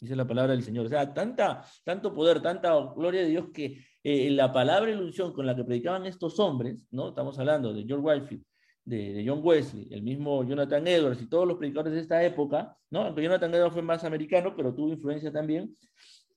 Dice 0.00 0.16
la 0.16 0.26
palabra 0.26 0.52
del 0.52 0.64
Señor. 0.64 0.86
O 0.86 0.88
sea, 0.88 1.14
tanta, 1.14 1.64
tanto 1.84 2.12
poder, 2.12 2.42
tanta 2.42 2.74
gloria 2.96 3.22
de 3.22 3.28
Dios 3.28 3.46
que 3.54 3.78
eh, 4.02 4.30
la 4.30 4.52
palabra 4.52 4.90
y 4.90 4.94
ilusión 4.94 5.32
con 5.32 5.46
la 5.46 5.54
que 5.54 5.62
predicaban 5.62 6.06
estos 6.06 6.40
hombres, 6.40 6.88
¿no? 6.90 7.10
Estamos 7.10 7.38
hablando 7.38 7.72
de 7.72 7.84
George 7.84 8.04
Whitefield, 8.04 8.44
de, 8.84 9.24
John 9.26 9.40
Wesley, 9.42 9.88
el 9.90 10.02
mismo 10.02 10.44
Jonathan 10.44 10.86
Edwards 10.86 11.22
y 11.22 11.28
todos 11.28 11.46
los 11.46 11.56
predicadores 11.56 11.92
de 11.94 12.00
esta 12.00 12.22
época, 12.24 12.76
¿no? 12.90 13.02
aunque 13.02 13.22
Jonathan 13.22 13.54
Edwards 13.54 13.74
fue 13.74 13.82
más 13.82 14.04
americano, 14.04 14.54
pero 14.56 14.74
tuvo 14.74 14.88
influencia 14.88 15.32
también, 15.32 15.76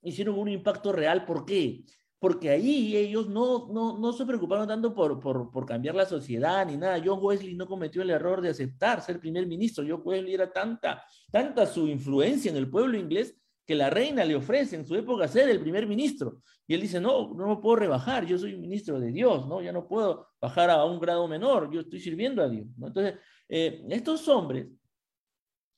hicieron 0.03 0.37
un 0.37 0.49
impacto 0.49 0.91
real. 0.91 1.25
¿Por 1.25 1.45
qué? 1.45 1.83
Porque 2.19 2.49
ahí 2.49 2.95
ellos 2.95 3.27
no, 3.27 3.67
no, 3.71 3.97
no 3.97 4.13
se 4.13 4.25
preocuparon 4.25 4.67
tanto 4.67 4.93
por, 4.93 5.19
por, 5.19 5.51
por, 5.51 5.65
cambiar 5.65 5.95
la 5.95 6.05
sociedad 6.05 6.65
ni 6.65 6.77
nada. 6.77 7.01
John 7.03 7.19
Wesley 7.21 7.55
no 7.55 7.67
cometió 7.67 8.01
el 8.01 8.09
error 8.09 8.41
de 8.41 8.49
aceptar 8.49 9.01
ser 9.01 9.19
primer 9.19 9.45
ministro. 9.45 9.83
John 9.87 10.01
Wesley 10.03 10.33
era 10.33 10.51
tanta, 10.51 11.03
tanta 11.31 11.65
su 11.65 11.87
influencia 11.87 12.49
en 12.49 12.57
el 12.57 12.69
pueblo 12.69 12.97
inglés 12.97 13.35
que 13.65 13.75
la 13.75 13.89
reina 13.89 14.23
le 14.23 14.35
ofrece 14.35 14.75
en 14.75 14.85
su 14.85 14.95
época 14.95 15.27
ser 15.27 15.49
el 15.49 15.59
primer 15.59 15.87
ministro. 15.87 16.41
Y 16.67 16.75
él 16.75 16.81
dice, 16.81 16.99
no, 16.99 17.33
no 17.33 17.47
me 17.47 17.57
puedo 17.57 17.75
rebajar, 17.77 18.25
yo 18.25 18.37
soy 18.37 18.55
ministro 18.57 18.99
de 18.99 19.11
Dios, 19.11 19.47
¿no? 19.47 19.61
Ya 19.61 19.71
no 19.71 19.87
puedo 19.87 20.27
bajar 20.39 20.69
a 20.69 20.85
un 20.85 20.99
grado 20.99 21.27
menor, 21.27 21.71
yo 21.71 21.81
estoy 21.81 21.99
sirviendo 21.99 22.43
a 22.43 22.49
Dios. 22.49 22.67
Entonces, 22.81 23.15
eh, 23.49 23.83
estos 23.89 24.27
hombres 24.27 24.67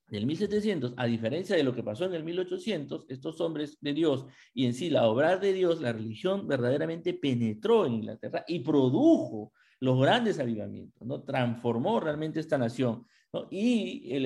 del 0.07 0.25
1700, 0.25 0.93
a 0.95 1.05
diferencia 1.05 1.55
de 1.55 1.63
lo 1.63 1.73
que 1.73 1.83
pasó 1.83 2.05
en 2.05 2.13
el 2.13 2.23
1800, 2.23 3.05
estos 3.09 3.41
hombres 3.41 3.77
de 3.81 3.93
Dios 3.93 4.25
y 4.53 4.65
en 4.65 4.73
sí 4.73 4.89
la 4.89 5.07
obra 5.07 5.37
de 5.37 5.51
Dios, 5.53 5.81
la 5.81 5.91
religión 5.91 6.47
verdaderamente 6.47 7.13
penetró 7.13 7.85
en 7.85 7.95
Inglaterra 7.95 8.45
y 8.47 8.59
produjo 8.59 9.51
los 9.79 9.99
grandes 9.99 10.39
avivamientos, 10.39 11.05
¿no? 11.05 11.21
Transformó 11.23 11.99
realmente 11.99 12.39
esta 12.39 12.57
nación. 12.57 13.05
Y 13.51 14.17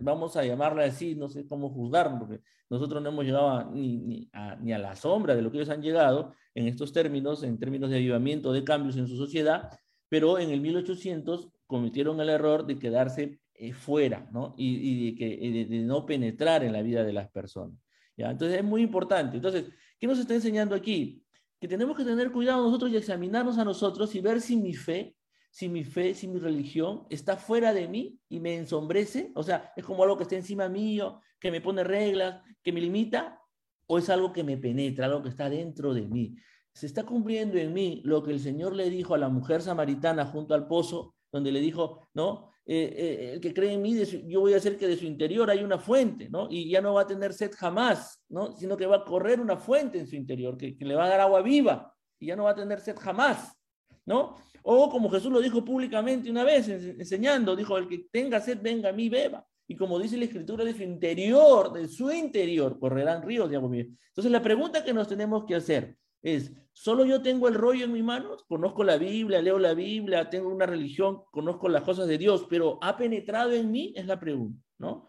vamos 0.00 0.36
a 0.36 0.44
llamarla 0.44 0.84
así, 0.84 1.14
no 1.14 1.28
sé 1.28 1.46
cómo 1.46 1.70
juzgarlo, 1.70 2.18
porque 2.18 2.40
nosotros 2.68 3.02
no 3.02 3.10
hemos 3.10 3.24
llegado 3.24 3.70
ni, 3.70 3.98
ni, 3.98 4.28
a, 4.32 4.56
ni, 4.56 4.72
a, 4.72 4.78
la 4.78 4.96
sombra 4.96 5.34
de 5.34 5.42
lo 5.42 5.50
que 5.50 5.58
ellos 5.58 5.68
han 5.68 5.82
llegado 5.82 6.34
en 6.54 6.66
estos 6.66 6.92
términos, 6.92 7.42
en 7.42 7.58
términos 7.58 7.90
de 7.90 7.96
avivamiento, 7.96 8.52
de 8.52 8.64
cambios 8.64 8.96
en 8.96 9.06
su 9.06 9.16
sociedad, 9.16 9.70
pero 10.08 10.38
en 10.38 10.50
el 10.50 10.60
1800 10.60 11.48
cometieron 11.66 12.20
el 12.20 12.28
error 12.28 12.66
de 12.66 12.78
quedarse 12.78 13.40
eh, 13.54 13.72
fuera, 13.72 14.28
¿no? 14.32 14.54
Y, 14.56 14.76
y 14.76 15.10
de, 15.10 15.18
que, 15.18 15.66
de, 15.68 15.80
no 15.80 16.06
penetrar 16.06 16.64
en 16.64 16.72
la 16.72 16.82
vida 16.82 17.04
de 17.04 17.12
las 17.12 17.30
personas. 17.30 17.78
¿ya? 18.16 18.30
Entonces 18.30 18.58
es 18.58 18.64
muy 18.64 18.82
importante. 18.82 19.36
Entonces, 19.36 19.66
¿qué 19.98 20.06
nos 20.06 20.18
está 20.18 20.34
enseñando 20.34 20.74
aquí? 20.74 21.22
Que 21.60 21.68
tenemos 21.68 21.96
que 21.96 22.04
tener 22.04 22.32
cuidado 22.32 22.64
nosotros 22.64 22.90
y 22.90 22.96
examinarnos 22.96 23.58
a 23.58 23.64
nosotros 23.64 24.14
y 24.14 24.20
ver 24.20 24.40
si 24.40 24.56
mi 24.56 24.74
fe 24.74 25.14
si 25.50 25.68
mi 25.68 25.84
fe, 25.84 26.14
si 26.14 26.28
mi 26.28 26.38
religión 26.38 27.06
está 27.10 27.36
fuera 27.36 27.74
de 27.74 27.88
mí 27.88 28.18
y 28.28 28.40
me 28.40 28.56
ensombrece, 28.56 29.32
o 29.34 29.42
sea, 29.42 29.72
es 29.76 29.84
como 29.84 30.04
algo 30.04 30.16
que 30.16 30.22
está 30.22 30.36
encima 30.36 30.68
mío, 30.68 31.20
que 31.40 31.50
me 31.50 31.60
pone 31.60 31.82
reglas, 31.82 32.42
que 32.62 32.72
me 32.72 32.80
limita, 32.80 33.40
o 33.86 33.98
es 33.98 34.08
algo 34.08 34.32
que 34.32 34.44
me 34.44 34.56
penetra, 34.56 35.06
algo 35.06 35.22
que 35.22 35.30
está 35.30 35.50
dentro 35.50 35.92
de 35.92 36.06
mí. 36.06 36.36
Se 36.72 36.86
está 36.86 37.04
cumpliendo 37.04 37.58
en 37.58 37.72
mí 37.72 38.00
lo 38.04 38.22
que 38.22 38.30
el 38.30 38.38
Señor 38.38 38.76
le 38.76 38.88
dijo 38.88 39.14
a 39.14 39.18
la 39.18 39.28
mujer 39.28 39.62
samaritana 39.62 40.24
junto 40.26 40.54
al 40.54 40.68
pozo, 40.68 41.16
donde 41.32 41.50
le 41.50 41.60
dijo, 41.60 42.08
¿no? 42.14 42.50
Eh, 42.64 42.94
eh, 42.96 43.32
el 43.32 43.40
que 43.40 43.52
cree 43.52 43.72
en 43.72 43.82
mí, 43.82 44.00
yo 44.28 44.40
voy 44.40 44.54
a 44.54 44.58
hacer 44.58 44.76
que 44.76 44.86
de 44.86 44.96
su 44.96 45.04
interior 45.04 45.50
hay 45.50 45.64
una 45.64 45.78
fuente, 45.78 46.28
¿no? 46.30 46.46
Y 46.48 46.70
ya 46.70 46.80
no 46.80 46.94
va 46.94 47.02
a 47.02 47.06
tener 47.06 47.32
sed 47.32 47.50
jamás, 47.56 48.22
¿no? 48.28 48.52
Sino 48.56 48.76
que 48.76 48.86
va 48.86 48.98
a 48.98 49.04
correr 49.04 49.40
una 49.40 49.56
fuente 49.56 49.98
en 49.98 50.06
su 50.06 50.14
interior, 50.14 50.56
que, 50.56 50.76
que 50.76 50.84
le 50.84 50.94
va 50.94 51.06
a 51.06 51.08
dar 51.08 51.20
agua 51.20 51.42
viva, 51.42 51.92
y 52.20 52.26
ya 52.26 52.36
no 52.36 52.44
va 52.44 52.50
a 52.50 52.54
tener 52.54 52.78
sed 52.78 52.96
jamás, 52.96 53.59
¿no? 54.06 54.36
O 54.62 54.90
como 54.90 55.10
Jesús 55.10 55.32
lo 55.32 55.40
dijo 55.40 55.64
públicamente 55.64 56.30
una 56.30 56.44
vez 56.44 56.68
enseñando, 56.68 57.56
dijo, 57.56 57.78
el 57.78 57.88
que 57.88 58.06
tenga 58.10 58.40
sed, 58.40 58.58
venga 58.60 58.90
a 58.90 58.92
mí, 58.92 59.08
beba. 59.08 59.46
Y 59.66 59.76
como 59.76 59.98
dice 59.98 60.16
la 60.16 60.24
escritura, 60.24 60.64
de 60.64 60.74
su 60.74 60.82
interior, 60.82 61.72
de 61.72 61.86
su 61.88 62.10
interior, 62.10 62.78
correrán 62.78 63.22
ríos 63.22 63.48
de 63.48 63.56
agua. 63.56 63.76
Entonces 63.76 64.32
la 64.32 64.42
pregunta 64.42 64.84
que 64.84 64.92
nos 64.92 65.06
tenemos 65.06 65.44
que 65.44 65.54
hacer 65.54 65.96
es, 66.22 66.52
¿solo 66.72 67.04
yo 67.04 67.22
tengo 67.22 67.48
el 67.48 67.54
rollo 67.54 67.84
en 67.84 67.92
mis 67.92 68.02
manos? 68.02 68.44
Conozco 68.48 68.84
la 68.84 68.98
Biblia, 68.98 69.40
leo 69.40 69.58
la 69.58 69.74
Biblia, 69.74 70.28
tengo 70.28 70.48
una 70.48 70.66
religión, 70.66 71.22
conozco 71.30 71.68
las 71.68 71.82
cosas 71.84 72.08
de 72.08 72.18
Dios, 72.18 72.46
pero 72.50 72.78
¿ha 72.82 72.96
penetrado 72.96 73.52
en 73.52 73.70
mí? 73.70 73.92
Es 73.96 74.06
la 74.06 74.18
pregunta, 74.18 74.60
¿no? 74.78 75.08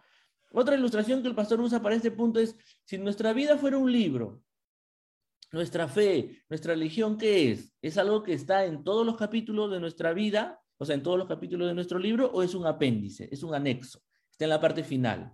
Otra 0.53 0.75
ilustración 0.75 1.21
que 1.21 1.29
el 1.29 1.35
pastor 1.35 1.59
usa 1.61 1.81
para 1.81 1.95
este 1.95 2.11
punto 2.11 2.39
es, 2.39 2.55
si 2.85 2.97
nuestra 2.97 3.33
vida 3.33 3.57
fuera 3.57 3.77
un 3.77 3.91
libro, 3.91 4.41
nuestra 5.51 5.87
fe, 5.87 6.43
nuestra 6.49 6.73
religión, 6.73 7.17
¿qué 7.17 7.51
es? 7.51 7.73
¿Es 7.81 7.97
algo 7.97 8.23
que 8.23 8.33
está 8.33 8.65
en 8.65 8.83
todos 8.83 9.05
los 9.05 9.17
capítulos 9.17 9.69
de 9.71 9.79
nuestra 9.79 10.13
vida, 10.13 10.59
o 10.77 10.85
sea, 10.85 10.95
en 10.95 11.03
todos 11.03 11.17
los 11.17 11.27
capítulos 11.27 11.67
de 11.67 11.73
nuestro 11.73 11.99
libro, 11.99 12.31
o 12.31 12.41
es 12.41 12.55
un 12.55 12.65
apéndice, 12.65 13.27
es 13.31 13.43
un 13.43 13.53
anexo, 13.53 14.01
está 14.31 14.45
en 14.45 14.49
la 14.49 14.59
parte 14.59 14.83
final, 14.83 15.31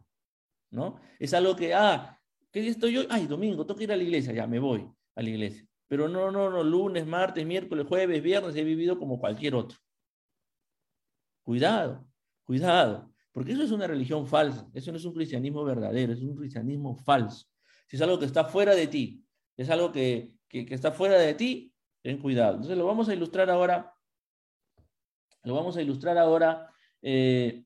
¿no? 0.71 0.99
Es 1.19 1.33
algo 1.33 1.55
que, 1.55 1.73
ah, 1.73 2.19
¿qué 2.51 2.67
estoy 2.67 2.97
hoy? 2.97 3.07
Ay, 3.09 3.27
domingo, 3.27 3.65
tengo 3.65 3.77
que 3.77 3.83
ir 3.83 3.91
a 3.91 3.97
la 3.97 4.03
iglesia, 4.03 4.33
ya 4.33 4.47
me 4.47 4.59
voy 4.59 4.89
a 5.15 5.21
la 5.21 5.29
iglesia. 5.29 5.65
Pero 5.87 6.09
no, 6.09 6.31
no, 6.31 6.49
no, 6.49 6.63
lunes, 6.63 7.05
martes, 7.05 7.45
miércoles, 7.45 7.85
jueves, 7.87 8.21
viernes, 8.21 8.55
he 8.55 8.63
vivido 8.63 8.99
como 8.99 9.19
cualquier 9.19 9.55
otro. 9.55 9.77
Cuidado, 11.43 12.05
cuidado, 12.43 13.13
porque 13.31 13.53
eso 13.53 13.63
es 13.63 13.71
una 13.71 13.87
religión 13.87 14.27
falsa, 14.27 14.67
eso 14.73 14.91
no 14.91 14.97
es 14.97 15.05
un 15.05 15.13
cristianismo 15.13 15.63
verdadero, 15.63 16.11
es 16.11 16.21
un 16.21 16.35
cristianismo 16.35 16.95
falso. 16.95 17.45
Si 17.87 17.95
es 17.95 18.01
algo 18.01 18.19
que 18.19 18.25
está 18.25 18.43
fuera 18.43 18.75
de 18.75 18.87
ti, 18.87 19.23
es 19.57 19.69
algo 19.69 19.91
que, 19.91 20.37
está 20.49 20.91
fuera 20.91 21.17
de 21.17 21.33
ti, 21.33 21.73
ten 22.01 22.19
cuidado. 22.19 22.53
Entonces 22.53 22.77
lo 22.77 22.85
vamos 22.85 23.09
a 23.09 23.13
ilustrar 23.13 23.49
ahora, 23.49 23.93
lo 25.43 25.55
vamos 25.55 25.75
a 25.75 25.81
ilustrar 25.81 26.17
ahora 26.17 26.71
eh, 27.01 27.65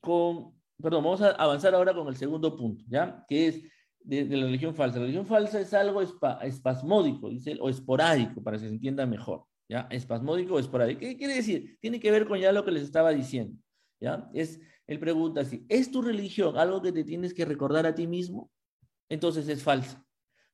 con, 0.00 0.54
perdón, 0.82 1.04
vamos 1.04 1.22
a 1.22 1.30
avanzar 1.30 1.74
ahora 1.74 1.94
con 1.94 2.08
el 2.08 2.16
segundo 2.16 2.56
punto, 2.56 2.84
¿ya? 2.88 3.24
Que 3.28 3.48
es 3.48 3.62
de, 4.00 4.24
la 4.24 4.46
religión 4.46 4.74
falsa. 4.74 4.98
La 4.98 5.04
religión 5.04 5.26
falsa 5.26 5.60
es 5.60 5.72
algo 5.74 6.02
espasmódico, 6.02 7.30
dice, 7.30 7.56
o 7.60 7.68
esporádico, 7.68 8.42
para 8.42 8.56
que 8.56 8.64
se 8.64 8.68
entienda 8.68 9.06
mejor. 9.06 9.44
¿ya? 9.68 9.86
Espasmódico 9.90 10.54
o 10.54 10.58
esporádico. 10.58 11.00
¿Qué 11.00 11.16
quiere 11.16 11.34
decir? 11.34 11.78
Tiene 11.80 12.00
que 12.00 12.10
ver 12.10 12.26
con 12.26 12.40
ya 12.40 12.52
lo 12.52 12.64
que 12.64 12.70
les 12.70 12.82
estaba 12.82 13.10
diciendo, 13.10 13.60
¿ya? 14.00 14.28
Es, 14.32 14.60
él 14.86 14.98
pregunta 14.98 15.42
así, 15.42 15.66
¿es 15.68 15.90
tu 15.90 16.02
religión 16.02 16.56
algo 16.56 16.80
que 16.80 16.92
te 16.92 17.04
tienes 17.04 17.34
que 17.34 17.44
recordar 17.44 17.86
a 17.86 17.94
ti 17.94 18.06
mismo? 18.06 18.50
Entonces 19.08 19.48
es 19.48 19.62
falsa. 19.62 20.07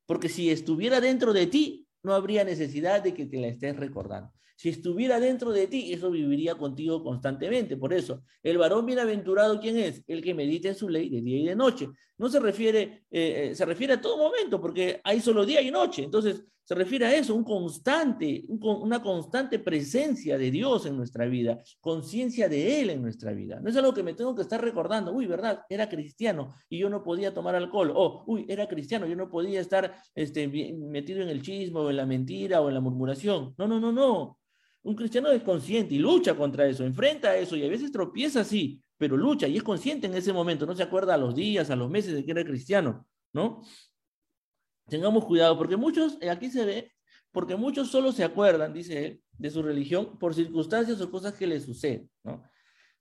Porque 0.06 0.28
si 0.28 0.50
estuviera 0.50 1.00
dentro 1.00 1.32
de 1.32 1.46
ti, 1.46 1.86
no 2.02 2.14
habría 2.14 2.44
necesidad 2.44 3.02
de 3.02 3.14
que 3.14 3.26
te 3.26 3.40
la 3.40 3.48
estés 3.48 3.76
recordando. 3.76 4.32
Si 4.56 4.68
estuviera 4.68 5.18
dentro 5.18 5.52
de 5.52 5.66
ti, 5.66 5.92
eso 5.92 6.10
viviría 6.10 6.54
contigo 6.54 7.02
constantemente. 7.02 7.76
Por 7.76 7.92
eso, 7.92 8.22
el 8.42 8.58
varón 8.58 8.86
bienaventurado, 8.86 9.58
¿quién 9.60 9.76
es? 9.78 10.02
El 10.06 10.22
que 10.22 10.34
medita 10.34 10.68
en 10.68 10.76
su 10.76 10.88
ley 10.88 11.08
de 11.08 11.20
día 11.20 11.38
y 11.38 11.46
de 11.46 11.56
noche. 11.56 11.88
No 12.18 12.28
se 12.28 12.38
refiere, 12.38 13.04
eh, 13.10 13.50
eh, 13.50 13.54
se 13.54 13.64
refiere 13.64 13.94
a 13.94 14.00
todo 14.00 14.16
momento, 14.16 14.60
porque 14.60 15.00
hay 15.02 15.20
solo 15.20 15.44
día 15.44 15.60
y 15.60 15.70
noche. 15.70 16.04
Entonces, 16.04 16.44
se 16.64 16.74
refiere 16.74 17.04
a 17.04 17.14
eso, 17.14 17.34
un 17.34 17.44
constante, 17.44 18.44
una 18.48 19.02
constante 19.02 19.58
presencia 19.58 20.38
de 20.38 20.50
Dios 20.50 20.86
en 20.86 20.96
nuestra 20.96 21.26
vida, 21.26 21.62
conciencia 21.80 22.48
de 22.48 22.80
Él 22.80 22.90
en 22.90 23.02
nuestra 23.02 23.32
vida. 23.32 23.60
No 23.60 23.68
es 23.68 23.76
algo 23.76 23.92
que 23.92 24.02
me 24.02 24.14
tengo 24.14 24.34
que 24.34 24.42
estar 24.42 24.62
recordando, 24.62 25.12
uy, 25.12 25.26
¿verdad? 25.26 25.60
Era 25.68 25.88
cristiano 25.88 26.54
y 26.70 26.78
yo 26.78 26.88
no 26.88 27.02
podía 27.02 27.34
tomar 27.34 27.54
alcohol, 27.54 27.92
o, 27.94 28.24
uy, 28.26 28.46
era 28.48 28.66
cristiano, 28.66 29.06
yo 29.06 29.14
no 29.14 29.28
podía 29.28 29.60
estar 29.60 29.94
este, 30.14 30.48
metido 30.48 31.20
en 31.20 31.28
el 31.28 31.42
chismo 31.42 31.80
o 31.80 31.90
en 31.90 31.96
la 31.98 32.06
mentira 32.06 32.62
o 32.62 32.68
en 32.68 32.74
la 32.74 32.80
murmuración. 32.80 33.54
No, 33.58 33.68
no, 33.68 33.78
no, 33.78 33.92
no. 33.92 34.38
Un 34.84 34.94
cristiano 34.94 35.30
es 35.30 35.42
consciente 35.42 35.94
y 35.94 35.98
lucha 35.98 36.34
contra 36.34 36.66
eso, 36.66 36.84
enfrenta 36.84 37.36
eso 37.36 37.56
y 37.56 37.64
a 37.64 37.68
veces 37.68 37.92
tropieza, 37.92 38.42
sí, 38.42 38.80
pero 38.96 39.16
lucha 39.16 39.46
y 39.48 39.56
es 39.56 39.62
consciente 39.62 40.06
en 40.06 40.14
ese 40.14 40.32
momento, 40.32 40.66
no 40.66 40.74
se 40.74 40.82
acuerda 40.82 41.14
a 41.14 41.18
los 41.18 41.34
días, 41.34 41.70
a 41.70 41.76
los 41.76 41.90
meses 41.90 42.14
de 42.14 42.24
que 42.24 42.30
era 42.30 42.44
cristiano, 42.44 43.06
¿no? 43.32 43.62
Tengamos 44.88 45.24
cuidado, 45.24 45.56
porque 45.56 45.76
muchos, 45.76 46.18
eh, 46.20 46.30
aquí 46.30 46.50
se 46.50 46.64
ve, 46.64 46.92
porque 47.32 47.56
muchos 47.56 47.90
solo 47.90 48.12
se 48.12 48.24
acuerdan, 48.24 48.72
dice 48.72 49.06
él, 49.06 49.22
de 49.38 49.50
su 49.50 49.62
religión 49.62 50.18
por 50.18 50.34
circunstancias 50.34 51.00
o 51.00 51.10
cosas 51.10 51.34
que 51.34 51.46
les 51.46 51.64
suceden, 51.64 52.08
¿no? 52.22 52.42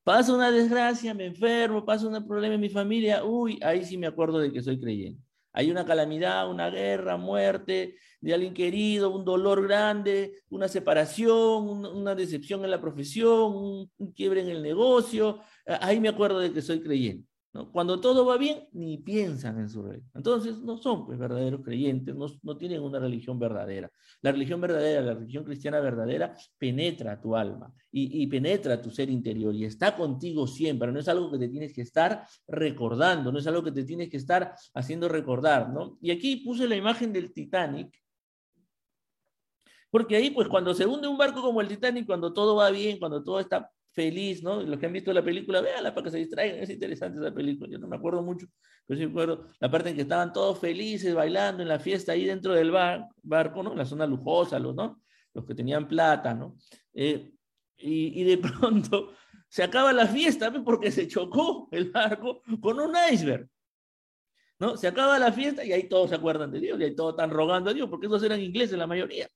Pasa 0.04 0.34
una 0.34 0.52
desgracia, 0.52 1.14
me 1.14 1.26
enfermo, 1.26 1.86
pasa 1.86 2.08
un 2.08 2.28
problema 2.28 2.56
en 2.56 2.62
mi 2.62 2.70
familia, 2.70 3.24
uy, 3.24 3.58
ahí 3.62 3.86
sí 3.86 3.98
me 3.98 4.08
acuerdo 4.08 4.40
de 4.40 4.52
que 4.52 4.62
soy 4.62 4.78
creyente. 4.80 5.22
Hay 5.54 5.72
una 5.72 5.86
calamidad, 5.86 6.50
una 6.50 6.70
guerra, 6.70 7.16
muerte 7.16 7.96
de 8.20 8.34
alguien 8.34 8.54
querido, 8.54 9.12
un 9.12 9.24
dolor 9.24 9.62
grande, 9.66 10.42
una 10.50 10.68
separación, 10.68 11.86
una 11.86 12.16
decepción 12.16 12.64
en 12.66 12.72
la 12.72 12.82
profesión, 12.82 13.88
un 13.98 14.12
quiebre 14.14 14.42
en 14.42 14.50
el 14.50 14.64
negocio. 14.64 15.42
Ahí 15.66 16.00
me 16.00 16.10
acuerdo 16.10 16.40
de 16.40 16.52
que 16.52 16.62
soy 16.62 16.82
creyente. 16.82 17.33
Cuando 17.72 18.02
todo 18.02 18.26
va 18.26 18.38
bien, 18.38 18.68
ni 18.72 18.98
piensan 18.98 19.60
en 19.60 19.70
su 19.70 19.84
religión. 19.84 20.10
Entonces, 20.16 20.58
no 20.58 20.78
son 20.78 21.06
pues, 21.06 21.20
verdaderos 21.20 21.62
creyentes, 21.62 22.16
no, 22.16 22.58
tienen 22.58 22.82
una 22.82 22.98
religión 22.98 23.38
verdadera. 23.38 23.92
La 24.22 24.32
religión 24.32 24.60
verdadera, 24.60 25.02
la 25.02 25.14
religión 25.14 25.44
cristiana 25.44 25.80
verdadera, 25.80 26.36
penetra 26.58 27.22
tu 27.22 27.36
alma 27.36 27.72
y, 27.92 28.26
penetra 28.26 28.82
tu 28.82 28.90
ser 28.90 29.12
interior 29.12 29.54
y 29.54 29.66
está 29.66 29.96
contigo 29.96 30.48
siempre. 30.48 30.92
No 30.92 31.00
es 31.00 31.08
algo 31.08 31.32
que 31.32 31.38
te 31.38 31.48
tienes 31.48 31.74
que 31.74 31.82
estar 31.82 32.26
recordando, 32.48 33.32
no 33.32 33.38
es 33.38 33.46
algo 33.46 33.64
que 33.64 33.72
te 33.72 33.84
tienes 33.84 34.10
que 34.10 34.18
estar 34.18 34.56
haciendo 34.74 35.08
recordar. 35.08 35.70
¿no? 35.70 36.00
Y 36.02 36.10
aquí 36.10 36.38
puse 36.38 36.68
la 36.68 36.76
imagen 36.76 37.14
del 37.14 37.34
Titanic, 37.34 38.04
porque 39.92 40.16
ahí, 40.16 40.32
pues 40.32 40.48
cuando 40.48 40.74
se 40.74 40.88
hunde 40.88 41.08
un 41.08 41.20
barco 41.20 41.40
como 41.40 41.62
el 41.62 41.68
Titanic, 41.68 42.08
cuando 42.08 42.34
todo 42.34 42.56
va 42.56 42.72
bien, 42.72 42.98
cuando 42.98 43.24
todo 43.24 43.40
está 43.40 43.70
feliz, 43.94 44.44
¿no? 44.44 44.62
Los 44.62 44.80
que 44.80 44.86
han 44.88 44.94
visto 44.94 45.14
la 45.14 45.24
película, 45.24 45.62
véanla 45.62 45.94
para 45.94 46.06
que 46.06 46.12
se 46.12 46.18
distraigan, 46.18 46.60
es 46.60 46.70
interesante 46.70 47.20
esa 47.20 47.34
película, 47.34 47.72
yo 47.72 47.78
no 47.78 47.88
me 47.88 47.96
acuerdo 47.96 48.22
mucho, 48.22 48.48
pero 48.86 49.00
sí 49.00 49.06
me 49.06 49.12
acuerdo 49.12 49.48
la 49.60 49.72
parte 49.72 49.90
en 49.90 49.96
que 49.96 50.02
estaban 50.02 50.34
todos 50.34 50.60
felices 50.60 51.14
bailando 51.14 51.62
en 51.62 51.70
la 51.70 51.80
fiesta 51.80 52.12
ahí 52.12 52.26
dentro 52.26 52.54
del 52.54 52.72
bar, 52.72 53.08
barco, 53.22 53.64
¿no? 53.64 53.76
La 53.76 53.86
zona 53.86 54.06
lujosa, 54.06 54.60
los, 54.60 54.76
¿no? 54.76 55.02
Los 55.34 55.46
que 55.46 55.56
tenían 55.56 55.88
plata, 55.88 56.34
¿no? 56.34 56.58
Eh, 56.94 57.32
y, 57.78 58.22
y, 58.22 58.24
de 58.24 58.38
pronto 58.40 59.14
se 59.48 59.62
acaba 59.62 59.94
la 59.94 60.08
fiesta 60.08 60.52
porque 60.64 60.92
se 60.92 61.08
chocó 61.08 61.70
el 61.72 61.92
barco 61.92 62.42
con 62.60 62.80
un 62.80 62.96
iceberg. 63.12 63.48
¿No? 64.60 64.78
Se 64.78 64.88
acaba 64.88 65.20
la 65.20 65.32
fiesta 65.32 65.64
y 65.64 65.74
ahí 65.74 65.88
todos 65.90 66.10
se 66.10 66.16
acuerdan 66.16 66.52
de 66.52 66.60
Dios, 66.60 66.80
y 66.80 66.84
ahí 66.84 66.96
todos 66.96 67.14
están 67.14 67.30
rogando 67.30 67.70
a 67.70 67.74
Dios, 67.74 67.90
porque 67.90 68.08
esos 68.08 68.24
eran 68.24 68.42
ingleses 68.42 68.78
la 68.78 68.88
mayoría. 68.88 69.28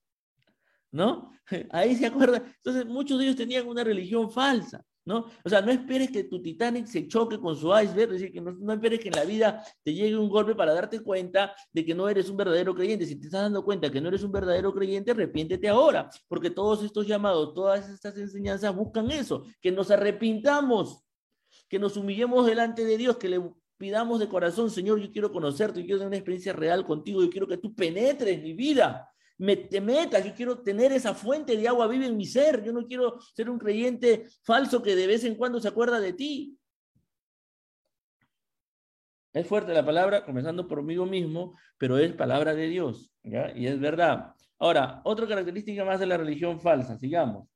¿No? 0.91 1.31
Ahí 1.71 1.95
se 1.95 2.05
acuerda. 2.05 2.43
Entonces, 2.57 2.85
muchos 2.85 3.17
de 3.17 3.25
ellos 3.25 3.35
tenían 3.35 3.67
una 3.67 3.83
religión 3.83 4.31
falsa, 4.31 4.83
¿no? 5.05 5.25
O 5.43 5.49
sea, 5.49 5.61
no 5.61 5.71
esperes 5.71 6.11
que 6.11 6.25
tu 6.25 6.41
Titanic 6.41 6.85
se 6.85 7.07
choque 7.07 7.39
con 7.39 7.55
su 7.55 7.67
iceberg, 7.67 8.13
es 8.13 8.21
decir, 8.21 8.31
que 8.31 8.41
no, 8.41 8.73
esperes 8.73 8.99
que 8.99 9.07
en 9.07 9.15
la 9.15 9.23
vida 9.23 9.63
te 9.83 9.93
llegue 9.93 10.17
un 10.17 10.29
golpe 10.29 10.53
para 10.53 10.73
darte 10.73 10.99
cuenta 10.99 11.55
de 11.71 11.85
que 11.85 11.95
no 11.95 12.09
eres 12.09 12.29
un 12.29 12.37
verdadero 12.37 12.75
creyente. 12.75 13.05
Si 13.05 13.15
te 13.15 13.27
estás 13.27 13.43
dando 13.43 13.63
cuenta 13.63 13.89
que 13.89 14.01
no 14.01 14.09
eres 14.09 14.23
un 14.23 14.31
verdadero 14.31 14.73
creyente, 14.73 15.11
arrepiéntete 15.11 15.69
ahora, 15.69 16.09
porque 16.27 16.49
todos 16.49 16.83
estos 16.83 17.07
llamados, 17.07 17.53
todas 17.53 17.89
estas 17.89 18.17
enseñanzas 18.17 18.75
buscan 18.75 19.09
eso, 19.11 19.45
que 19.61 19.71
nos 19.71 19.91
arrepintamos, 19.91 21.03
que 21.69 21.79
nos 21.79 21.95
humillemos 21.95 22.45
delante 22.45 22.83
de 22.83 22.97
Dios, 22.97 23.17
que 23.17 23.29
le 23.29 23.41
pidamos 23.77 24.19
de 24.19 24.27
corazón, 24.27 24.69
Señor, 24.69 24.99
yo 24.99 25.11
quiero 25.11 25.31
conocerte, 25.31 25.79
yo 25.79 25.85
quiero 25.85 25.99
tener 25.99 26.07
una 26.07 26.17
experiencia 26.17 26.51
real 26.51 26.83
contigo, 26.83 27.21
yo 27.21 27.29
quiero 27.29 27.47
que 27.47 27.57
tú 27.57 27.73
penetres 27.73 28.41
mi 28.41 28.53
vida, 28.53 29.09
me, 29.37 29.55
te 29.55 29.81
metas, 29.81 30.25
yo 30.25 30.33
quiero 30.33 30.61
tener 30.61 30.91
esa 30.91 31.13
fuente 31.13 31.55
de 31.55 31.67
agua 31.67 31.87
viva 31.87 32.05
en 32.05 32.17
mi 32.17 32.25
ser, 32.25 32.63
yo 32.63 32.73
no 32.73 32.85
quiero 32.85 33.19
ser 33.35 33.49
un 33.49 33.59
creyente 33.59 34.27
falso 34.43 34.81
que 34.81 34.95
de 34.95 35.07
vez 35.07 35.23
en 35.23 35.35
cuando 35.35 35.59
se 35.59 35.67
acuerda 35.67 35.99
de 35.99 36.13
ti. 36.13 36.57
Es 39.33 39.45
fuerte 39.45 39.73
la 39.73 39.85
palabra, 39.85 40.25
comenzando 40.25 40.67
por 40.67 40.81
mí 40.81 40.97
mismo, 40.97 41.55
pero 41.77 41.99
es 41.99 42.11
palabra 42.13 42.55
de 42.55 42.67
Dios, 42.67 43.13
¿ya? 43.23 43.55
Y 43.55 43.67
es 43.67 43.79
verdad. 43.79 44.33
Ahora, 44.57 45.01
otra 45.03 45.27
característica 45.27 45.85
más 45.85 45.99
de 45.99 46.07
la 46.07 46.17
religión 46.17 46.59
falsa, 46.59 46.97
sigamos. 46.97 47.47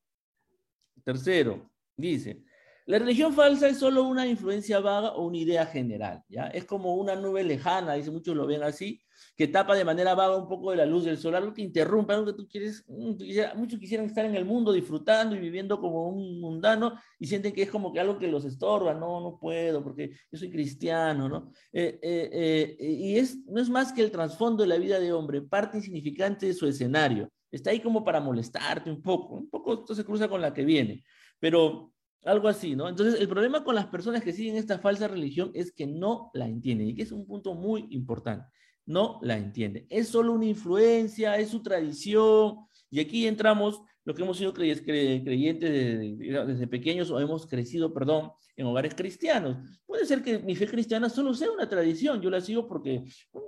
Tercero, 1.03 1.71
dice, 1.97 2.43
la 2.86 2.99
religión 2.99 3.34
falsa 3.34 3.67
es 3.67 3.79
solo 3.79 4.03
una 4.03 4.27
influencia 4.27 4.79
vaga 4.79 5.13
o 5.13 5.25
una 5.25 5.38
idea 5.38 5.65
general, 5.65 6.23
¿ya? 6.29 6.47
Es 6.47 6.65
como 6.65 6.93
una 6.95 7.15
nube 7.15 7.43
lejana, 7.43 7.93
dice 7.93 8.11
muchos 8.11 8.36
lo 8.36 8.45
ven 8.45 8.61
así, 8.61 9.01
que 9.41 9.47
tapa 9.47 9.73
de 9.73 9.83
manera 9.83 10.13
vaga 10.13 10.37
un 10.37 10.47
poco 10.47 10.69
de 10.69 10.77
la 10.77 10.85
luz 10.85 11.03
del 11.03 11.17
sol, 11.17 11.33
algo 11.33 11.51
que 11.51 11.63
interrumpe, 11.63 12.13
algo 12.13 12.27
que 12.27 12.33
tú 12.33 12.47
quieres, 12.47 12.85
mm, 12.87 13.57
muchos 13.57 13.79
quisieran 13.79 14.05
estar 14.05 14.23
en 14.23 14.35
el 14.35 14.45
mundo 14.45 14.71
disfrutando 14.71 15.35
y 15.35 15.39
viviendo 15.39 15.81
como 15.81 16.09
un 16.09 16.39
mundano 16.39 16.93
y 17.17 17.25
sienten 17.25 17.51
que 17.51 17.63
es 17.63 17.71
como 17.71 17.91
que 17.91 17.99
algo 17.99 18.19
que 18.19 18.27
los 18.27 18.45
estorba, 18.45 18.93
no, 18.93 19.19
no 19.19 19.39
puedo 19.39 19.83
porque 19.83 20.11
yo 20.31 20.37
soy 20.37 20.51
cristiano, 20.51 21.27
¿no? 21.27 21.51
Eh, 21.73 21.99
eh, 22.03 22.75
eh, 22.79 22.85
y 22.85 23.17
es, 23.17 23.39
no 23.47 23.59
es 23.59 23.67
más 23.67 23.91
que 23.91 24.03
el 24.03 24.11
trasfondo 24.11 24.61
de 24.61 24.69
la 24.69 24.77
vida 24.77 24.99
de 24.99 25.11
hombre, 25.11 25.41
parte 25.41 25.77
insignificante 25.77 26.45
de 26.45 26.53
su 26.53 26.67
escenario. 26.67 27.27
Está 27.49 27.71
ahí 27.71 27.79
como 27.79 28.03
para 28.03 28.21
molestarte 28.21 28.91
un 28.91 29.01
poco, 29.01 29.37
un 29.37 29.49
poco 29.49 29.73
esto 29.73 29.95
se 29.95 30.05
cruza 30.05 30.27
con 30.27 30.39
la 30.39 30.53
que 30.53 30.63
viene, 30.63 31.03
pero 31.39 31.91
algo 32.25 32.47
así, 32.47 32.75
¿no? 32.75 32.87
Entonces, 32.87 33.19
el 33.19 33.27
problema 33.27 33.63
con 33.63 33.73
las 33.73 33.87
personas 33.87 34.21
que 34.21 34.33
siguen 34.33 34.55
esta 34.55 34.77
falsa 34.77 35.07
religión 35.07 35.49
es 35.55 35.71
que 35.71 35.87
no 35.87 36.29
la 36.35 36.45
entienden 36.47 36.89
y 36.89 36.93
que 36.93 37.01
es 37.01 37.11
un 37.11 37.25
punto 37.25 37.55
muy 37.55 37.87
importante 37.89 38.45
no 38.86 39.19
la 39.21 39.38
entiende. 39.38 39.86
Es 39.89 40.09
solo 40.09 40.34
una 40.34 40.45
influencia, 40.45 41.38
es 41.38 41.49
su 41.49 41.61
tradición. 41.61 42.57
Y 42.89 42.99
aquí 42.99 43.27
entramos 43.27 43.82
lo 44.03 44.15
que 44.15 44.23
hemos 44.23 44.38
sido 44.38 44.53
creyentes 44.53 45.69
desde, 45.69 46.67
pequeños 46.67 47.11
o 47.11 47.19
hemos 47.19 47.45
crecido, 47.45 47.93
perdón, 47.93 48.32
en 48.55 48.65
hogares 48.65 48.95
cristianos. 48.95 49.57
Puede 49.86 50.05
ser 50.05 50.23
que 50.23 50.39
mi 50.39 50.55
fe 50.55 50.67
cristiana 50.67 51.09
solo 51.09 51.34
sea 51.34 51.51
una 51.51 51.69
tradición. 51.69 52.21
Yo 52.21 52.29
la 52.29 52.41
sigo 52.41 52.67
porque 52.67 53.03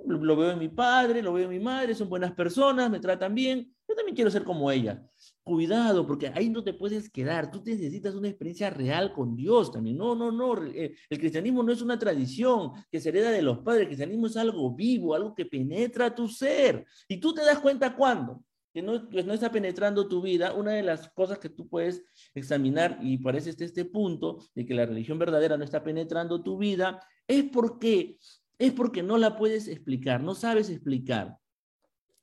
lo 0.06 0.36
veo 0.36 0.52
en 0.52 0.60
mi 0.60 0.70
padre, 0.70 1.24
lo 1.24 1.34
veo 1.34 1.46
en 1.46 1.58
mi 1.58 1.60
madre, 1.60 1.96
son 1.96 2.10
buenas 2.10 2.34
personas, 2.34 2.90
me 2.90 3.00
tratan 3.00 3.34
bien. 3.34 3.74
Yo 3.88 3.96
también 3.96 4.16
quiero 4.16 4.32
ser 4.32 4.44
como 4.44 4.72
ella. 4.72 5.04
Cuidado, 5.44 6.08
porque 6.08 6.32
ahí 6.34 6.50
no 6.50 6.64
te 6.64 6.74
puedes 6.74 7.10
quedar. 7.10 7.52
Tú 7.52 7.62
necesitas 7.66 8.16
una 8.16 8.30
experiencia 8.30 8.70
real 8.70 9.14
con 9.14 9.36
Dios 9.36 9.72
también. 9.72 9.98
No, 9.98 10.16
no, 10.16 10.32
no. 10.32 10.64
Eh, 10.66 10.96
el 11.10 11.20
cristianismo 11.20 11.64
no 11.64 11.72
es 11.72 11.82
una 11.82 12.00
tradición 12.00 12.72
que 12.90 13.00
se 13.00 13.10
hereda 13.10 13.32
de 13.32 13.42
los 13.42 13.60
padres. 13.60 13.82
El 13.82 13.88
cristianismo 13.88 14.28
es 14.28 14.38
algo 14.38 14.74
vivo, 14.74 15.14
algo 15.14 15.36
que 15.36 15.46
penetra 15.46 16.16
tu 16.16 16.28
ser. 16.28 16.86
Y 17.08 17.18
tú 17.18 17.34
te 17.34 17.44
das 17.44 17.60
cuenta 17.60 17.96
cuándo 17.96 18.44
que 18.74 18.82
no, 18.82 19.08
pues 19.08 19.26
no 19.26 19.34
está 19.34 19.52
penetrando 19.52 20.08
tu 20.08 20.22
vida, 20.22 20.54
una 20.54 20.72
de 20.72 20.82
las 20.82 21.08
cosas 21.10 21.38
que 21.38 21.50
tú 21.50 21.68
puedes 21.68 22.04
examinar, 22.34 22.98
y 23.04 23.20
parece 23.20 23.52
este, 23.52 23.66
este 23.66 23.86
punto 23.86 24.40
de 24.56 24.66
que 24.66 24.74
la 24.74 24.88
religión 24.88 25.20
verdadera 25.20 25.58
no 25.58 25.64
está 25.64 25.84
penetrando 25.84 26.42
tu 26.42 26.58
vida, 26.58 27.00
es 27.28 27.44
porque, 27.44 28.18
es 28.58 28.74
porque 28.74 29.04
no 29.04 29.20
la 29.20 29.38
puedes 29.38 29.68
explicar, 29.68 30.24
no 30.24 30.34
sabes 30.34 30.72
explicar 30.72 31.38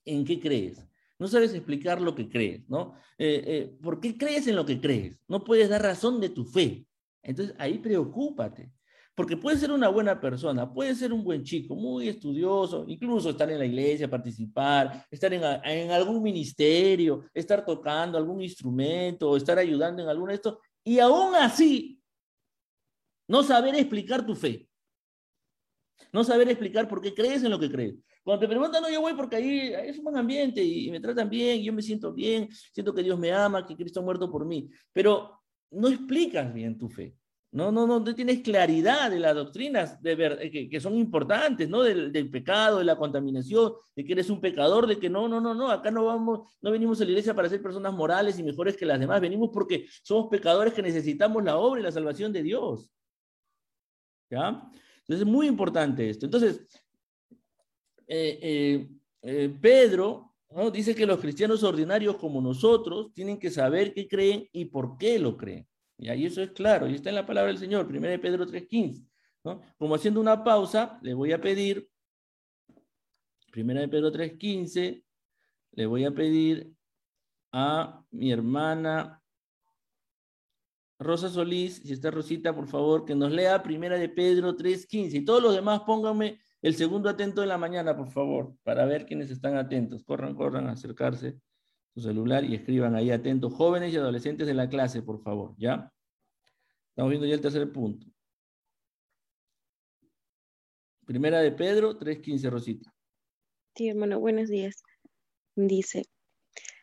en 0.04 0.24
qué 0.24 0.40
crees. 0.40 0.89
No 1.20 1.28
sabes 1.28 1.52
explicar 1.52 2.00
lo 2.00 2.14
que 2.14 2.30
crees, 2.30 2.66
¿no? 2.66 2.94
Eh, 3.18 3.44
eh, 3.46 3.76
¿Por 3.82 4.00
qué 4.00 4.16
crees 4.16 4.46
en 4.46 4.56
lo 4.56 4.64
que 4.64 4.80
crees? 4.80 5.18
No 5.28 5.44
puedes 5.44 5.68
dar 5.68 5.82
razón 5.82 6.18
de 6.18 6.30
tu 6.30 6.46
fe. 6.46 6.86
Entonces 7.22 7.54
ahí 7.58 7.78
preocúpate. 7.78 8.72
Porque 9.14 9.36
puede 9.36 9.58
ser 9.58 9.70
una 9.70 9.88
buena 9.90 10.18
persona, 10.18 10.72
puede 10.72 10.94
ser 10.94 11.12
un 11.12 11.22
buen 11.22 11.44
chico, 11.44 11.74
muy 11.76 12.08
estudioso, 12.08 12.86
incluso 12.88 13.28
estar 13.28 13.50
en 13.50 13.58
la 13.58 13.66
iglesia, 13.66 14.08
participar, 14.08 15.06
estar 15.10 15.34
en, 15.34 15.42
en 15.64 15.90
algún 15.90 16.22
ministerio, 16.22 17.24
estar 17.34 17.66
tocando 17.66 18.16
algún 18.16 18.40
instrumento, 18.40 19.36
estar 19.36 19.58
ayudando 19.58 20.02
en 20.02 20.08
alguno 20.08 20.30
de 20.30 20.36
estos, 20.36 20.56
y 20.82 21.00
aún 21.00 21.34
así 21.34 22.00
no 23.28 23.42
saber 23.42 23.74
explicar 23.74 24.24
tu 24.24 24.34
fe. 24.34 24.66
No 26.12 26.24
saber 26.24 26.48
explicar 26.48 26.88
por 26.88 27.02
qué 27.02 27.12
crees 27.12 27.44
en 27.44 27.50
lo 27.50 27.60
que 27.60 27.70
crees. 27.70 27.96
Cuando 28.22 28.40
te 28.40 28.48
preguntan, 28.48 28.82
no, 28.82 28.90
yo 28.90 29.00
voy 29.00 29.14
porque 29.14 29.36
ahí, 29.36 29.72
es 29.86 29.98
un 29.98 30.04
buen 30.04 30.16
ambiente 30.16 30.62
y 30.62 30.90
me 30.90 31.00
tratan 31.00 31.28
bien, 31.30 31.62
yo 31.62 31.72
me 31.72 31.82
siento 31.82 32.12
bien, 32.12 32.48
siento 32.72 32.94
que 32.94 33.02
Dios 33.02 33.18
me 33.18 33.32
ama, 33.32 33.66
que 33.66 33.76
Cristo 33.76 34.00
ha 34.00 34.02
muerto 34.02 34.30
por 34.30 34.44
mí, 34.44 34.68
pero 34.92 35.40
no 35.70 35.88
explicas 35.88 36.52
bien 36.52 36.76
tu 36.78 36.88
fe. 36.88 37.16
No, 37.52 37.72
no, 37.72 37.84
no, 37.84 38.04
tienes 38.14 38.42
claridad 38.42 39.10
de 39.10 39.18
las 39.18 39.34
doctrinas 39.34 40.00
de 40.00 40.14
ver, 40.14 40.38
eh, 40.40 40.52
que, 40.52 40.68
que, 40.68 40.80
son 40.80 40.94
importantes, 40.94 41.68
¿no? 41.68 41.82
Del, 41.82 42.12
del, 42.12 42.30
pecado, 42.30 42.78
de 42.78 42.84
la 42.84 42.96
contaminación, 42.96 43.72
de 43.96 44.04
que 44.04 44.12
eres 44.12 44.30
un 44.30 44.40
pecador, 44.40 44.86
de 44.86 45.00
que 45.00 45.10
no, 45.10 45.26
no, 45.26 45.40
no, 45.40 45.52
no, 45.52 45.68
acá 45.68 45.90
no 45.90 46.04
vamos, 46.04 46.48
no 46.60 46.70
venimos 46.70 47.00
a 47.00 47.04
la 47.04 47.10
iglesia 47.10 47.34
para 47.34 47.48
ser 47.48 47.60
personas 47.60 47.92
morales 47.92 48.38
y 48.38 48.44
mejores 48.44 48.76
que 48.76 48.86
las 48.86 49.00
demás, 49.00 49.20
venimos 49.20 49.50
porque 49.52 49.86
somos 50.04 50.28
pecadores 50.30 50.72
que 50.72 50.82
necesitamos 50.82 51.42
la 51.42 51.56
obra 51.56 51.80
y 51.80 51.82
la 51.82 51.90
salvación 51.90 52.32
de 52.32 52.44
Dios. 52.44 52.88
¿Ya? 54.30 54.70
Entonces 55.00 55.26
es 55.26 55.26
muy 55.26 55.48
importante 55.48 56.08
esto. 56.08 56.26
Entonces, 56.26 56.64
eh, 58.12 58.38
eh, 58.42 58.88
eh, 59.22 59.56
Pedro 59.60 60.34
¿no? 60.50 60.68
dice 60.72 60.96
que 60.96 61.06
los 61.06 61.20
cristianos 61.20 61.62
ordinarios 61.62 62.16
como 62.16 62.40
nosotros 62.40 63.14
tienen 63.14 63.38
que 63.38 63.50
saber 63.50 63.94
qué 63.94 64.08
creen 64.08 64.48
y 64.52 64.64
por 64.64 64.98
qué 64.98 65.20
lo 65.20 65.36
creen. 65.36 65.68
Y 65.96 66.08
ahí 66.08 66.26
eso 66.26 66.42
es 66.42 66.50
claro, 66.50 66.88
y 66.88 66.94
está 66.94 67.10
en 67.10 67.14
la 67.14 67.26
palabra 67.26 67.52
del 67.52 67.58
Señor, 67.58 67.86
1 67.86 68.00
de 68.00 68.18
Pedro 68.18 68.46
3.15. 68.46 69.06
¿no? 69.44 69.60
Como 69.78 69.94
haciendo 69.94 70.20
una 70.20 70.42
pausa, 70.42 70.98
le 71.02 71.14
voy 71.14 71.30
a 71.30 71.40
pedir, 71.40 71.88
1 73.54 73.80
de 73.80 73.88
Pedro 73.88 74.10
3.15, 74.10 75.04
le 75.72 75.86
voy 75.86 76.04
a 76.04 76.10
pedir 76.10 76.74
a 77.52 78.04
mi 78.10 78.32
hermana 78.32 79.22
Rosa 80.98 81.28
Solís, 81.28 81.76
si 81.76 81.92
está 81.92 82.10
Rosita, 82.10 82.52
por 82.52 82.66
favor, 82.66 83.04
que 83.04 83.14
nos 83.14 83.30
lea 83.30 83.62
Primera 83.62 83.96
de 83.96 84.08
Pedro 84.08 84.56
3.15. 84.56 85.14
Y 85.14 85.24
todos 85.24 85.40
los 85.40 85.54
demás 85.54 85.82
pónganme 85.86 86.40
el 86.62 86.74
segundo 86.74 87.08
atento 87.08 87.40
de 87.40 87.46
la 87.46 87.58
mañana, 87.58 87.96
por 87.96 88.10
favor, 88.10 88.54
para 88.62 88.84
ver 88.84 89.06
quiénes 89.06 89.30
están 89.30 89.56
atentos. 89.56 90.04
Corran, 90.04 90.34
corran 90.34 90.66
a 90.66 90.72
acercarse 90.72 91.40
su 91.94 92.00
celular 92.00 92.44
y 92.44 92.54
escriban 92.54 92.94
ahí 92.94 93.10
atentos, 93.10 93.52
jóvenes 93.54 93.92
y 93.92 93.96
adolescentes 93.96 94.46
de 94.46 94.54
la 94.54 94.68
clase, 94.68 95.02
por 95.02 95.22
favor, 95.22 95.54
¿ya? 95.56 95.92
Estamos 96.90 97.10
viendo 97.10 97.26
ya 97.26 97.34
el 97.34 97.40
tercer 97.40 97.70
punto. 97.72 98.06
Primera 101.06 101.40
de 101.40 101.50
Pedro, 101.52 101.98
3.15, 101.98 102.50
Rosita. 102.50 102.94
Sí, 103.74 103.88
hermano, 103.88 104.20
buenos 104.20 104.48
días. 104.48 104.82
Dice, 105.56 106.04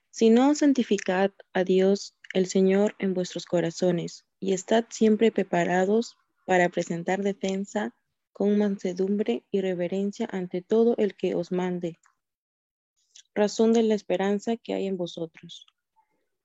si 0.10 0.30
no 0.30 0.56
santificad 0.56 1.32
a 1.54 1.64
Dios 1.64 2.16
el 2.34 2.48
Señor 2.48 2.96
en 3.00 3.14
vuestros 3.14 3.46
corazones 3.46 4.26
y 4.40 4.54
estad 4.54 4.86
siempre 4.90 5.32
preparados 5.32 6.18
para 6.46 6.70
presentar 6.70 7.22
defensa 7.22 7.96
con 8.38 8.56
mansedumbre 8.56 9.46
y 9.50 9.62
reverencia 9.62 10.30
ante 10.32 10.62
todo 10.62 10.94
el 11.00 11.16
que 11.16 11.34
os 11.34 11.52
mande, 11.52 11.98
razón 13.34 13.74
de 13.74 13.82
la 13.82 13.96
esperanza 13.96 14.58
que 14.58 14.76
hay 14.76 14.86
en 14.86 14.96
vosotros. 14.96 15.66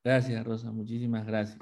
Gracias, 0.03 0.43
Rosa, 0.43 0.73
muchísimas 0.73 1.27
gracias. 1.27 1.59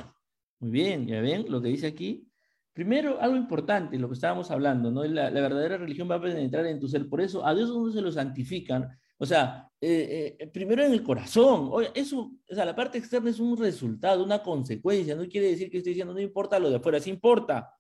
Muy 0.61 0.71
bien, 0.71 1.09
ya 1.09 1.21
ven 1.21 1.47
lo 1.51 1.61
que 1.61 1.71
dice 1.71 1.89
aquí. 1.89 2.31
Primero, 2.73 3.21
algo 3.21 3.37
importante, 3.37 3.99
lo 3.99 4.07
que 4.07 4.15
estábamos 4.15 4.53
hablando, 4.53 4.93
¿no? 4.93 5.03
La, 5.03 5.33
la 5.33 5.41
verdadera 5.41 5.79
religión 5.79 6.09
va 6.09 6.15
a 6.15 6.23
penetrar 6.23 6.65
en 6.67 6.79
tu 6.79 6.87
ser. 6.87 7.09
Por 7.09 7.21
eso, 7.21 7.45
a 7.45 7.53
Dios 7.53 7.69
no 7.71 7.91
se 7.91 8.01
lo 8.01 8.13
santifican. 8.13 8.89
O 9.19 9.27
sea, 9.27 9.69
eh, 9.81 10.37
eh, 10.39 10.47
primero 10.47 10.85
en 10.85 10.93
el 10.93 11.03
corazón. 11.03 11.71
Oye, 11.73 11.91
eso, 11.93 12.31
o 12.49 12.55
sea, 12.55 12.65
la 12.65 12.77
parte 12.77 12.99
externa 12.99 13.31
es 13.31 13.41
un 13.41 13.57
resultado, 13.57 14.23
una 14.23 14.45
consecuencia. 14.45 15.17
No 15.17 15.27
quiere 15.27 15.49
decir 15.49 15.73
que 15.73 15.79
estoy 15.79 15.95
diciendo 15.95 16.15
no 16.15 16.21
importa 16.21 16.61
lo 16.61 16.71
de 16.71 16.77
afuera, 16.77 17.01
sí 17.01 17.11
importa. 17.11 17.75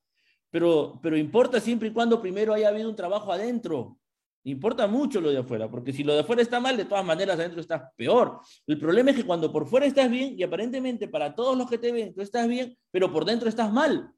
Pero, 0.50 0.98
pero 1.02 1.16
importa 1.16 1.60
siempre 1.60 1.88
y 1.88 1.92
cuando 1.92 2.20
primero 2.20 2.52
haya 2.52 2.68
habido 2.68 2.88
un 2.88 2.96
trabajo 2.96 3.32
adentro. 3.32 3.98
Importa 4.44 4.86
mucho 4.86 5.20
lo 5.20 5.30
de 5.30 5.38
afuera, 5.38 5.70
porque 5.70 5.92
si 5.92 6.02
lo 6.02 6.14
de 6.14 6.20
afuera 6.20 6.40
está 6.40 6.60
mal, 6.60 6.76
de 6.76 6.86
todas 6.86 7.04
maneras 7.04 7.38
adentro 7.38 7.60
estás 7.60 7.82
peor. 7.94 8.40
El 8.66 8.78
problema 8.78 9.10
es 9.10 9.16
que 9.16 9.26
cuando 9.26 9.52
por 9.52 9.66
fuera 9.66 9.84
estás 9.84 10.10
bien 10.10 10.34
y 10.38 10.42
aparentemente 10.42 11.08
para 11.08 11.34
todos 11.34 11.56
los 11.58 11.68
que 11.68 11.76
te 11.76 11.92
ven 11.92 12.14
tú 12.14 12.22
estás 12.22 12.48
bien, 12.48 12.76
pero 12.90 13.12
por 13.12 13.24
dentro 13.26 13.48
estás 13.48 13.70
mal. 13.70 14.12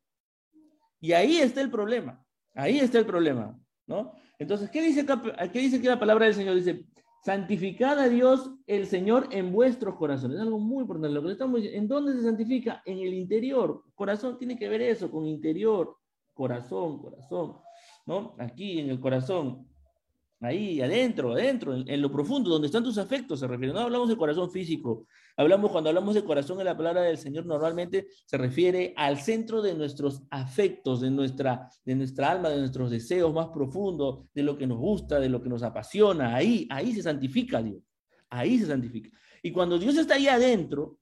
Y 1.00 1.12
ahí 1.12 1.38
está 1.38 1.60
el 1.60 1.70
problema. 1.70 2.24
Ahí 2.54 2.78
está 2.78 2.98
el 2.98 3.06
problema, 3.06 3.58
¿no? 3.86 4.12
Entonces, 4.38 4.70
¿qué 4.70 4.80
dice, 4.82 5.04
qué 5.52 5.58
dice 5.58 5.76
aquí 5.78 5.86
la 5.86 5.98
palabra 5.98 6.26
del 6.26 6.34
Señor? 6.34 6.54
Dice, 6.54 6.86
santificad 7.24 7.98
a 7.98 8.08
Dios 8.08 8.52
el 8.66 8.86
Señor 8.86 9.28
en 9.32 9.52
vuestros 9.52 9.96
corazones. 9.96 10.36
Es 10.36 10.42
algo 10.42 10.60
muy 10.60 10.82
importante. 10.82 11.14
Lo 11.14 11.22
que 11.22 11.32
estamos 11.32 11.60
¿En 11.64 11.88
dónde 11.88 12.12
se 12.12 12.22
santifica? 12.22 12.82
En 12.84 12.98
el 12.98 13.14
interior. 13.14 13.82
Corazón 13.94 14.38
tiene 14.38 14.56
que 14.56 14.68
ver 14.68 14.82
eso 14.82 15.10
con 15.10 15.26
interior. 15.26 15.96
Corazón, 16.34 17.00
corazón. 17.00 17.58
¿No? 18.06 18.34
Aquí 18.38 18.78
en 18.80 18.90
el 18.90 19.00
corazón 19.00 19.66
ahí 20.42 20.80
adentro, 20.80 21.32
adentro, 21.32 21.74
en, 21.74 22.02
lo 22.02 22.10
profundo, 22.10 22.50
donde 22.50 22.66
están 22.66 22.82
tus 22.82 22.98
afectos, 22.98 23.40
se 23.40 23.46
refiere. 23.46 23.72
No 23.72 23.80
hablamos 23.80 24.08
de 24.08 24.16
corazón 24.16 24.50
físico. 24.50 25.06
Hablamos, 25.36 25.70
cuando 25.70 25.88
hablamos 25.88 26.14
de 26.14 26.24
corazón 26.24 26.58
en 26.58 26.66
la 26.66 26.76
palabra 26.76 27.02
del 27.02 27.16
Señor, 27.16 27.46
normalmente 27.46 28.08
se 28.26 28.36
refiere 28.36 28.92
al 28.96 29.18
centro 29.18 29.62
de 29.62 29.74
nuestros 29.74 30.22
afectos, 30.30 31.00
de 31.00 31.10
nuestra, 31.10 31.68
de 31.84 31.94
nuestra 31.94 32.30
alma, 32.30 32.48
de 32.48 32.58
nuestros 32.58 32.90
deseos 32.90 33.32
más 33.32 33.48
profundos, 33.48 34.26
de 34.34 34.42
lo 34.42 34.58
que 34.58 34.66
nos 34.66 34.78
gusta, 34.78 35.20
de 35.20 35.28
lo 35.28 35.40
que 35.40 35.48
nos 35.48 35.62
apasiona. 35.62 36.34
Ahí, 36.34 36.66
ahí 36.70 36.92
se 36.92 37.02
santifica 37.02 37.62
Dios. 37.62 37.82
Ahí 38.28 38.58
se 38.58 38.66
santifica. 38.66 39.10
Y 39.42 39.52
cuando 39.52 39.78
Dios 39.78 39.96
está 39.96 40.14
ahí 40.14 40.26
adentro, 40.26 40.98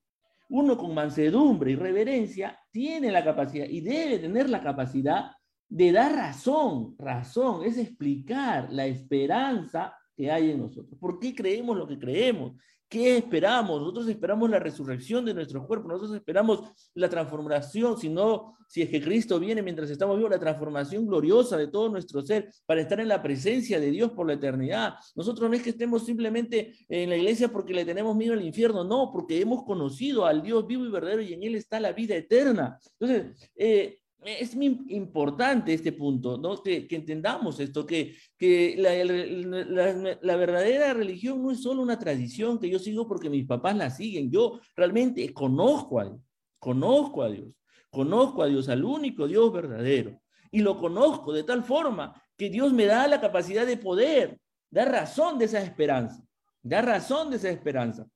uno 0.50 0.76
con 0.76 0.94
mansedumbre 0.94 1.72
y 1.72 1.76
reverencia 1.76 2.58
tiene 2.70 3.10
la 3.10 3.24
capacidad 3.24 3.66
y 3.66 3.80
debe 3.80 4.18
tener 4.18 4.50
la 4.50 4.60
capacidad 4.60 5.30
de 5.68 5.92
dar 5.92 6.12
razón, 6.12 6.96
razón, 6.98 7.64
es 7.64 7.78
explicar 7.78 8.72
la 8.72 8.86
esperanza 8.86 9.94
que 10.16 10.30
hay 10.30 10.50
en 10.50 10.58
nosotros. 10.58 10.98
¿Por 10.98 11.18
qué 11.20 11.34
creemos 11.34 11.76
lo 11.76 11.86
que 11.86 11.98
creemos? 11.98 12.60
¿Qué 12.90 13.18
esperamos? 13.18 13.80
Nosotros 13.80 14.08
esperamos 14.08 14.50
la 14.50 14.58
resurrección 14.58 15.24
de 15.24 15.32
nuestro 15.32 15.64
cuerpo, 15.64 15.86
nosotros 15.86 16.16
esperamos 16.16 16.72
la 16.94 17.08
transformación, 17.08 17.96
si 17.96 18.08
no, 18.08 18.56
si 18.66 18.82
es 18.82 18.88
que 18.88 19.00
Cristo 19.00 19.38
viene 19.38 19.62
mientras 19.62 19.90
estamos 19.90 20.16
vivos, 20.16 20.32
la 20.32 20.40
transformación 20.40 21.06
gloriosa 21.06 21.56
de 21.56 21.68
todo 21.68 21.88
nuestro 21.88 22.20
ser 22.20 22.50
para 22.66 22.80
estar 22.80 22.98
en 22.98 23.06
la 23.06 23.22
presencia 23.22 23.78
de 23.78 23.92
Dios 23.92 24.10
por 24.10 24.26
la 24.26 24.32
eternidad. 24.32 24.94
Nosotros 25.14 25.48
no 25.48 25.54
es 25.54 25.62
que 25.62 25.70
estemos 25.70 26.04
simplemente 26.04 26.74
en 26.88 27.10
la 27.10 27.16
iglesia 27.16 27.46
porque 27.46 27.72
le 27.72 27.84
tenemos 27.84 28.16
miedo 28.16 28.32
al 28.32 28.44
infierno, 28.44 28.82
no, 28.82 29.12
porque 29.12 29.40
hemos 29.40 29.62
conocido 29.62 30.26
al 30.26 30.42
Dios 30.42 30.66
vivo 30.66 30.84
y 30.84 30.90
verdadero 30.90 31.22
y 31.22 31.32
en 31.32 31.44
Él 31.44 31.54
está 31.54 31.78
la 31.78 31.92
vida 31.92 32.16
eterna. 32.16 32.76
Entonces, 32.98 33.50
eh, 33.54 33.99
es 34.24 34.54
muy 34.54 34.80
importante 34.88 35.72
este 35.72 35.92
punto, 35.92 36.36
¿no? 36.36 36.62
que, 36.62 36.86
entendamos 36.90 37.58
esto, 37.60 37.86
que, 37.86 38.14
que 38.36 38.76
la, 38.76 40.36
verdadera 40.36 40.92
religión 40.92 41.42
no 41.42 41.50
es 41.50 41.62
solo 41.62 41.82
una 41.82 41.98
tradición 41.98 42.58
que 42.58 42.68
yo 42.68 42.78
sigo 42.78 43.06
porque 43.08 43.30
mis 43.30 43.46
papás 43.46 43.76
la 43.76 43.90
siguen, 43.90 44.30
yo 44.30 44.60
realmente 44.76 45.32
conozco 45.32 46.00
a 46.00 46.04
Dios, 46.04 46.20
conozco 46.58 47.22
a 47.22 47.30
Dios, 47.30 47.48
conozco 47.90 48.42
a 48.42 48.46
Dios, 48.46 48.68
al 48.68 48.84
único 48.84 49.26
Dios 49.26 49.52
verdadero, 49.52 50.20
y 50.50 50.60
lo 50.60 50.78
conozco 50.78 51.32
de 51.32 51.44
tal 51.44 51.62
forma 51.64 52.20
que 52.36 52.50
Dios 52.50 52.72
me 52.72 52.86
da 52.86 53.08
la 53.08 53.20
capacidad 53.20 53.66
de 53.66 53.76
poder 53.76 54.38
dar 54.70 54.90
razón 54.90 55.38
de 55.38 55.46
esa 55.46 55.62
esperanza, 55.62 56.22
dar 56.62 56.84
razón 56.84 57.30
de 57.30 57.36
esa 57.36 57.50
esperanza. 57.50 58.06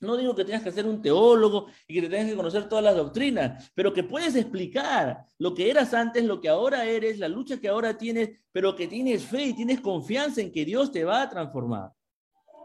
No 0.00 0.16
digo 0.16 0.34
que 0.34 0.44
tengas 0.44 0.62
que 0.62 0.72
ser 0.72 0.86
un 0.86 1.02
teólogo 1.02 1.66
y 1.86 1.94
que 1.94 2.02
te 2.02 2.08
tengas 2.08 2.30
que 2.30 2.36
conocer 2.36 2.68
todas 2.68 2.84
las 2.84 2.96
doctrinas, 2.96 3.70
pero 3.74 3.92
que 3.92 4.04
puedes 4.04 4.36
explicar 4.36 5.26
lo 5.38 5.54
que 5.54 5.70
eras 5.70 5.92
antes, 5.94 6.24
lo 6.24 6.40
que 6.40 6.48
ahora 6.48 6.84
eres, 6.84 7.18
la 7.18 7.28
lucha 7.28 7.60
que 7.60 7.68
ahora 7.68 7.98
tienes, 7.98 8.30
pero 8.52 8.76
que 8.76 8.86
tienes 8.86 9.24
fe 9.24 9.46
y 9.46 9.54
tienes 9.54 9.80
confianza 9.80 10.40
en 10.40 10.52
que 10.52 10.64
Dios 10.64 10.92
te 10.92 11.04
va 11.04 11.22
a 11.22 11.28
transformar. 11.28 11.92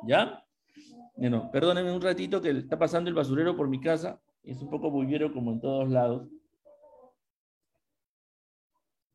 ¿Ya? 0.07 0.43
Bueno, 1.15 1.49
perdónenme 1.51 1.91
un 1.91 2.01
ratito 2.01 2.41
que 2.41 2.51
está 2.51 2.77
pasando 2.77 3.09
el 3.09 3.15
basurero 3.15 3.55
por 3.55 3.67
mi 3.67 3.79
casa. 3.79 4.21
Es 4.43 4.61
un 4.61 4.69
poco 4.69 4.91
bullero 4.91 5.31
como 5.31 5.51
en 5.51 5.61
todos 5.61 5.89
lados 5.89 6.27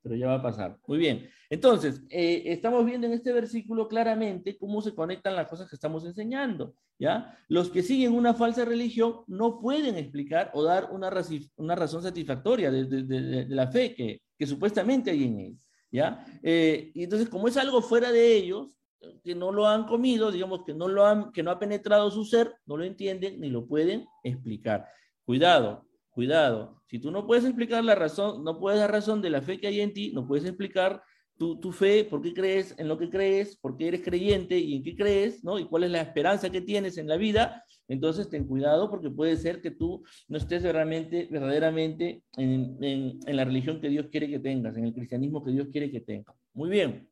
pero 0.02 0.16
ya 0.16 0.28
va 0.28 0.34
a 0.34 0.42
pasar. 0.42 0.78
Muy 0.86 0.98
bien. 0.98 1.28
Entonces, 1.50 2.02
eh, 2.10 2.42
estamos 2.46 2.84
viendo 2.84 3.06
en 3.06 3.14
este 3.14 3.32
versículo 3.32 3.88
claramente 3.88 4.56
cómo 4.58 4.80
se 4.80 4.94
conectan 4.94 5.36
las 5.36 5.48
cosas 5.48 5.68
que 5.68 5.76
estamos 5.76 6.04
enseñando, 6.04 6.74
¿ya? 6.98 7.38
Los 7.48 7.70
que 7.70 7.82
siguen 7.82 8.12
una 8.12 8.34
falsa 8.34 8.64
religión 8.64 9.22
no 9.26 9.60
pueden 9.60 9.96
explicar 9.96 10.50
o 10.54 10.62
dar 10.62 10.90
una, 10.92 11.10
una 11.56 11.74
razón 11.74 12.02
satisfactoria 12.02 12.70
de, 12.70 13.46
la 13.48 13.68
fe 13.68 13.94
que, 13.94 14.22
que, 14.36 14.46
supuestamente 14.46 15.10
hay 15.10 15.24
en 15.24 15.40
ellos, 15.40 15.70
¿ya? 15.90 16.24
Eh, 16.42 16.90
y 16.94 17.04
entonces, 17.04 17.28
como 17.28 17.48
es 17.48 17.56
algo 17.56 17.80
fuera 17.82 18.12
de 18.12 18.36
ellos, 18.36 18.78
que 19.22 19.34
no 19.34 19.52
lo 19.52 19.66
han 19.66 19.86
comido, 19.86 20.30
digamos 20.30 20.64
que 20.64 20.74
no 20.74 20.88
lo 20.88 21.06
han, 21.06 21.32
que 21.32 21.42
no 21.42 21.50
ha 21.50 21.58
penetrado 21.58 22.10
su 22.10 22.24
ser, 22.24 22.54
no 22.66 22.76
lo 22.76 22.84
entienden 22.84 23.40
ni 23.40 23.48
lo 23.48 23.66
pueden 23.66 24.06
explicar. 24.22 24.86
Cuidado, 25.24 25.87
Cuidado, 26.18 26.82
si 26.88 26.98
tú 26.98 27.12
no 27.12 27.28
puedes 27.28 27.44
explicar 27.44 27.84
la 27.84 27.94
razón, 27.94 28.42
no 28.42 28.58
puedes 28.58 28.80
dar 28.80 28.90
razón 28.90 29.22
de 29.22 29.30
la 29.30 29.40
fe 29.40 29.60
que 29.60 29.68
hay 29.68 29.80
en 29.80 29.94
ti, 29.94 30.10
no 30.12 30.26
puedes 30.26 30.44
explicar 30.44 31.00
tu, 31.36 31.60
tu, 31.60 31.70
fe, 31.70 32.02
por 32.02 32.20
qué 32.20 32.34
crees 32.34 32.74
en 32.76 32.88
lo 32.88 32.98
que 32.98 33.08
crees, 33.08 33.56
por 33.56 33.76
qué 33.76 33.86
eres 33.86 34.02
creyente 34.02 34.58
y 34.58 34.74
en 34.74 34.82
qué 34.82 34.96
crees, 34.96 35.44
¿no? 35.44 35.60
Y 35.60 35.66
cuál 35.66 35.84
es 35.84 35.92
la 35.92 36.00
esperanza 36.00 36.50
que 36.50 36.60
tienes 36.60 36.98
en 36.98 37.06
la 37.06 37.16
vida, 37.16 37.62
entonces 37.86 38.28
ten 38.28 38.48
cuidado 38.48 38.90
porque 38.90 39.10
puede 39.10 39.36
ser 39.36 39.62
que 39.62 39.70
tú 39.70 40.02
no 40.26 40.38
estés 40.38 40.64
verdaderamente 40.64 42.24
en, 42.36 42.76
en, 42.82 43.36
la 43.36 43.44
religión 43.44 43.80
que 43.80 43.88
Dios 43.88 44.08
quiere 44.10 44.28
que 44.28 44.40
tengas, 44.40 44.76
en 44.76 44.86
el 44.86 44.94
cristianismo 44.94 45.44
que 45.44 45.52
Dios 45.52 45.68
quiere 45.70 45.88
que 45.88 46.00
tengas. 46.00 46.34
Muy 46.52 46.68
bien, 46.68 47.08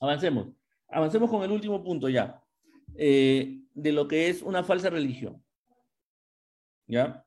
avancemos. 0.00 0.48
Avancemos 0.90 1.30
con 1.30 1.42
el 1.42 1.50
último 1.50 1.82
punto 1.82 2.10
ya, 2.10 2.42
eh, 2.98 3.62
de 3.72 3.92
lo 3.92 4.06
que 4.06 4.28
es 4.28 4.42
una 4.42 4.62
falsa 4.62 4.90
religión. 4.90 5.42
¿Ya? 6.88 7.25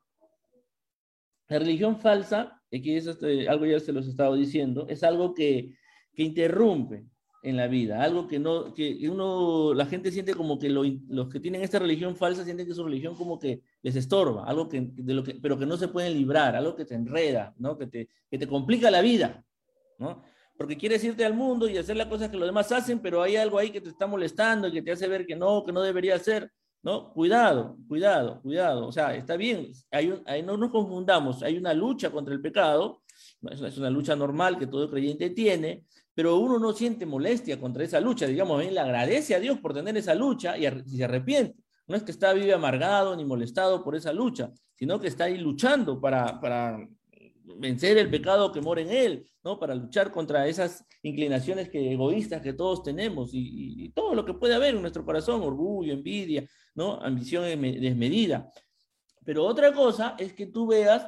La 1.50 1.60
religión 1.60 2.00
falsa, 2.00 2.62
aquí 2.72 2.96
es 2.96 3.08
este, 3.08 3.50
algo 3.50 3.66
ya 3.66 3.80
se 3.80 3.92
los 3.92 4.06
he 4.06 4.12
estado 4.12 4.36
diciendo, 4.36 4.86
es 4.88 5.04
algo 5.04 5.34
que, 5.34 5.76
que 6.14 6.24
interrumpe 6.24 7.06
en 7.42 7.58
la 7.58 7.68
vida, 7.68 8.04
algo 8.04 8.28
que 8.28 8.38
no, 8.38 8.74
que 8.74 9.10
uno, 9.10 9.74
la 9.74 9.86
gente 9.86 10.12
siente 10.12 10.34
como 10.34 10.60
que 10.60 10.70
los 10.70 11.30
que 11.30 11.40
tienen 11.40 11.64
esta 11.64 11.80
religión 11.80 12.16
falsa 12.16 12.44
sienten 12.44 12.68
que 12.68 12.74
su 12.74 12.84
religión 12.84 13.16
como 13.16 13.40
que 13.40 13.62
les 13.82 13.96
estorba, 13.96 14.46
algo 14.46 14.68
que, 14.68 14.92
de 14.94 15.14
lo 15.14 15.24
que, 15.24 15.36
pero 15.36 15.58
que 15.58 15.66
no 15.66 15.78
se 15.78 15.88
pueden 15.88 16.14
librar, 16.14 16.56
algo 16.56 16.76
que 16.76 16.86
te 16.86 16.96
enreda, 16.96 17.54
¿no? 17.58 17.78
Que 17.78 17.88
te, 17.88 18.10
que 18.30 18.38
te 18.38 18.48
complica 18.48 18.92
la 18.92 19.02
vida, 19.02 19.44
¿no? 19.98 20.22
Porque 20.58 20.78
quieres 20.78 21.02
irte 21.04 21.24
al 21.24 21.34
mundo 21.34 21.70
y 21.70 21.78
hacer 21.78 21.96
las 21.96 22.08
cosas 22.08 22.30
que 22.30 22.38
los 22.38 22.48
demás 22.48 22.72
hacen, 22.74 23.00
pero 23.00 23.22
hay 23.22 23.38
algo 23.38 23.58
ahí 23.58 23.72
que 23.72 23.80
te 23.80 23.90
está 23.90 24.06
molestando 24.06 24.68
y 24.68 24.74
que 24.74 24.82
te 24.82 24.92
hace 24.92 25.08
ver 25.08 25.26
que 25.26 25.36
no, 25.36 25.64
que 25.64 25.72
no 25.72 25.82
debería 25.82 26.16
hacer. 26.16 26.52
¿No? 26.82 27.14
Cuidado, 27.14 27.78
cuidado, 27.88 28.42
cuidado. 28.42 28.88
O 28.88 28.92
sea, 28.92 29.16
está 29.16 29.36
bien, 29.38 29.72
hay 29.92 30.44
no 30.44 30.58
nos 30.58 30.72
confundamos, 30.72 31.44
hay 31.44 31.58
una 31.58 31.74
lucha 31.74 32.12
contra 32.12 32.34
el 32.34 32.42
pecado, 32.42 33.02
es 33.52 33.78
una 33.78 33.90
lucha 33.90 34.16
normal 34.16 34.58
que 34.58 34.68
todo 34.68 34.90
creyente 34.90 35.30
tiene, 35.30 35.84
pero 36.14 36.38
uno 36.38 36.60
no 36.60 36.74
siente 36.74 37.06
molestia 37.06 37.60
contra 37.60 37.84
esa 37.84 38.00
lucha, 38.00 38.28
digamos, 38.28 38.64
él 38.64 38.74
le 38.74 38.80
agradece 38.80 39.36
a 39.36 39.40
Dios 39.40 39.60
por 39.60 39.74
tener 39.74 39.96
esa 39.98 40.16
lucha 40.16 40.58
y, 40.58 40.64
se 40.86 41.04
arrepiente. 41.04 41.56
No 41.88 41.96
es 41.96 42.04
que 42.04 42.12
está 42.12 42.34
vive 42.34 42.54
amargado 42.54 43.16
ni 43.16 43.26
molestado 43.26 43.84
por 43.84 43.96
esa 43.96 44.14
lucha, 44.14 44.52
sino 44.76 45.00
que 45.00 45.08
está 45.08 45.26
ahí 45.26 45.38
luchando 45.38 46.00
para, 46.00 46.40
para 46.40 46.88
vencer 47.58 47.98
el 47.98 48.10
pecado 48.10 48.52
que 48.52 48.62
mora 48.62 48.82
en 48.82 48.90
él, 48.90 49.26
¿no? 49.44 49.60
Para 49.60 49.76
luchar 49.76 50.12
contra 50.12 50.48
esas 50.48 50.86
inclinaciones 51.04 51.70
que, 51.70 51.94
egoístas 51.94 52.42
que 52.42 52.54
todos 52.54 52.84
tenemos 52.84 53.32
y, 53.34 53.90
todo 53.96 54.14
lo 54.16 54.26
que 54.26 54.34
puede 54.34 54.56
haber 54.56 54.76
en 54.76 54.82
nuestro 54.82 55.06
corazón, 55.06 55.42
orgullo, 55.42 55.94
envidia, 55.94 56.48
¿no? 56.76 57.02
Ambición 57.02 57.44
desmedida. 57.44 58.52
Pero 59.26 59.46
otra 59.46 59.74
cosa 59.74 60.16
es 60.18 60.34
que 60.34 60.48
tú 60.48 60.68
veas 60.68 61.08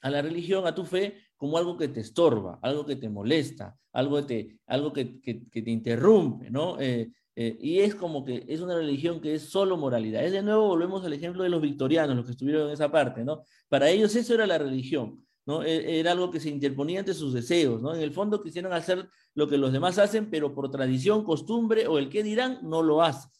a 0.00 0.10
la 0.10 0.22
religión, 0.22 0.66
a 0.66 0.74
tu 0.74 0.84
fe, 0.84 1.18
como 1.36 1.58
algo 1.58 1.76
que 1.76 1.88
te 1.88 2.00
estorba, 2.00 2.58
algo 2.62 2.86
que 2.86 2.96
te 2.96 3.08
molesta, 3.08 3.76
algo, 3.92 4.24
te, 4.24 4.58
algo 4.66 4.92
que, 4.92 5.20
que, 5.20 5.34
te 5.34 5.70
interrumpe, 5.70 6.50
¿no? 6.50 6.80
Eh, 6.80 7.10
eh, 7.38 7.54
y 7.60 7.80
es 7.80 7.94
como 7.94 8.24
que 8.24 8.46
es 8.48 8.60
una 8.60 8.76
religión 8.76 9.20
que 9.20 9.34
es 9.34 9.42
solo 9.42 9.76
moralidad. 9.76 10.24
Es 10.24 10.32
de 10.32 10.42
nuevo, 10.42 10.68
volvemos 10.68 11.04
al 11.04 11.12
ejemplo 11.12 11.42
de 11.42 11.50
los 11.50 11.60
victorianos, 11.60 12.16
los 12.16 12.24
que 12.24 12.32
estuvieron 12.32 12.68
en 12.68 12.72
esa 12.72 12.90
parte, 12.90 13.24
¿no? 13.24 13.42
Para 13.68 13.90
ellos 13.90 14.16
eso 14.16 14.34
era 14.34 14.46
la 14.46 14.56
religión. 14.56 15.25
¿No? 15.46 15.62
E, 15.62 16.00
era 16.00 16.12
algo 16.12 16.30
que 16.30 16.40
se 16.40 16.50
interponía 16.50 17.00
ante 17.00 17.14
sus 17.14 17.32
deseos, 17.32 17.80
¿no? 17.80 17.94
En 17.94 18.02
el 18.02 18.12
fondo 18.12 18.42
quisieron 18.42 18.72
hacer 18.72 19.08
lo 19.34 19.48
que 19.48 19.56
los 19.56 19.72
demás 19.72 19.98
hacen, 19.98 20.28
pero 20.30 20.54
por 20.54 20.70
tradición, 20.70 21.24
costumbre 21.24 21.86
o 21.86 21.98
el 21.98 22.10
que 22.10 22.22
dirán, 22.22 22.58
no 22.62 22.82
lo 22.82 23.02
haces. 23.02 23.32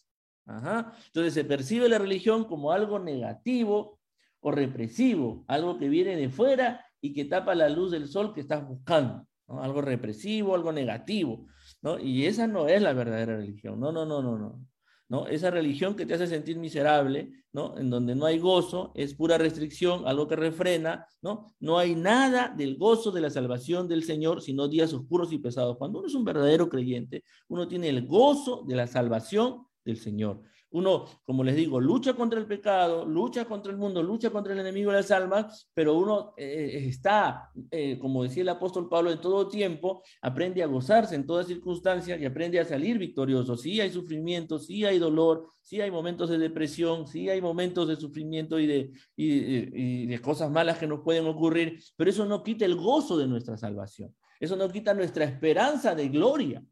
Entonces 0.47 1.35
se 1.35 1.45
percibe 1.45 1.89
la 1.89 1.99
religión 1.99 2.45
como 2.45 2.71
algo 2.71 2.99
negativo 2.99 3.99
o 4.41 4.51
represivo, 4.53 5.45
algo 5.49 5.77
que 5.77 5.89
viene 5.89 6.17
de 6.17 6.29
fuera 6.31 6.87
y 7.01 7.13
que 7.13 7.25
tapa 7.25 7.55
la 7.55 7.69
luz 7.69 7.91
del 7.91 8.07
sol 8.07 8.33
que 8.33 8.41
estás 8.41 8.67
buscando, 8.67 9.27
Algo 9.49 9.81
represivo, 9.81 10.55
algo 10.55 10.73
negativo, 10.73 11.47
¿no? 11.83 11.99
Y 11.99 12.27
esa 12.27 12.47
no 12.47 12.69
es 12.69 12.81
la 12.81 12.93
verdadera 12.93 13.37
religión. 13.37 13.81
No, 13.81 13.91
no, 13.91 14.07
no, 14.07 14.23
no, 14.23 14.39
no. 14.39 14.61
¿No? 15.09 15.27
Esa 15.27 15.51
religión 15.51 15.95
que 15.95 16.07
te 16.07 16.15
hace 16.15 16.27
sentir 16.27 16.59
miserable, 16.59 17.31
¿no? 17.53 17.77
En 17.79 17.91
donde 17.91 18.15
no 18.15 18.27
hay 18.27 18.39
gozo, 18.39 18.93
es 18.95 19.15
pura 19.15 19.39
restricción, 19.39 20.07
algo 20.07 20.27
que 20.27 20.37
refrena, 20.37 21.07
¿no? 21.23 21.55
No 21.61 21.79
hay 21.79 21.95
nada 21.95 22.53
del 22.57 22.77
gozo 22.77 23.11
de 23.11 23.21
la 23.21 23.31
salvación 23.31 23.89
del 23.89 24.03
Señor, 24.03 24.43
sino 24.43 24.69
días 24.69 24.93
oscuros 24.93 25.33
y 25.33 25.39
pesados. 25.39 25.77
Cuando 25.79 25.99
uno 26.01 26.09
es 26.09 26.15
un 26.15 26.25
verdadero 26.25 26.69
creyente, 26.69 27.25
uno 27.49 27.69
tiene 27.69 27.89
el 27.89 28.07
gozo 28.07 28.65
de 28.67 28.77
la 28.77 28.87
salvación 28.87 29.67
del 29.85 29.97
Señor. 29.99 30.43
Uno, 30.77 31.07
como 31.25 31.43
les 31.43 31.57
digo, 31.57 31.81
lucha 31.81 32.13
contra 32.13 32.39
el 32.39 32.47
pecado, 32.47 33.07
lucha 33.07 33.47
contra 33.47 33.73
el 33.73 33.79
mundo, 33.79 34.03
lucha 34.03 34.29
contra 34.29 34.53
el 34.53 34.61
enemigo 34.61 34.91
de 34.91 34.99
las 34.99 35.11
almas, 35.11 35.71
pero 35.73 35.95
uno 35.95 36.35
eh, 36.37 36.85
está, 36.87 37.51
eh, 37.71 37.99
como 37.99 38.23
decía 38.23 38.43
el 38.43 38.51
apóstol 38.51 38.87
Pablo, 38.87 39.11
en 39.11 39.19
todo 39.19 39.49
tiempo, 39.49 40.03
aprende 40.21 40.63
a 40.63 40.67
gozarse 40.67 41.15
en 41.15 41.25
todas 41.25 41.47
circunstancias 41.47 42.21
y 42.21 42.27
aprende 42.27 42.61
a 42.61 42.65
salir 42.67 42.99
victorioso. 42.99 43.57
Sí 43.57 43.81
hay 43.81 43.91
sufrimiento, 43.91 44.59
sí 44.59 44.85
hay 44.85 44.99
dolor, 44.99 45.49
sí 45.63 45.81
hay 45.81 45.91
momentos 45.91 46.29
de 46.29 46.37
depresión, 46.37 47.07
sí 47.07 47.31
hay 47.31 47.41
momentos 47.41 47.89
de 47.89 47.97
sufrimiento 47.97 48.61
y 48.61 48.67
de, 48.67 48.93
y 49.17 50.07
de 50.07 50.21
cosas 50.21 50.51
malas 50.51 50.77
que 50.77 50.87
nos 50.87 51.01
pueden 51.01 51.27
ocurrir, 51.27 51.83
pero 51.97 52.11
eso 52.11 52.27
no 52.27 52.43
quita 52.43 52.67
el 52.67 52.77
gozo 52.77 53.17
de 53.17 53.27
nuestra 53.27 53.57
salvación. 53.57 54.15
Eso 54.39 54.57
no 54.57 54.71
quita 54.71 54.93
nuestra 54.93 55.25
esperanza 55.25 55.95
de 55.95 56.11
gloria, 56.11 56.63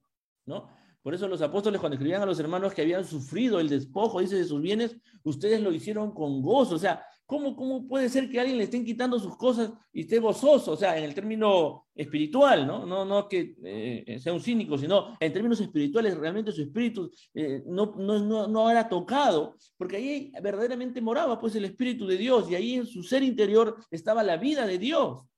¿no? 0.44 0.83
Por 1.04 1.14
eso 1.14 1.28
los 1.28 1.42
apóstoles 1.42 1.80
cuando 1.80 1.96
escribían 1.96 2.22
a 2.22 2.26
los 2.26 2.40
hermanos 2.40 2.72
que 2.72 2.80
habían 2.80 3.04
sufrido 3.04 3.60
el 3.60 3.68
despojo, 3.68 4.20
dice, 4.20 4.36
de 4.36 4.46
sus 4.46 4.62
bienes, 4.62 4.96
ustedes 5.22 5.60
lo 5.60 5.70
hicieron 5.70 6.14
con 6.14 6.40
gozo. 6.40 6.76
O 6.76 6.78
sea, 6.78 7.04
¿cómo, 7.26 7.54
cómo 7.54 7.86
puede 7.86 8.08
ser 8.08 8.30
que 8.30 8.40
alguien 8.40 8.56
le 8.56 8.64
estén 8.64 8.86
quitando 8.86 9.18
sus 9.18 9.36
cosas 9.36 9.70
y 9.92 10.00
esté 10.00 10.18
gozoso? 10.18 10.72
O 10.72 10.76
sea, 10.78 10.96
en 10.96 11.04
el 11.04 11.14
término 11.14 11.88
espiritual, 11.94 12.66
¿no? 12.66 12.86
No, 12.86 13.04
no 13.04 13.28
que 13.28 13.54
eh, 13.62 14.18
sea 14.18 14.32
un 14.32 14.40
cínico, 14.40 14.78
sino 14.78 15.14
en 15.20 15.30
términos 15.30 15.60
espirituales, 15.60 16.16
realmente 16.16 16.52
su 16.52 16.62
espíritu 16.62 17.10
eh, 17.34 17.62
no, 17.66 17.94
no, 17.98 18.20
no, 18.20 18.46
no 18.46 18.70
era 18.70 18.88
tocado, 18.88 19.58
porque 19.76 19.96
ahí 19.96 20.32
verdaderamente 20.42 21.02
moraba 21.02 21.38
pues 21.38 21.54
el 21.54 21.66
espíritu 21.66 22.06
de 22.06 22.16
Dios 22.16 22.50
y 22.50 22.54
ahí 22.54 22.74
en 22.76 22.86
su 22.86 23.02
ser 23.02 23.22
interior 23.22 23.76
estaba 23.90 24.22
la 24.22 24.38
vida 24.38 24.66
de 24.66 24.78
Dios. 24.78 25.28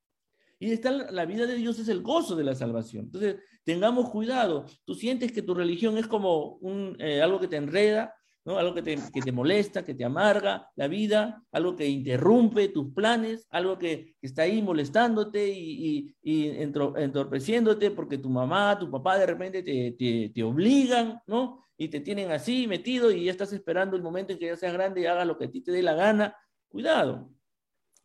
Y 0.58 0.72
está 0.72 0.90
la 0.90 1.26
vida 1.26 1.46
de 1.46 1.56
Dios 1.56 1.78
es 1.78 1.88
el 1.88 2.02
gozo 2.02 2.34
de 2.34 2.44
la 2.44 2.54
salvación. 2.54 3.06
Entonces, 3.06 3.36
tengamos 3.64 4.10
cuidado. 4.10 4.64
Tú 4.84 4.94
sientes 4.94 5.32
que 5.32 5.42
tu 5.42 5.54
religión 5.54 5.98
es 5.98 6.06
como 6.06 6.54
un, 6.56 6.96
eh, 6.98 7.20
algo 7.20 7.38
que 7.38 7.48
te 7.48 7.56
enreda, 7.56 8.14
¿no? 8.46 8.58
algo 8.58 8.72
que 8.74 8.80
te, 8.80 8.96
que 9.12 9.20
te, 9.20 9.32
molesta, 9.32 9.84
que 9.84 9.94
te 9.94 10.04
amarga 10.04 10.70
la 10.76 10.86
vida, 10.86 11.42
algo 11.50 11.74
que 11.74 11.86
interrumpe 11.86 12.68
tus 12.68 12.94
planes, 12.94 13.46
algo 13.50 13.76
que, 13.76 14.14
está 14.22 14.42
ahí 14.42 14.62
molestándote 14.62 15.48
y, 15.48 16.14
y, 16.22 16.48
entorpeciéndote 16.48 17.90
porque 17.90 18.18
tu 18.18 18.30
mamá, 18.30 18.78
tu 18.78 18.90
papá 18.90 19.18
de 19.18 19.26
repente 19.26 19.62
te, 19.62 19.92
te, 19.92 20.30
te, 20.32 20.42
obligan, 20.42 21.20
¿no? 21.26 21.66
Y 21.76 21.88
te 21.88 22.00
tienen 22.00 22.30
así 22.30 22.66
metido 22.66 23.10
y 23.10 23.24
ya 23.24 23.32
estás 23.32 23.52
esperando 23.52 23.96
el 23.96 24.02
momento 24.02 24.32
en 24.32 24.38
que 24.38 24.46
ya 24.46 24.56
seas 24.56 24.72
grande 24.72 25.00
y 25.02 25.26
lo 25.26 25.36
que 25.36 25.46
a 25.46 25.50
ti 25.50 25.60
te 25.60 25.72
dé 25.72 25.82
la 25.82 25.94
gana. 25.94 26.34
Cuidado, 26.68 27.30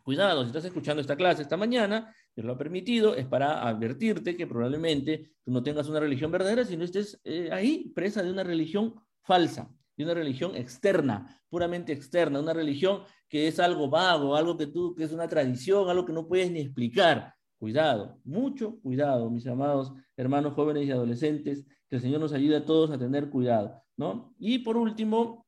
cuidado, 0.03 0.41
si 0.41 0.47
estás 0.47 0.65
escuchando 0.65 1.01
esta 1.01 1.15
clase 1.15 1.43
esta 1.43 1.57
mañana, 1.57 2.13
Dios 2.35 2.45
lo 2.45 2.53
ha 2.53 2.57
permitido, 2.57 3.15
es 3.15 3.25
para 3.25 3.67
advertirte 3.67 4.37
que 4.37 4.47
probablemente 4.47 5.33
tú 5.43 5.51
no 5.51 5.61
tengas 5.61 5.89
una 5.89 5.99
religión 5.99 6.31
verdadera, 6.31 6.63
sino 6.63 6.83
estés 6.83 7.19
eh, 7.23 7.49
ahí 7.51 7.91
presa 7.93 8.23
de 8.23 8.31
una 8.31 8.43
religión 8.43 8.95
falsa, 9.21 9.69
de 9.97 10.03
una 10.05 10.13
religión 10.13 10.55
externa, 10.55 11.41
puramente 11.49 11.91
externa, 11.91 12.39
una 12.39 12.53
religión 12.53 13.03
que 13.27 13.47
es 13.47 13.59
algo 13.59 13.89
vago, 13.89 14.35
algo 14.35 14.57
que 14.57 14.67
tú, 14.67 14.95
que 14.95 15.03
es 15.03 15.11
una 15.11 15.27
tradición, 15.27 15.89
algo 15.89 16.05
que 16.05 16.13
no 16.13 16.27
puedes 16.27 16.51
ni 16.51 16.61
explicar. 16.61 17.33
Cuidado, 17.57 18.19
mucho 18.23 18.79
cuidado, 18.79 19.29
mis 19.29 19.45
amados 19.45 19.93
hermanos 20.17 20.53
jóvenes 20.53 20.87
y 20.87 20.91
adolescentes, 20.91 21.65
que 21.87 21.97
el 21.97 22.01
Señor 22.01 22.21
nos 22.21 22.33
ayude 22.33 22.57
a 22.57 22.65
todos 22.65 22.89
a 22.91 22.97
tener 22.97 23.29
cuidado, 23.29 23.83
¿no? 23.97 24.33
Y 24.39 24.59
por 24.59 24.77
último, 24.77 25.45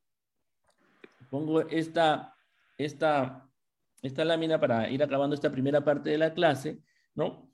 pongo 1.30 1.62
esta, 1.62 2.36
esta 2.78 3.43
esta 4.04 4.24
lámina 4.24 4.60
para 4.60 4.90
ir 4.90 5.02
acabando 5.02 5.34
esta 5.34 5.50
primera 5.50 5.82
parte 5.84 6.10
de 6.10 6.18
la 6.18 6.34
clase, 6.34 6.80
¿no? 7.14 7.50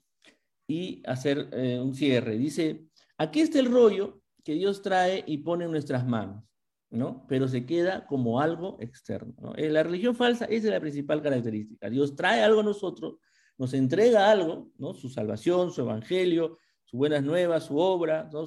Y 0.67 1.01
hacer 1.05 1.49
eh, 1.53 1.79
un 1.79 1.95
cierre. 1.95 2.37
Dice, 2.37 2.85
aquí 3.17 3.41
está 3.41 3.59
el 3.59 3.71
rollo 3.71 4.21
que 4.43 4.53
Dios 4.53 4.81
trae 4.81 5.23
y 5.25 5.39
pone 5.39 5.65
en 5.65 5.71
nuestras 5.71 6.05
manos. 6.05 6.43
¿no? 6.91 7.25
Pero 7.29 7.47
se 7.47 7.65
queda 7.65 8.05
como 8.05 8.41
algo 8.41 8.77
externo. 8.81 9.33
¿no? 9.39 9.55
Eh, 9.55 9.69
la 9.69 9.81
religión 9.81 10.13
falsa 10.13 10.45
es 10.45 10.65
la 10.65 10.79
principal 10.79 11.21
característica. 11.21 11.89
Dios 11.89 12.15
trae 12.15 12.43
algo 12.43 12.59
a 12.59 12.63
nosotros, 12.63 13.15
nos 13.57 13.73
entrega 13.73 14.29
algo, 14.29 14.71
¿no? 14.77 14.93
Su 14.93 15.09
salvación, 15.09 15.71
su 15.71 15.81
evangelio, 15.81 16.57
sus 16.83 16.97
buenas 16.97 17.23
nuevas, 17.23 17.65
su 17.65 17.77
obra, 17.77 18.29
¿no? 18.33 18.45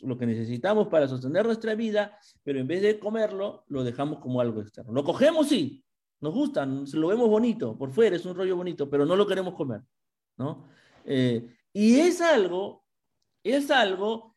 lo 0.00 0.18
que 0.18 0.26
necesitamos 0.26 0.88
para 0.88 1.06
sostener 1.06 1.46
nuestra 1.46 1.76
vida, 1.76 2.18
pero 2.42 2.58
en 2.58 2.66
vez 2.66 2.82
de 2.82 2.98
comerlo, 2.98 3.64
lo 3.68 3.84
dejamos 3.84 4.18
como 4.18 4.40
algo 4.40 4.60
externo. 4.60 4.92
Lo 4.92 5.04
cogemos, 5.04 5.48
sí, 5.48 5.84
nos 6.20 6.34
gusta, 6.34 6.66
lo 6.66 7.08
vemos 7.08 7.28
bonito, 7.28 7.76
por 7.76 7.90
fuera 7.90 8.16
es 8.16 8.26
un 8.26 8.34
rollo 8.34 8.56
bonito, 8.56 8.88
pero 8.90 9.06
no 9.06 9.16
lo 9.16 9.26
queremos 9.26 9.54
comer, 9.54 9.80
¿no? 10.36 10.68
Eh, 11.04 11.56
y 11.72 11.96
es 11.96 12.20
algo, 12.20 12.84
es 13.42 13.70
algo 13.70 14.36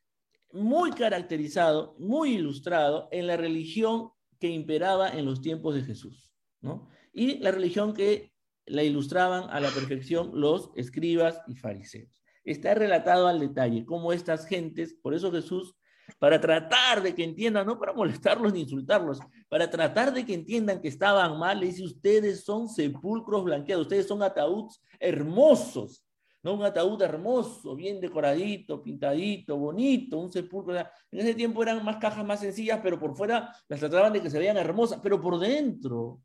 muy 0.52 0.92
caracterizado, 0.92 1.96
muy 2.00 2.36
ilustrado 2.36 3.10
en 3.12 3.28
la 3.28 3.36
religión 3.36 4.12
que 4.40 4.50
imperaba 4.50 5.10
en 5.10 5.26
los 5.26 5.42
tiempos 5.42 5.76
de 5.76 5.84
Jesús, 5.84 6.34
¿no? 6.62 6.88
Y 7.12 7.40
la 7.40 7.52
religión 7.52 7.94
que 7.94 8.34
la 8.66 8.84
ilustraban 8.84 9.50
a 9.50 9.60
la 9.60 9.70
perfección 9.70 10.32
los 10.34 10.72
escribas 10.76 11.42
y 11.48 11.56
fariseos. 11.56 12.24
Está 12.46 12.74
relatado 12.74 13.28
al 13.28 13.40
detalle 13.40 13.86
cómo 13.86 14.14
estas 14.14 14.46
gentes, 14.48 14.94
por 14.94 15.14
eso 15.14 15.32
Jesús, 15.32 15.76
para 16.20 16.40
tratar 16.40 17.02
de 17.02 17.14
que 17.14 17.24
entiendan, 17.24 17.66
no 17.66 17.80
para 17.80 17.94
molestarlos 17.94 18.54
ni 18.54 18.62
insultarlos, 18.62 19.20
para 19.50 19.70
tratar 19.70 20.14
de 20.14 20.26
que 20.26 20.34
entiendan 20.34 20.82
que 20.82 20.88
estaban 20.88 21.38
mal, 21.38 21.60
le 21.60 21.68
dice, 21.68 21.84
ustedes 21.84 22.44
son 22.44 22.68
sepulcros 22.70 23.44
blanqueados, 23.44 23.84
ustedes 23.84 24.08
son 24.08 24.24
ataúdes 24.24 24.82
hermosos, 25.00 26.06
¿no? 26.42 26.54
Un 26.56 26.64
ataúd 26.64 27.02
hermoso, 27.02 27.76
bien 27.76 28.00
decoradito, 28.00 28.82
pintadito, 28.82 29.58
bonito, 29.58 30.18
un 30.18 30.32
sepulcro. 30.32 30.78
En 30.78 31.20
ese 31.20 31.36
tiempo 31.36 31.64
eran 31.64 31.84
más 31.84 31.98
cajas 31.98 32.26
más 32.26 32.42
sencillas, 32.42 32.80
pero 32.84 33.00
por 33.00 33.16
fuera 33.16 33.56
las 33.68 33.80
trataban 33.80 34.14
de 34.14 34.22
que 34.22 34.30
se 34.30 34.40
vean 34.40 34.58
hermosas, 34.58 35.00
pero 35.02 35.22
por 35.22 35.40
dentro 35.40 36.22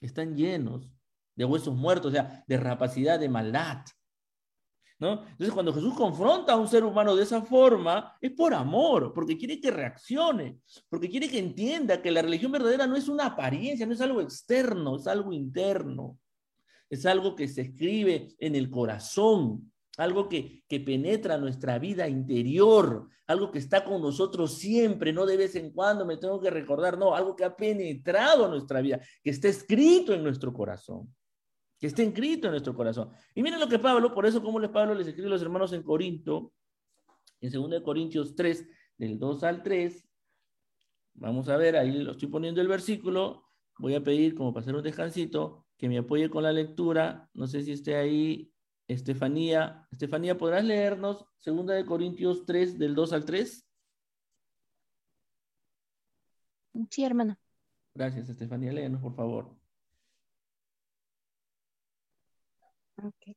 están 0.00 0.36
llenos 0.36 0.90
de 1.34 1.44
huesos 1.44 1.74
muertos, 1.74 2.06
o 2.08 2.12
sea, 2.12 2.44
de 2.46 2.56
rapacidad, 2.56 3.18
de 3.18 3.28
maldad. 3.28 3.78
Entonces, 5.10 5.52
cuando 5.52 5.72
Jesús 5.72 5.94
confronta 5.94 6.52
a 6.52 6.56
un 6.56 6.68
ser 6.68 6.84
humano 6.84 7.16
de 7.16 7.24
esa 7.24 7.42
forma, 7.42 8.16
es 8.20 8.30
por 8.32 8.54
amor, 8.54 9.12
porque 9.12 9.36
quiere 9.36 9.60
que 9.60 9.70
reaccione, 9.70 10.58
porque 10.88 11.08
quiere 11.08 11.28
que 11.28 11.38
entienda 11.38 12.00
que 12.00 12.10
la 12.10 12.22
religión 12.22 12.52
verdadera 12.52 12.86
no 12.86 12.96
es 12.96 13.08
una 13.08 13.26
apariencia, 13.26 13.86
no 13.86 13.92
es 13.92 14.00
algo 14.00 14.20
externo, 14.20 14.96
es 14.96 15.06
algo 15.06 15.32
interno. 15.32 16.18
Es 16.88 17.06
algo 17.06 17.34
que 17.34 17.48
se 17.48 17.62
escribe 17.62 18.28
en 18.38 18.54
el 18.54 18.70
corazón, 18.70 19.72
algo 19.96 20.28
que, 20.28 20.62
que, 20.68 20.80
penetra 20.80 21.38
nuestra 21.38 21.78
vida 21.78 22.06
interior, 22.06 23.08
algo 23.26 23.50
que 23.50 23.58
está 23.58 23.84
con 23.84 24.02
nosotros 24.02 24.58
siempre, 24.58 25.12
no 25.12 25.24
de 25.24 25.38
vez 25.38 25.54
en 25.56 25.70
cuando 25.70 26.04
me 26.04 26.18
tengo 26.18 26.38
que 26.38 26.50
recordar, 26.50 26.98
no, 26.98 27.14
algo 27.14 27.34
que 27.34 27.44
ha 27.44 27.56
penetrado 27.56 28.48
nuestra 28.48 28.82
vida, 28.82 29.00
que 29.22 29.30
está 29.30 29.48
escrito 29.48 30.12
en 30.12 30.22
nuestro 30.22 30.52
corazón, 30.52 31.14
que 31.82 31.88
está 31.88 32.04
escrito 32.04 32.46
en 32.46 32.52
nuestro 32.52 32.76
corazón. 32.76 33.10
Y 33.34 33.42
miren 33.42 33.58
lo 33.58 33.68
que 33.68 33.80
Pablo, 33.80 34.14
por 34.14 34.24
eso 34.24 34.40
como 34.40 34.60
les 34.60 34.70
Pablo 34.70 34.94
les 34.94 35.08
escribe 35.08 35.26
a 35.26 35.30
los 35.30 35.42
hermanos 35.42 35.72
en 35.72 35.82
Corinto, 35.82 36.52
en 37.40 37.50
2 37.50 37.82
Corintios 37.82 38.36
3, 38.36 38.68
del 38.98 39.18
2 39.18 39.42
al 39.42 39.64
3, 39.64 40.08
vamos 41.14 41.48
a 41.48 41.56
ver, 41.56 41.76
ahí 41.76 41.90
lo 41.90 42.12
estoy 42.12 42.28
poniendo 42.28 42.60
el 42.60 42.68
versículo, 42.68 43.48
voy 43.78 43.96
a 43.96 44.04
pedir 44.04 44.36
como 44.36 44.54
para 44.54 44.62
hacer 44.62 44.76
un 44.76 44.84
descansito, 44.84 45.66
que 45.76 45.88
me 45.88 45.98
apoye 45.98 46.30
con 46.30 46.44
la 46.44 46.52
lectura. 46.52 47.28
No 47.34 47.48
sé 47.48 47.64
si 47.64 47.72
esté 47.72 47.96
ahí 47.96 48.52
Estefanía. 48.86 49.88
Estefanía, 49.90 50.38
¿podrás 50.38 50.62
leernos 50.62 51.26
Segunda 51.38 51.74
de 51.74 51.84
Corintios 51.84 52.46
3, 52.46 52.78
del 52.78 52.94
2 52.94 53.12
al 53.12 53.24
3? 53.24 53.66
Sí, 56.90 57.04
hermano. 57.04 57.36
Gracias, 57.92 58.28
Estefanía. 58.28 58.72
Léenos, 58.72 59.02
por 59.02 59.16
favor. 59.16 59.62
Ok. 63.04 63.36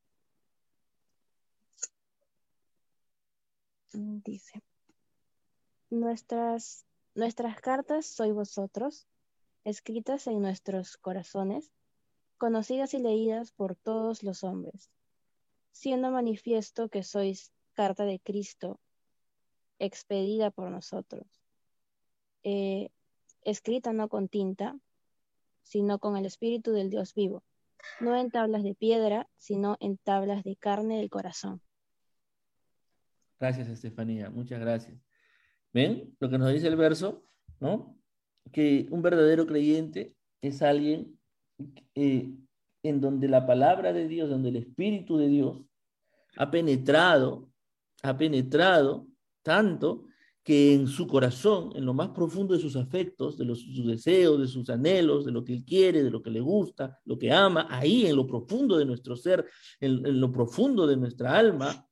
Dice, 3.93 4.61
nuestras, 5.89 6.85
nuestras 7.15 7.59
cartas 7.61 8.05
soy 8.05 8.31
vosotros, 8.31 9.07
escritas 9.63 10.27
en 10.27 10.41
nuestros 10.41 10.97
corazones, 10.97 11.71
conocidas 12.37 12.93
y 12.93 12.99
leídas 12.99 13.53
por 13.53 13.75
todos 13.75 14.21
los 14.21 14.43
hombres, 14.43 14.91
siendo 15.71 16.11
manifiesto 16.11 16.89
que 16.89 17.03
sois 17.03 17.51
carta 17.73 18.05
de 18.05 18.19
Cristo, 18.19 18.79
expedida 19.79 20.51
por 20.51 20.69
nosotros, 20.69 21.25
eh, 22.43 22.91
escrita 23.41 23.93
no 23.93 24.09
con 24.09 24.27
tinta, 24.27 24.77
sino 25.63 25.97
con 25.99 26.17
el 26.17 26.25
Espíritu 26.25 26.71
del 26.73 26.89
Dios 26.89 27.13
vivo, 27.15 27.43
no 27.99 28.15
en 28.15 28.31
tablas 28.31 28.63
de 28.63 28.75
piedra, 28.75 29.27
sino 29.37 29.77
en 29.79 29.97
tablas 29.97 30.43
de 30.43 30.55
carne 30.55 30.97
del 30.97 31.09
corazón. 31.09 31.61
Gracias, 33.39 33.67
Estefanía, 33.67 34.29
muchas 34.29 34.59
gracias. 34.59 34.97
¿Ven 35.73 36.15
lo 36.19 36.29
que 36.29 36.37
nos 36.37 36.53
dice 36.53 36.67
el 36.67 36.77
verso? 36.77 37.25
¿No? 37.59 37.97
Que 38.51 38.87
un 38.91 39.01
verdadero 39.01 39.45
creyente 39.45 40.15
es 40.41 40.61
alguien 40.61 41.19
eh, 41.95 42.33
en 42.83 43.01
donde 43.01 43.27
la 43.27 43.45
palabra 43.45 43.91
de 43.93 44.07
Dios, 44.07 44.29
donde 44.29 44.49
el 44.49 44.57
Espíritu 44.57 45.17
de 45.17 45.27
Dios 45.27 45.61
ha 46.37 46.51
penetrado, 46.51 47.49
ha 48.03 48.15
penetrado 48.17 49.07
tanto 49.41 50.07
que 50.45 50.75
en 50.75 50.85
su 50.85 51.07
corazón, 51.07 51.71
en 51.75 51.85
lo 51.85 51.95
más 51.95 52.09
profundo 52.09 52.53
de 52.53 52.61
sus 52.61 52.75
afectos, 52.75 53.35
de 53.35 53.45
los, 53.45 53.61
sus 53.61 53.87
deseos, 53.87 54.39
de 54.39 54.47
sus 54.47 54.69
anhelos, 54.69 55.25
de 55.25 55.31
lo 55.31 55.43
que 55.43 55.53
él 55.53 55.65
quiere, 55.65 56.03
de 56.03 56.11
lo 56.11 56.21
que 56.21 56.29
le 56.29 56.39
gusta, 56.39 56.99
lo 57.05 57.17
que 57.17 57.31
ama, 57.31 57.65
ahí 57.67 58.05
en 58.05 58.15
lo 58.15 58.27
profundo 58.27 58.77
de 58.77 58.85
nuestro 58.85 59.15
ser, 59.15 59.43
en, 59.79 60.05
en 60.05 60.21
lo 60.21 60.31
profundo 60.31 60.85
de 60.85 60.97
nuestra 60.97 61.35
alma, 61.35 61.89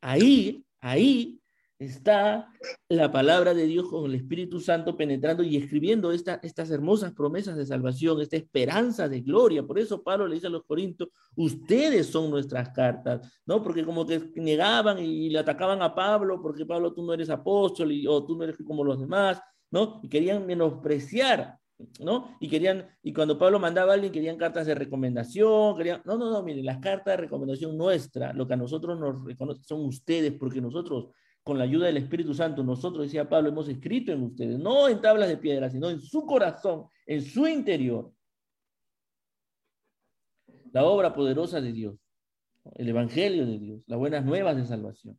ahí, 0.00 0.64
ahí 0.80 1.41
está 1.84 2.48
la 2.88 3.10
palabra 3.10 3.54
de 3.54 3.66
Dios 3.66 3.88
con 3.88 4.06
el 4.06 4.14
Espíritu 4.14 4.60
Santo 4.60 4.96
penetrando 4.96 5.42
y 5.42 5.56
escribiendo 5.56 6.12
estas 6.12 6.70
hermosas 6.70 7.12
promesas 7.12 7.56
de 7.56 7.66
salvación, 7.66 8.20
esta 8.20 8.36
esperanza 8.36 9.08
de 9.08 9.20
gloria. 9.20 9.62
Por 9.62 9.78
eso 9.78 10.02
Pablo 10.02 10.26
le 10.26 10.36
dice 10.36 10.46
a 10.46 10.50
los 10.50 10.64
Corintios, 10.64 11.10
ustedes 11.36 12.06
son 12.06 12.30
nuestras 12.30 12.70
cartas, 12.70 13.40
¿no? 13.46 13.62
Porque 13.62 13.84
como 13.84 14.06
que 14.06 14.30
negaban 14.36 14.98
y 14.98 15.28
le 15.30 15.38
atacaban 15.38 15.82
a 15.82 15.94
Pablo, 15.94 16.40
porque 16.40 16.66
Pablo 16.66 16.92
tú 16.92 17.04
no 17.04 17.12
eres 17.12 17.30
apóstol 17.30 17.92
y, 17.92 18.06
o 18.06 18.24
tú 18.24 18.36
no 18.36 18.44
eres 18.44 18.56
como 18.64 18.84
los 18.84 19.00
demás, 19.00 19.40
¿no? 19.70 20.00
Y 20.02 20.08
querían 20.08 20.46
menospreciar 20.46 21.58
¿no? 22.00 22.36
Y 22.40 22.48
querían, 22.48 22.86
y 23.02 23.12
cuando 23.12 23.38
Pablo 23.38 23.58
mandaba 23.58 23.92
a 23.92 23.94
alguien, 23.94 24.12
querían 24.12 24.36
cartas 24.36 24.66
de 24.66 24.74
recomendación, 24.74 25.76
querían, 25.76 26.02
no, 26.04 26.16
no, 26.16 26.30
no, 26.30 26.42
miren, 26.42 26.64
las 26.64 26.78
cartas 26.78 27.14
de 27.14 27.16
recomendación 27.16 27.76
nuestra, 27.76 28.32
lo 28.32 28.46
que 28.46 28.54
a 28.54 28.56
nosotros 28.56 28.98
nos 28.98 29.24
reconocen 29.24 29.64
son 29.64 29.84
ustedes, 29.84 30.32
porque 30.38 30.60
nosotros 30.60 31.08
con 31.42 31.58
la 31.58 31.64
ayuda 31.64 31.86
del 31.86 31.96
Espíritu 31.96 32.34
Santo, 32.34 32.62
nosotros, 32.62 33.04
decía 33.04 33.28
Pablo, 33.28 33.48
hemos 33.48 33.68
escrito 33.68 34.12
en 34.12 34.22
ustedes, 34.22 34.58
no 34.58 34.88
en 34.88 35.00
tablas 35.00 35.28
de 35.28 35.36
piedra, 35.36 35.68
sino 35.70 35.90
en 35.90 36.00
su 36.00 36.24
corazón, 36.24 36.86
en 37.06 37.22
su 37.22 37.46
interior, 37.46 38.12
la 40.72 40.84
obra 40.84 41.12
poderosa 41.12 41.60
de 41.60 41.72
Dios, 41.72 41.96
el 42.74 42.88
Evangelio 42.88 43.44
de 43.46 43.58
Dios, 43.58 43.82
las 43.86 43.98
buenas 43.98 44.24
nuevas 44.24 44.56
de 44.56 44.64
salvación. 44.64 45.18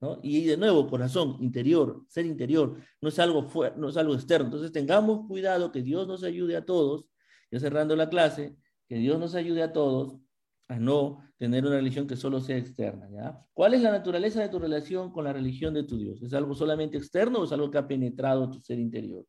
¿no? 0.00 0.18
Y 0.22 0.44
de 0.44 0.56
nuevo, 0.56 0.88
corazón, 0.88 1.36
interior, 1.40 2.04
ser 2.08 2.26
interior, 2.26 2.76
no 3.00 3.08
es, 3.08 3.18
algo 3.18 3.48
no 3.76 3.88
es 3.88 3.96
algo 3.96 4.14
externo. 4.14 4.46
Entonces 4.46 4.72
tengamos 4.72 5.26
cuidado, 5.28 5.70
que 5.70 5.82
Dios 5.82 6.08
nos 6.08 6.24
ayude 6.24 6.56
a 6.56 6.64
todos, 6.64 7.06
ya 7.50 7.60
cerrando 7.60 7.94
la 7.94 8.08
clase, 8.08 8.56
que 8.88 8.96
Dios 8.96 9.18
nos 9.18 9.34
ayude 9.34 9.62
a 9.62 9.72
todos 9.72 10.18
a 10.70 10.78
no 10.78 11.18
tener 11.36 11.66
una 11.66 11.76
religión 11.76 12.06
que 12.06 12.14
solo 12.14 12.40
sea 12.40 12.56
externa. 12.56 13.08
¿ya? 13.10 13.44
¿Cuál 13.52 13.74
es 13.74 13.82
la 13.82 13.90
naturaleza 13.90 14.40
de 14.40 14.48
tu 14.48 14.60
relación 14.60 15.10
con 15.10 15.24
la 15.24 15.32
religión 15.32 15.74
de 15.74 15.82
tu 15.82 15.98
Dios? 15.98 16.22
¿Es 16.22 16.32
algo 16.32 16.54
solamente 16.54 16.96
externo 16.96 17.40
o 17.40 17.44
es 17.44 17.50
algo 17.50 17.72
que 17.72 17.78
ha 17.78 17.88
penetrado 17.88 18.48
tu 18.48 18.60
ser 18.60 18.78
interior? 18.78 19.26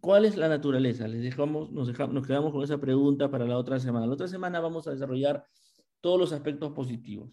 ¿Cuál 0.00 0.26
es 0.26 0.36
la 0.36 0.48
naturaleza? 0.48 1.08
Les 1.08 1.22
dejamos, 1.22 1.72
nos, 1.72 1.88
dejamos, 1.88 2.14
nos 2.14 2.26
quedamos 2.26 2.52
con 2.52 2.62
esa 2.62 2.78
pregunta 2.78 3.30
para 3.30 3.46
la 3.46 3.56
otra 3.56 3.80
semana. 3.80 4.06
La 4.06 4.12
otra 4.12 4.28
semana 4.28 4.60
vamos 4.60 4.86
a 4.86 4.90
desarrollar 4.90 5.42
todos 6.02 6.20
los 6.20 6.32
aspectos 6.34 6.72
positivos. 6.72 7.30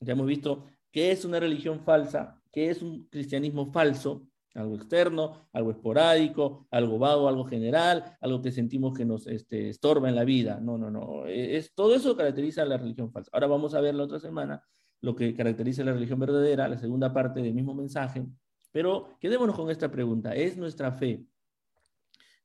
Ya 0.00 0.12
hemos 0.12 0.26
visto 0.26 0.66
qué 0.92 1.10
es 1.10 1.24
una 1.24 1.40
religión 1.40 1.80
falsa, 1.80 2.38
qué 2.52 2.68
es 2.68 2.82
un 2.82 3.08
cristianismo 3.08 3.72
falso, 3.72 4.26
algo 4.58 4.76
externo, 4.76 5.48
algo 5.52 5.70
esporádico, 5.70 6.66
algo 6.70 6.98
vago, 6.98 7.28
algo 7.28 7.44
general, 7.44 8.16
algo 8.20 8.42
que 8.42 8.50
sentimos 8.50 8.96
que 8.96 9.04
nos 9.04 9.26
este, 9.26 9.68
estorba 9.68 10.08
en 10.08 10.16
la 10.16 10.24
vida. 10.24 10.58
No, 10.60 10.76
no, 10.76 10.90
no. 10.90 11.26
E, 11.26 11.56
es, 11.56 11.74
todo 11.74 11.94
eso 11.94 12.16
caracteriza 12.16 12.62
a 12.62 12.66
la 12.66 12.76
religión 12.76 13.12
falsa. 13.12 13.30
Ahora 13.32 13.46
vamos 13.46 13.74
a 13.74 13.80
ver 13.80 13.94
la 13.94 14.04
otra 14.04 14.18
semana 14.18 14.62
lo 15.00 15.14
que 15.14 15.34
caracteriza 15.34 15.82
a 15.82 15.84
la 15.86 15.92
religión 15.92 16.18
verdadera, 16.18 16.68
la 16.68 16.78
segunda 16.78 17.12
parte 17.12 17.40
del 17.40 17.54
mismo 17.54 17.74
mensaje. 17.74 18.26
Pero 18.72 19.16
quedémonos 19.20 19.54
con 19.54 19.70
esta 19.70 19.90
pregunta. 19.90 20.34
¿Es 20.34 20.56
nuestra 20.56 20.92
fe 20.92 21.24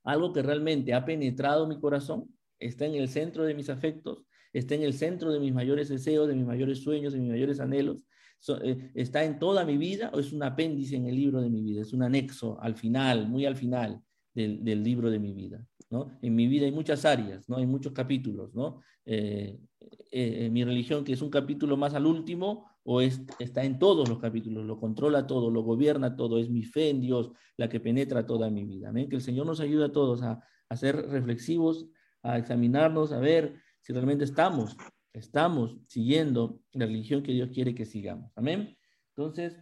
algo 0.04 0.32
que 0.32 0.42
realmente 0.42 0.94
ha 0.94 1.04
penetrado 1.04 1.66
mi 1.66 1.80
corazón? 1.80 2.28
¿Está 2.58 2.86
en 2.86 2.94
el 2.94 3.08
centro 3.08 3.44
de 3.44 3.54
mis 3.54 3.68
afectos? 3.70 4.24
¿Está 4.52 4.76
en 4.76 4.82
el 4.82 4.94
centro 4.94 5.32
de 5.32 5.40
mis 5.40 5.52
mayores 5.52 5.88
deseos, 5.88 6.28
de 6.28 6.34
mis 6.36 6.46
mayores 6.46 6.82
sueños, 6.82 7.12
de 7.12 7.18
mis 7.18 7.30
mayores 7.30 7.58
anhelos? 7.58 8.04
Eh, 8.62 8.90
está 8.94 9.24
en 9.24 9.38
toda 9.38 9.64
mi 9.64 9.76
vida 9.76 10.10
o 10.12 10.20
es 10.20 10.32
un 10.32 10.42
apéndice 10.42 10.96
en 10.96 11.06
el 11.06 11.14
libro 11.14 11.40
de 11.40 11.50
mi 11.50 11.62
vida, 11.62 11.82
es 11.82 11.92
un 11.92 12.02
anexo 12.02 12.60
al 12.60 12.74
final, 12.74 13.28
muy 13.28 13.46
al 13.46 13.56
final 13.56 14.02
del, 14.34 14.82
libro 14.82 15.10
de 15.10 15.18
mi 15.18 15.32
vida. 15.32 15.66
¿no? 15.90 16.18
En 16.22 16.34
mi 16.34 16.46
vida 16.46 16.66
hay 16.66 16.72
muchas 16.72 17.04
áreas, 17.04 17.48
¿no? 17.48 17.56
hay 17.56 17.66
muchos 17.66 17.92
capítulos. 17.92 18.54
¿no? 18.54 18.80
Eh, 19.06 19.58
eh, 20.10 20.48
mi 20.50 20.64
religión, 20.64 21.04
que 21.04 21.12
es 21.12 21.22
un 21.22 21.30
capítulo 21.30 21.76
más 21.76 21.94
al 21.94 22.06
último, 22.06 22.66
o 22.82 23.00
es, 23.00 23.22
está 23.38 23.64
en 23.64 23.78
todos 23.78 24.08
los 24.08 24.18
capítulos, 24.18 24.66
lo 24.66 24.78
controla 24.78 25.26
todo, 25.26 25.50
lo 25.50 25.62
gobierna 25.62 26.16
todo, 26.16 26.38
es 26.38 26.50
mi 26.50 26.64
fe 26.64 26.90
en 26.90 27.00
Dios 27.00 27.30
la 27.56 27.68
que 27.68 27.80
penetra 27.80 28.26
toda 28.26 28.50
mi 28.50 28.64
vida. 28.64 28.92
Que 28.92 29.16
el 29.16 29.22
Señor 29.22 29.46
nos 29.46 29.60
ayude 29.60 29.86
a 29.86 29.92
todos 29.92 30.22
a 30.22 30.42
ser 30.76 30.96
reflexivos, 31.08 31.86
a 32.22 32.38
examinarnos, 32.38 33.12
a 33.12 33.20
ver 33.20 33.54
si 33.80 33.92
realmente 33.92 34.24
estamos, 34.24 34.76
estamos 35.14 35.78
siguiendo 35.88 36.60
la 36.72 36.86
religión 36.86 37.22
que 37.22 37.32
Dios 37.32 37.50
quiere 37.50 37.74
que 37.74 37.86
sigamos. 37.86 38.30
Amén. 38.36 38.76
Entonces, 39.16 39.56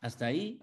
hasta 0.00 0.26
ahí 0.26 0.60